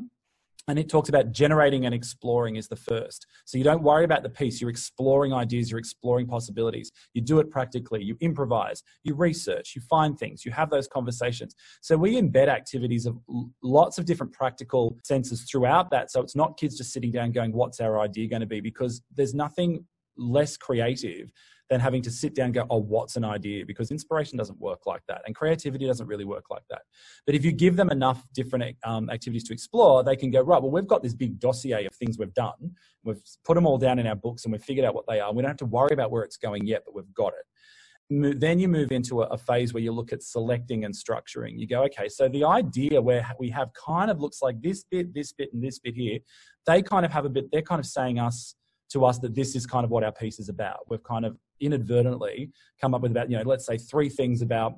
and 0.68 0.80
it 0.80 0.90
talks 0.90 1.10
about 1.10 1.32
generating 1.32 1.86
and 1.86 1.94
exploring 1.94 2.56
is 2.56 2.68
the 2.68 2.76
first. 2.76 3.28
So 3.46 3.58
you 3.58 3.64
don't 3.64 3.84
worry 3.84 4.06
about 4.06 4.24
the 4.24 4.30
piece. 4.30 4.62
You're 4.62 4.70
exploring 4.70 5.34
ideas, 5.34 5.70
you're 5.70 5.80
exploring 5.80 6.26
possibilities. 6.26 6.92
You 7.14 7.22
do 7.22 7.40
it 7.40 7.52
practically, 7.52 8.02
you 8.02 8.16
improvise, 8.22 8.82
you 9.04 9.14
research, 9.16 9.74
you 9.76 9.82
find 9.82 10.18
things, 10.18 10.46
you 10.46 10.52
have 10.52 10.70
those 10.70 10.88
conversations. 10.88 11.56
So 11.82 11.98
we 11.98 12.20
embed 12.20 12.48
activities 12.48 13.06
of 13.06 13.18
lots 13.62 13.98
of 13.98 14.06
different 14.06 14.32
practical 14.32 14.98
senses 15.04 15.46
throughout 15.50 15.92
that. 15.92 16.12
So 16.12 16.22
it's 16.22 16.36
not 16.36 16.58
kids 16.58 16.78
just 16.78 16.94
sitting 16.94 17.12
down 17.12 17.32
going, 17.32 17.52
what's 17.52 17.82
our 17.82 18.00
idea 18.00 18.30
going 18.30 18.42
to 18.42 18.48
be? 18.48 18.62
Because 18.62 19.02
there's 19.14 19.34
nothing 19.34 19.86
less 20.18 20.58
creative 20.58 21.32
than 21.70 21.80
having 21.80 22.02
to 22.02 22.12
sit 22.12 22.36
down 22.36 22.46
and 22.46 22.54
go, 22.54 22.66
oh, 22.70 22.78
what's 22.78 23.16
an 23.16 23.24
idea? 23.24 23.66
Because 23.66 23.90
inspiration 23.90 24.38
doesn't 24.38 24.60
work 24.60 24.86
like 24.86 25.02
that. 25.08 25.22
And 25.26 25.34
creativity 25.34 25.88
doesn't 25.88 26.08
really 26.08 26.26
work 26.26 26.46
like 26.50 26.64
that. 26.70 26.82
But 27.26 27.36
if 27.36 27.46
you 27.46 27.52
give 27.52 27.76
them 27.76 27.90
enough 27.90 28.24
different 28.34 28.76
um, 28.84 29.10
activities 29.10 29.46
to 29.46 29.54
explore, 29.54 30.04
they 30.04 30.16
can 30.16 30.30
go, 30.30 30.42
right, 30.42 30.62
well, 30.62 30.72
we've 30.72 30.88
got 30.88 31.02
this 31.02 31.14
big 31.14 31.40
dossier 31.40 31.86
of 31.86 31.94
things 31.96 32.18
we've 32.20 32.34
done. 32.34 32.76
We've 33.04 33.22
put 33.46 33.56
them 33.56 33.66
all 33.66 33.78
down 33.78 33.98
in 33.98 34.08
our 34.08 34.16
books 34.16 34.44
and 34.44 34.52
we've 34.52 34.64
figured 34.64 34.86
out 34.86 34.94
what 34.94 35.06
they 35.08 35.20
are. 35.20 35.34
We 35.34 35.42
don't 35.42 35.50
have 35.50 35.58
to 35.58 35.66
worry 35.66 35.94
about 35.94 36.12
where 36.12 36.24
it's 36.24 36.38
going 36.38 36.68
yet, 36.68 36.84
but 36.86 36.94
we've 36.96 37.14
got 37.14 37.34
it. 37.34 38.40
Then 38.40 38.60
you 38.60 38.68
move 38.68 38.92
into 38.92 39.22
a 39.22 39.38
phase 39.38 39.74
where 39.74 39.82
you 39.82 39.94
look 39.94 40.14
at 40.14 40.22
selecting 40.22 40.86
and 40.86 40.94
structuring. 40.94 41.58
You 41.58 41.66
go, 41.66 41.84
okay, 41.86 42.10
so 42.10 42.28
the 42.28 42.44
idea 42.44 43.02
where 43.02 43.26
we 43.40 43.50
have 43.50 43.70
kind 43.74 44.12
of 44.12 44.20
looks 44.20 44.42
like 44.42 44.62
this 44.62 44.84
bit, 44.84 45.14
this 45.14 45.32
bit, 45.32 45.52
and 45.54 45.64
this 45.64 45.80
bit 45.80 45.96
here, 45.96 46.20
they 46.68 46.82
kind 46.84 47.06
of 47.06 47.12
have 47.12 47.26
a 47.26 47.30
bit, 47.30 47.46
they're 47.52 47.62
kind 47.62 47.80
of 47.80 47.86
saying 47.86 48.20
us, 48.20 48.56
to 48.94 49.06
us 49.06 49.20
that 49.20 49.36
this 49.36 49.56
is 49.56 49.66
kind 49.66 49.84
of 49.84 49.92
what 49.92 50.04
our 50.04 50.12
piece 50.12 50.40
is 50.40 50.50
about. 50.50 50.80
We've 50.90 51.04
kind 51.04 51.26
of 51.26 51.38
inadvertently 51.60 52.52
come 52.80 52.94
up 52.94 53.02
with 53.02 53.12
about, 53.12 53.30
you 53.30 53.38
know, 53.38 53.44
let's 53.44 53.66
say 53.66 53.78
three 53.78 54.10
things 54.10 54.42
about 54.42 54.76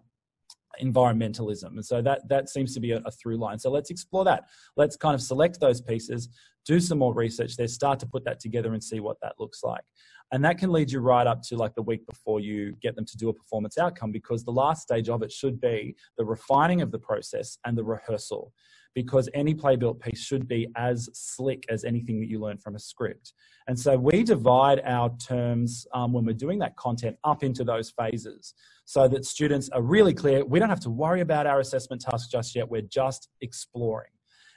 environmentalism. 0.82 1.72
And 1.72 1.86
so 1.86 2.02
that 2.02 2.28
that 2.28 2.50
seems 2.50 2.74
to 2.74 2.80
be 2.80 2.92
a, 2.92 3.02
a, 3.06 3.12
through 3.12 3.38
line. 3.38 3.60
So 3.60 3.70
let's 3.70 3.90
explore 3.90 4.26
that. 4.26 4.46
Let's 4.76 4.98
kind 4.98 5.16
of 5.16 5.22
select 5.22 5.60
those 5.60 5.82
pieces, 5.82 6.30
do 6.66 6.80
some 6.80 6.98
more 6.98 7.14
research 7.14 7.56
there, 7.56 7.68
start 7.68 8.00
to 8.00 8.06
put 8.06 8.26
that 8.26 8.40
together 8.40 8.74
and 8.74 8.84
see 8.84 9.00
what 9.00 9.18
that 9.22 9.36
looks 9.40 9.64
like. 9.64 9.84
And 10.32 10.44
that 10.44 10.58
can 10.58 10.72
lead 10.72 10.92
you 10.92 11.00
right 11.00 11.28
up 11.28 11.42
to 11.44 11.56
like 11.56 11.76
the 11.76 11.82
week 11.82 12.06
before 12.08 12.40
you 12.40 12.76
get 12.82 12.96
them 12.96 13.06
to 13.06 13.18
do 13.18 13.30
a 13.30 13.34
performance 13.34 13.78
outcome 13.78 14.12
because 14.12 14.44
the 14.44 14.52
last 14.52 14.82
stage 14.82 15.08
of 15.10 15.22
it 15.22 15.32
should 15.32 15.62
be 15.62 15.96
the 16.18 16.26
refining 16.26 16.82
of 16.82 16.92
the 16.92 17.00
process 17.00 17.58
and 17.66 17.78
the 17.78 17.84
rehearsal 17.84 18.52
because 18.96 19.30
any 19.34 19.54
play 19.54 19.76
built 19.76 20.00
piece 20.00 20.20
should 20.20 20.48
be 20.48 20.68
as 20.76 21.10
slick 21.14 21.66
as 21.70 21.84
anything 21.84 22.20
that 22.20 22.28
you 22.28 22.40
learn 22.40 22.58
from 22.58 22.76
a 22.76 22.80
script. 22.80 23.34
And 23.68 23.78
so 23.78 23.98
we 23.98 24.24
divide 24.24 24.82
our 24.86 25.16
terms 25.18 25.86
um, 25.94 26.14
when 26.14 26.26
we're 26.26 26.34
doing 26.34 26.60
that 26.60 26.76
content 26.78 27.18
up 27.24 27.44
into 27.44 27.64
those 27.64 27.92
phases 27.92 28.54
so 28.86 29.08
that 29.10 29.26
students 29.26 29.70
are 29.70 29.82
really 29.82 30.14
clear. 30.14 30.46
We 30.46 30.60
don't 30.60 30.70
have 30.70 30.80
to 30.82 30.90
worry 30.90 31.22
about 31.22 31.46
our 31.46 31.60
assessment 31.60 32.02
task 32.02 32.32
just 32.32 32.56
yet. 32.56 32.70
We're 32.70 32.82
just 32.82 33.30
exploring. 33.42 34.12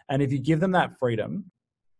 And 0.08 0.22
if 0.22 0.32
you 0.32 0.38
give 0.38 0.60
them 0.60 0.72
that 0.72 0.98
freedom, 0.98 1.50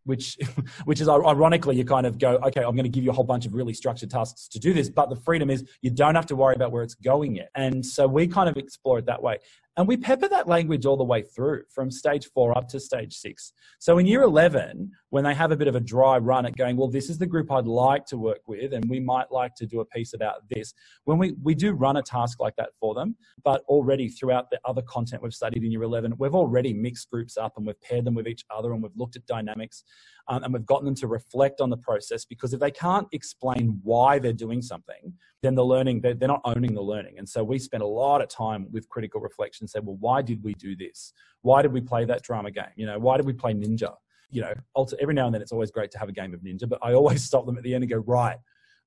which 0.05 0.39
which 0.85 1.01
is 1.01 1.09
ironically 1.09 1.77
you 1.77 1.85
kind 1.85 2.07
of 2.07 2.19
go 2.19 2.37
okay 2.45 2.63
i'm 2.63 2.75
going 2.75 2.85
to 2.85 2.89
give 2.89 3.05
you 3.05 3.11
a 3.11 3.15
whole 3.15 3.25
bunch 3.25 3.47
of 3.47 3.55
really 3.55 3.75
structured 3.75 4.11
tasks 4.11 4.49
to 4.49 4.59
do 4.59 4.73
this 4.73 4.89
but 4.89 5.11
the 5.11 5.17
freedom 5.17 5.51
is 5.51 5.65
you 5.83 5.91
don't 5.91 6.15
have 6.15 6.27
to 6.27 6.37
worry 6.37 6.55
about 6.55 6.73
where 6.73 6.83
it's 6.83 6.95
going 6.95 7.37
yet. 7.37 7.51
And 7.55 7.85
so 7.85 8.07
we 8.07 8.27
kind 8.27 8.49
of 8.49 8.57
explore 8.57 8.99
it 8.99 9.07
that 9.07 9.23
way 9.23 9.39
And 9.79 9.87
we 9.87 9.97
pepper 9.97 10.29
that 10.29 10.49
language 10.49 10.87
all 10.87 10.97
the 10.97 11.05
way 11.05 11.23
through 11.23 11.63
from 11.71 11.89
stage 11.89 12.29
four 12.35 12.57
up 12.59 12.67
to 12.71 12.81
stage 12.81 13.15
six. 13.15 13.53
So 13.79 13.99
in 13.99 14.07
year 14.07 14.23
11, 14.23 14.91
when 15.11 15.23
they 15.23 15.35
have 15.35 15.53
a 15.53 15.57
bit 15.57 15.69
of 15.69 15.77
a 15.77 15.81
dry 15.81 16.19
run 16.19 16.47
at 16.47 16.57
going, 16.57 16.77
well, 16.77 16.89
this 16.89 17.09
is 17.09 17.17
the 17.17 17.29
group 17.29 17.53
I'd 17.53 17.65
like 17.65 18.05
to 18.07 18.19
work 18.19 18.41
with, 18.49 18.73
and 18.73 18.85
we 18.91 18.99
might 18.99 19.31
like 19.31 19.55
to 19.55 19.67
do 19.67 19.79
a 19.79 19.85
piece 19.85 20.15
about 20.15 20.49
this. 20.51 20.75
When 21.05 21.17
we, 21.17 21.37
we 21.45 21.55
do 21.55 21.75
run 21.75 21.97
a 21.97 22.03
task 22.03 22.41
like 22.41 22.57
that 22.57 22.71
for 22.81 22.93
them, 22.93 23.15
but 23.45 23.63
already 23.69 24.09
throughout 24.09 24.51
the 24.51 24.59
other 24.65 24.83
content 24.83 25.23
we've 25.23 25.33
studied 25.33 25.63
in 25.63 25.71
year 25.71 25.85
11, 25.85 26.15
we've 26.19 26.35
already 26.35 26.75
mixed 26.75 27.09
groups 27.09 27.37
up 27.37 27.53
and 27.57 27.65
we've 27.65 27.81
paired 27.81 28.05
them 28.05 28.15
with 28.15 28.27
each 28.27 28.45
other 28.51 28.73
and 28.73 28.83
we've 28.83 28.97
looked 28.97 29.15
at 29.15 29.27
dynamics 29.27 29.85
um, 30.27 30.43
and 30.43 30.53
we've 30.53 30.67
gotten 30.67 30.87
them 30.87 30.97
to 30.97 31.07
reflect 31.07 31.61
on 31.61 31.71
the 31.71 31.77
process 31.77 32.25
because 32.25 32.53
if 32.53 32.59
they 32.59 32.73
can't 32.73 33.07
explain 33.13 33.79
why 33.85 34.19
they're 34.19 34.33
doing 34.33 34.61
something, 34.61 35.15
then 35.43 35.55
the 35.55 35.65
learning, 35.65 36.01
they're, 36.01 36.15
they're 36.15 36.29
not 36.29 36.41
owning 36.45 36.75
the 36.75 36.83
learning. 36.83 37.19
And 37.19 37.29
so 37.29 37.45
we 37.45 37.59
spent 37.59 37.83
a 37.83 37.87
lot 37.87 38.21
of 38.21 38.29
time 38.29 38.67
with 38.73 38.89
critical 38.89 39.21
reflection 39.21 39.65
and 39.65 39.71
said, 39.71 39.85
well, 39.87 39.97
why 40.01 40.23
did 40.23 40.43
we 40.43 40.55
do 40.55 40.75
this? 40.75 41.13
Why 41.43 41.63
did 41.63 41.73
we 41.73 41.81
play 41.81 42.05
that 42.07 42.23
drama 42.23 42.51
game? 42.51 42.65
You 42.77 42.87
know, 42.87 42.99
why 42.99 43.17
did 43.17 43.27
we 43.27 43.33
play 43.33 43.55
Ninja? 43.55 43.95
You 44.31 44.43
know, 44.43 44.53
every 45.01 45.15
now 45.15 45.27
and 45.27 45.35
then 45.35 45.41
it's 45.41 45.53
always 45.53 45.71
great 45.71 45.91
to 45.93 45.99
have 45.99 46.09
a 46.09 46.13
game 46.13 46.35
of 46.35 46.41
Ninja, 46.41 46.69
but 46.69 46.81
I 46.83 46.93
always 46.93 47.25
stop 47.31 47.47
them 47.47 47.57
at 47.57 47.63
the 47.63 47.75
end 47.75 47.85
and 47.85 47.91
go, 47.91 47.99
right, 47.99 48.37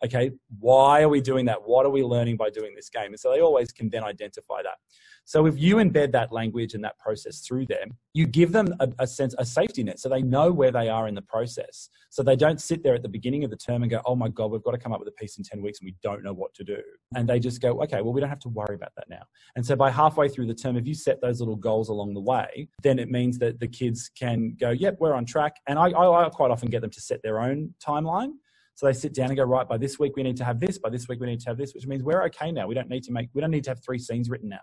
okay, 0.04 0.32
why 0.60 1.02
are 1.02 1.10
we 1.10 1.22
doing 1.22 1.46
that? 1.46 1.60
What 1.64 1.86
are 1.86 1.90
we 1.90 2.04
learning 2.04 2.38
by 2.38 2.50
doing 2.50 2.74
this 2.76 2.90
game? 2.90 3.08
And 3.08 3.20
so 3.20 3.32
they 3.32 3.42
always 3.42 3.72
can 3.72 3.90
then 3.90 4.04
identify 4.04 4.62
that. 4.64 4.78
So 5.26 5.46
if 5.46 5.58
you 5.58 5.76
embed 5.76 6.12
that 6.14 6.32
language 6.32 6.74
and 6.74 6.84
that 6.84 6.98
process 6.98 7.42
through 7.42 7.68
them, 7.68 7.96
you 8.14 8.26
give 8.26 8.52
them 8.52 8.74
a, 8.80 8.90
a, 9.00 9.08
sense, 9.08 9.36
a 9.38 9.46
safety 9.46 9.84
net, 9.84 10.00
so 10.00 10.10
they 10.10 10.22
know 10.22 10.52
where 10.52 10.72
they 10.72 10.90
are 10.90 11.08
in 11.08 11.16
the 11.16 11.22
process. 11.22 11.90
So 12.10 12.24
they 12.24 12.36
don't 12.36 12.60
sit 12.60 12.84
there 12.84 12.96
at 12.96 13.04
the 13.04 13.10
beginning 13.10 13.44
of 13.44 13.50
the 13.50 13.56
term 13.56 13.84
and 13.84 13.90
go, 13.90 14.02
"Oh 14.06 14.16
my 14.16 14.30
God, 14.30 14.52
we've 14.52 14.64
got 14.64 14.72
to 14.72 14.78
come 14.78 14.92
up 14.92 15.00
with 15.00 15.08
a 15.08 15.14
piece 15.14 15.38
in 15.38 15.44
ten 15.44 15.62
weeks, 15.62 15.80
and 15.80 15.86
we 15.86 15.96
don't 16.04 16.24
know 16.24 16.34
what 16.34 16.54
to 16.56 16.64
do." 16.64 16.78
And 17.16 17.30
they 17.30 17.40
just 17.40 17.62
go, 17.62 17.82
"Okay, 17.84 18.02
well, 18.02 18.14
we 18.14 18.20
don't 18.20 18.30
have 18.30 18.40
to 18.40 18.50
worry 18.50 18.76
about 18.76 18.92
that 18.98 19.10
now." 19.10 19.22
And 19.56 19.66
so 19.66 19.76
by 19.76 19.92
halfway 19.92 20.28
through 20.28 20.48
the 20.48 20.56
term, 20.56 20.76
if 20.76 20.88
you 20.88 20.96
set 20.96 21.22
those 21.22 21.40
little 21.40 21.56
goals 21.56 21.90
along 21.90 22.14
the 22.14 22.22
way, 22.22 22.68
then 22.84 23.00
it 23.00 23.10
means 23.10 23.38
that 23.40 23.60
the 23.60 23.68
kids 23.68 24.10
can 24.10 24.56
go, 24.60 24.72
"Yep, 24.72 24.98
we're 25.00 25.14
on 25.14 25.26
track." 25.26 25.56
And 25.68 25.78
I, 25.80 25.92
I, 25.92 26.26
I 26.26 26.30
quite 26.30 26.52
often 26.52 26.70
get 26.70 26.82
them 26.82 26.92
to 26.92 27.02
set 27.02 27.22
their 27.24 27.40
own 27.40 27.74
timeline. 27.86 28.32
So 28.76 28.86
they 28.86 28.94
sit 28.94 29.14
down 29.14 29.28
and 29.28 29.38
go, 29.38 29.44
right, 29.44 29.68
by 29.68 29.78
this 29.78 30.00
week 30.00 30.16
we 30.16 30.24
need 30.24 30.38
to 30.38 30.44
have 30.44 30.60
this, 30.60 30.78
by 30.78 30.90
this 30.90 31.08
week 31.08 31.20
we 31.20 31.28
need 31.28 31.40
to 31.42 31.50
have 31.50 31.58
this, 31.58 31.74
which 31.74 31.86
means 31.86 32.04
we're 32.04 32.24
okay 32.26 32.52
now. 32.52 32.68
We 32.68 32.76
don't 32.76 32.90
need 32.90 33.04
to 33.04 33.12
make, 33.12 33.30
we 33.34 33.42
don't 33.42 33.52
need 33.52 33.64
to 33.66 33.72
have 33.72 33.84
three 33.84 34.00
scenes 34.00 34.30
written 34.30 34.50
now 34.50 34.60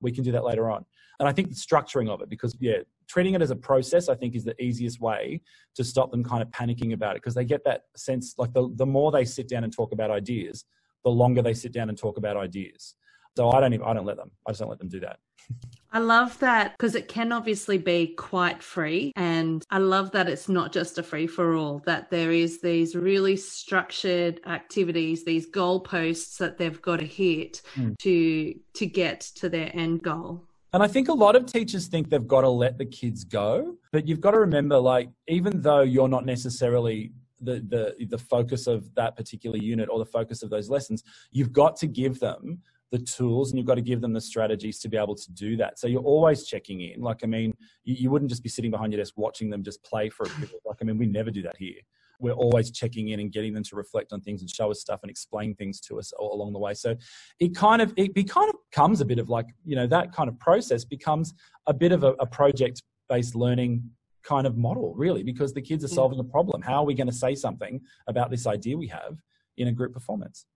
we 0.00 0.12
can 0.12 0.24
do 0.24 0.32
that 0.32 0.44
later 0.44 0.70
on. 0.70 0.84
And 1.18 1.28
I 1.28 1.32
think 1.32 1.48
the 1.48 1.54
structuring 1.54 2.10
of 2.10 2.20
it, 2.20 2.28
because 2.28 2.56
yeah, 2.60 2.78
treating 3.08 3.34
it 3.34 3.42
as 3.42 3.50
a 3.50 3.56
process, 3.56 4.08
I 4.08 4.14
think 4.14 4.34
is 4.34 4.44
the 4.44 4.60
easiest 4.62 5.00
way 5.00 5.40
to 5.74 5.84
stop 5.84 6.10
them 6.10 6.22
kind 6.22 6.42
of 6.42 6.48
panicking 6.50 6.92
about 6.92 7.16
it 7.16 7.22
because 7.22 7.34
they 7.34 7.44
get 7.44 7.64
that 7.64 7.82
sense 7.96 8.34
like 8.36 8.52
the, 8.52 8.68
the 8.74 8.86
more 8.86 9.10
they 9.10 9.24
sit 9.24 9.48
down 9.48 9.64
and 9.64 9.72
talk 9.72 9.92
about 9.92 10.10
ideas, 10.10 10.66
the 11.04 11.10
longer 11.10 11.40
they 11.40 11.54
sit 11.54 11.72
down 11.72 11.88
and 11.88 11.96
talk 11.96 12.18
about 12.18 12.36
ideas. 12.36 12.94
So 13.36 13.50
I 13.50 13.60
don't 13.60 13.72
even, 13.72 13.86
I 13.86 13.94
don't 13.94 14.06
let 14.06 14.16
them. 14.16 14.30
I 14.46 14.50
just 14.50 14.60
don't 14.60 14.68
let 14.68 14.78
them 14.78 14.88
do 14.88 15.00
that. 15.00 15.18
I 15.92 15.98
love 15.98 16.38
that 16.40 16.76
because 16.76 16.94
it 16.94 17.08
can 17.08 17.32
obviously 17.32 17.78
be 17.78 18.08
quite 18.08 18.62
free. 18.62 19.12
And 19.16 19.64
I 19.70 19.78
love 19.78 20.10
that 20.12 20.28
it's 20.28 20.48
not 20.48 20.72
just 20.72 20.98
a 20.98 21.02
free 21.02 21.26
for 21.26 21.54
all, 21.54 21.82
that 21.86 22.10
there 22.10 22.32
is 22.32 22.60
these 22.60 22.94
really 22.94 23.36
structured 23.36 24.40
activities, 24.46 25.24
these 25.24 25.50
goalposts 25.50 26.38
that 26.38 26.58
they've 26.58 26.80
got 26.82 27.00
to 27.00 27.06
hit 27.06 27.62
mm. 27.74 27.96
to 27.98 28.54
to 28.74 28.86
get 28.86 29.20
to 29.36 29.48
their 29.48 29.70
end 29.74 30.02
goal. 30.02 30.44
And 30.72 30.82
I 30.82 30.88
think 30.88 31.08
a 31.08 31.14
lot 31.14 31.36
of 31.36 31.46
teachers 31.46 31.86
think 31.86 32.10
they've 32.10 32.26
got 32.26 32.42
to 32.42 32.50
let 32.50 32.76
the 32.76 32.84
kids 32.84 33.24
go. 33.24 33.76
But 33.92 34.06
you've 34.06 34.20
got 34.20 34.32
to 34.32 34.40
remember, 34.40 34.78
like, 34.78 35.08
even 35.26 35.62
though 35.62 35.80
you're 35.80 36.08
not 36.08 36.26
necessarily 36.26 37.12
the, 37.40 37.64
the 37.98 38.06
the 38.06 38.18
focus 38.18 38.66
of 38.66 38.94
that 38.94 39.16
particular 39.16 39.56
unit 39.56 39.88
or 39.90 39.98
the 39.98 40.06
focus 40.06 40.42
of 40.42 40.50
those 40.50 40.68
lessons, 40.68 41.02
you've 41.30 41.52
got 41.52 41.76
to 41.76 41.86
give 41.86 42.20
them 42.20 42.60
the 42.92 42.98
tools 42.98 43.50
and 43.50 43.58
you've 43.58 43.66
got 43.66 43.74
to 43.74 43.82
give 43.82 44.00
them 44.00 44.12
the 44.12 44.20
strategies 44.20 44.78
to 44.80 44.88
be 44.88 44.96
able 44.96 45.14
to 45.14 45.32
do 45.32 45.56
that. 45.56 45.78
So 45.78 45.86
you're 45.86 46.02
always 46.02 46.46
checking 46.46 46.80
in. 46.80 47.00
Like, 47.00 47.20
I 47.24 47.26
mean, 47.26 47.52
you, 47.84 47.94
you 47.94 48.10
wouldn't 48.10 48.30
just 48.30 48.42
be 48.42 48.48
sitting 48.48 48.70
behind 48.70 48.92
your 48.92 49.02
desk 49.02 49.14
watching 49.16 49.50
them 49.50 49.62
just 49.62 49.82
play 49.82 50.08
for 50.08 50.24
a 50.24 50.40
bit. 50.40 50.50
Like, 50.64 50.78
I 50.80 50.84
mean, 50.84 50.98
we 50.98 51.06
never 51.06 51.30
do 51.30 51.42
that 51.42 51.56
here. 51.56 51.74
We're 52.18 52.32
always 52.32 52.70
checking 52.70 53.08
in 53.08 53.20
and 53.20 53.30
getting 53.30 53.52
them 53.52 53.64
to 53.64 53.76
reflect 53.76 54.12
on 54.12 54.20
things 54.20 54.40
and 54.40 54.48
show 54.48 54.70
us 54.70 54.80
stuff 54.80 55.00
and 55.02 55.10
explain 55.10 55.54
things 55.54 55.80
to 55.82 55.98
us 55.98 56.12
all 56.12 56.34
along 56.34 56.52
the 56.52 56.58
way. 56.58 56.72
So 56.74 56.94
it 57.40 57.54
kind 57.54 57.82
of 57.82 57.92
it 57.96 58.14
be 58.14 58.24
kind 58.24 58.48
of 58.48 58.56
comes 58.72 59.02
a 59.02 59.04
bit 59.04 59.18
of 59.18 59.28
like 59.28 59.46
you 59.66 59.76
know 59.76 59.86
that 59.88 60.12
kind 60.14 60.30
of 60.30 60.38
process 60.38 60.82
becomes 60.82 61.34
a 61.66 61.74
bit 61.74 61.92
of 61.92 62.04
a, 62.04 62.12
a 62.18 62.24
project 62.24 62.82
based 63.10 63.34
learning 63.34 63.90
kind 64.22 64.46
of 64.46 64.56
model 64.56 64.94
really 64.96 65.22
because 65.22 65.52
the 65.52 65.60
kids 65.60 65.84
are 65.84 65.88
hmm. 65.88 65.94
solving 65.94 66.18
a 66.18 66.24
problem. 66.24 66.62
How 66.62 66.76
are 66.76 66.86
we 66.86 66.94
going 66.94 67.06
to 67.06 67.12
say 67.12 67.34
something 67.34 67.82
about 68.08 68.30
this 68.30 68.46
idea 68.46 68.78
we 68.78 68.88
have 68.88 69.18
in 69.58 69.68
a 69.68 69.72
group 69.72 69.92
performance? 69.92 70.46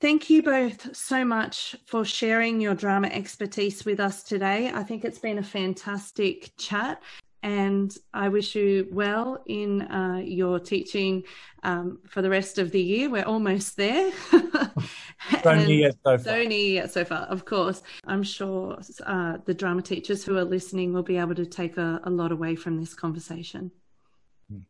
Thank 0.00 0.30
you 0.30 0.42
both 0.42 0.96
so 0.96 1.26
much 1.26 1.76
for 1.84 2.06
sharing 2.06 2.58
your 2.58 2.74
drama 2.74 3.08
expertise 3.08 3.84
with 3.84 4.00
us 4.00 4.22
today. 4.22 4.72
I 4.72 4.82
think 4.82 5.04
it's 5.04 5.18
been 5.18 5.36
a 5.36 5.42
fantastic 5.42 6.52
chat, 6.56 7.02
and 7.42 7.94
I 8.14 8.30
wish 8.30 8.54
you 8.54 8.88
well 8.90 9.42
in 9.46 9.82
uh, 9.82 10.22
your 10.24 10.58
teaching 10.58 11.24
um, 11.64 11.98
for 12.08 12.22
the 12.22 12.30
rest 12.30 12.56
of 12.56 12.70
the 12.70 12.80
year. 12.80 13.10
We're 13.10 13.24
almost 13.24 13.76
there. 13.76 14.10
so 15.42 15.54
near 15.54 15.90
so 15.90 15.96
far. 16.02 16.18
So 16.18 16.44
near 16.44 16.88
so 16.88 17.04
far, 17.04 17.24
of 17.24 17.44
course. 17.44 17.82
I'm 18.06 18.22
sure 18.22 18.78
uh, 19.04 19.36
the 19.44 19.52
drama 19.52 19.82
teachers 19.82 20.24
who 20.24 20.38
are 20.38 20.44
listening 20.44 20.94
will 20.94 21.02
be 21.02 21.18
able 21.18 21.34
to 21.34 21.44
take 21.44 21.76
a, 21.76 22.00
a 22.04 22.10
lot 22.10 22.32
away 22.32 22.56
from 22.56 22.78
this 22.80 22.94
conversation. 22.94 23.70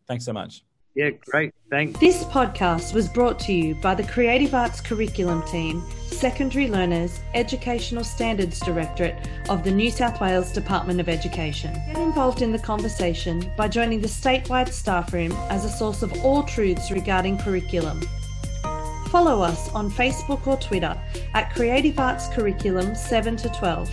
Thanks 0.08 0.24
so 0.24 0.32
much. 0.32 0.64
Yeah, 0.94 1.11
great. 1.11 1.55
Thanks. 1.70 2.00
This 2.00 2.24
podcast 2.24 2.94
was 2.94 3.09
brought 3.09 3.38
to 3.40 3.53
you 3.53 3.76
by 3.76 3.94
the 3.94 4.03
Creative 4.03 4.53
Arts 4.55 4.81
Curriculum 4.81 5.42
Team, 5.46 5.83
Secondary 6.07 6.66
Learners, 6.66 7.20
Educational 7.35 8.03
Standards 8.03 8.59
Directorate 8.61 9.16
of 9.48 9.62
the 9.62 9.70
New 9.70 9.90
South 9.90 10.20
Wales 10.20 10.53
Department 10.53 11.00
of 11.00 11.09
Education. 11.09 11.72
Get 11.72 11.96
involved 11.98 12.42
in 12.42 12.50
the 12.50 12.59
conversation 12.59 13.53
by 13.57 13.68
joining 13.68 14.00
the 14.00 14.09
statewide 14.09 14.72
staff 14.72 15.12
room 15.12 15.33
as 15.48 15.64
a 15.64 15.70
source 15.70 16.03
of 16.03 16.12
all 16.24 16.42
truths 16.42 16.90
regarding 16.90 17.38
curriculum. 17.38 18.03
Follow 19.11 19.42
us 19.42 19.68
on 19.70 19.90
Facebook 19.90 20.46
or 20.46 20.57
Twitter 20.57 21.00
at 21.35 21.55
Creative 21.55 21.98
Arts 21.98 22.29
Curriculum 22.29 22.94
7 22.94 23.37
to 23.37 23.48
12 23.50 23.90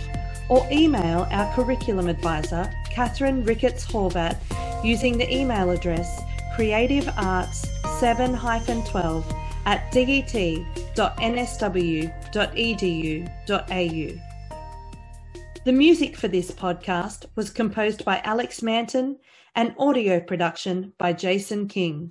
or 0.48 0.66
email 0.70 1.26
our 1.30 1.52
curriculum 1.54 2.08
advisor, 2.08 2.72
Catherine 2.90 3.44
Ricketts 3.44 3.86
Horvat, 3.86 4.36
using 4.84 5.18
the 5.18 5.32
email 5.32 5.70
address 5.70 6.22
creativearts7-12 6.58 9.24
at 9.66 9.92
det.nsw.edu.au. 9.92 10.48
The 15.64 15.72
music 15.72 16.16
for 16.16 16.28
this 16.28 16.50
podcast 16.50 17.26
was 17.36 17.50
composed 17.50 18.04
by 18.04 18.20
Alex 18.24 18.62
Manton 18.62 19.18
and 19.54 19.74
audio 19.78 20.18
production 20.20 20.92
by 20.98 21.12
Jason 21.12 21.68
King. 21.68 22.06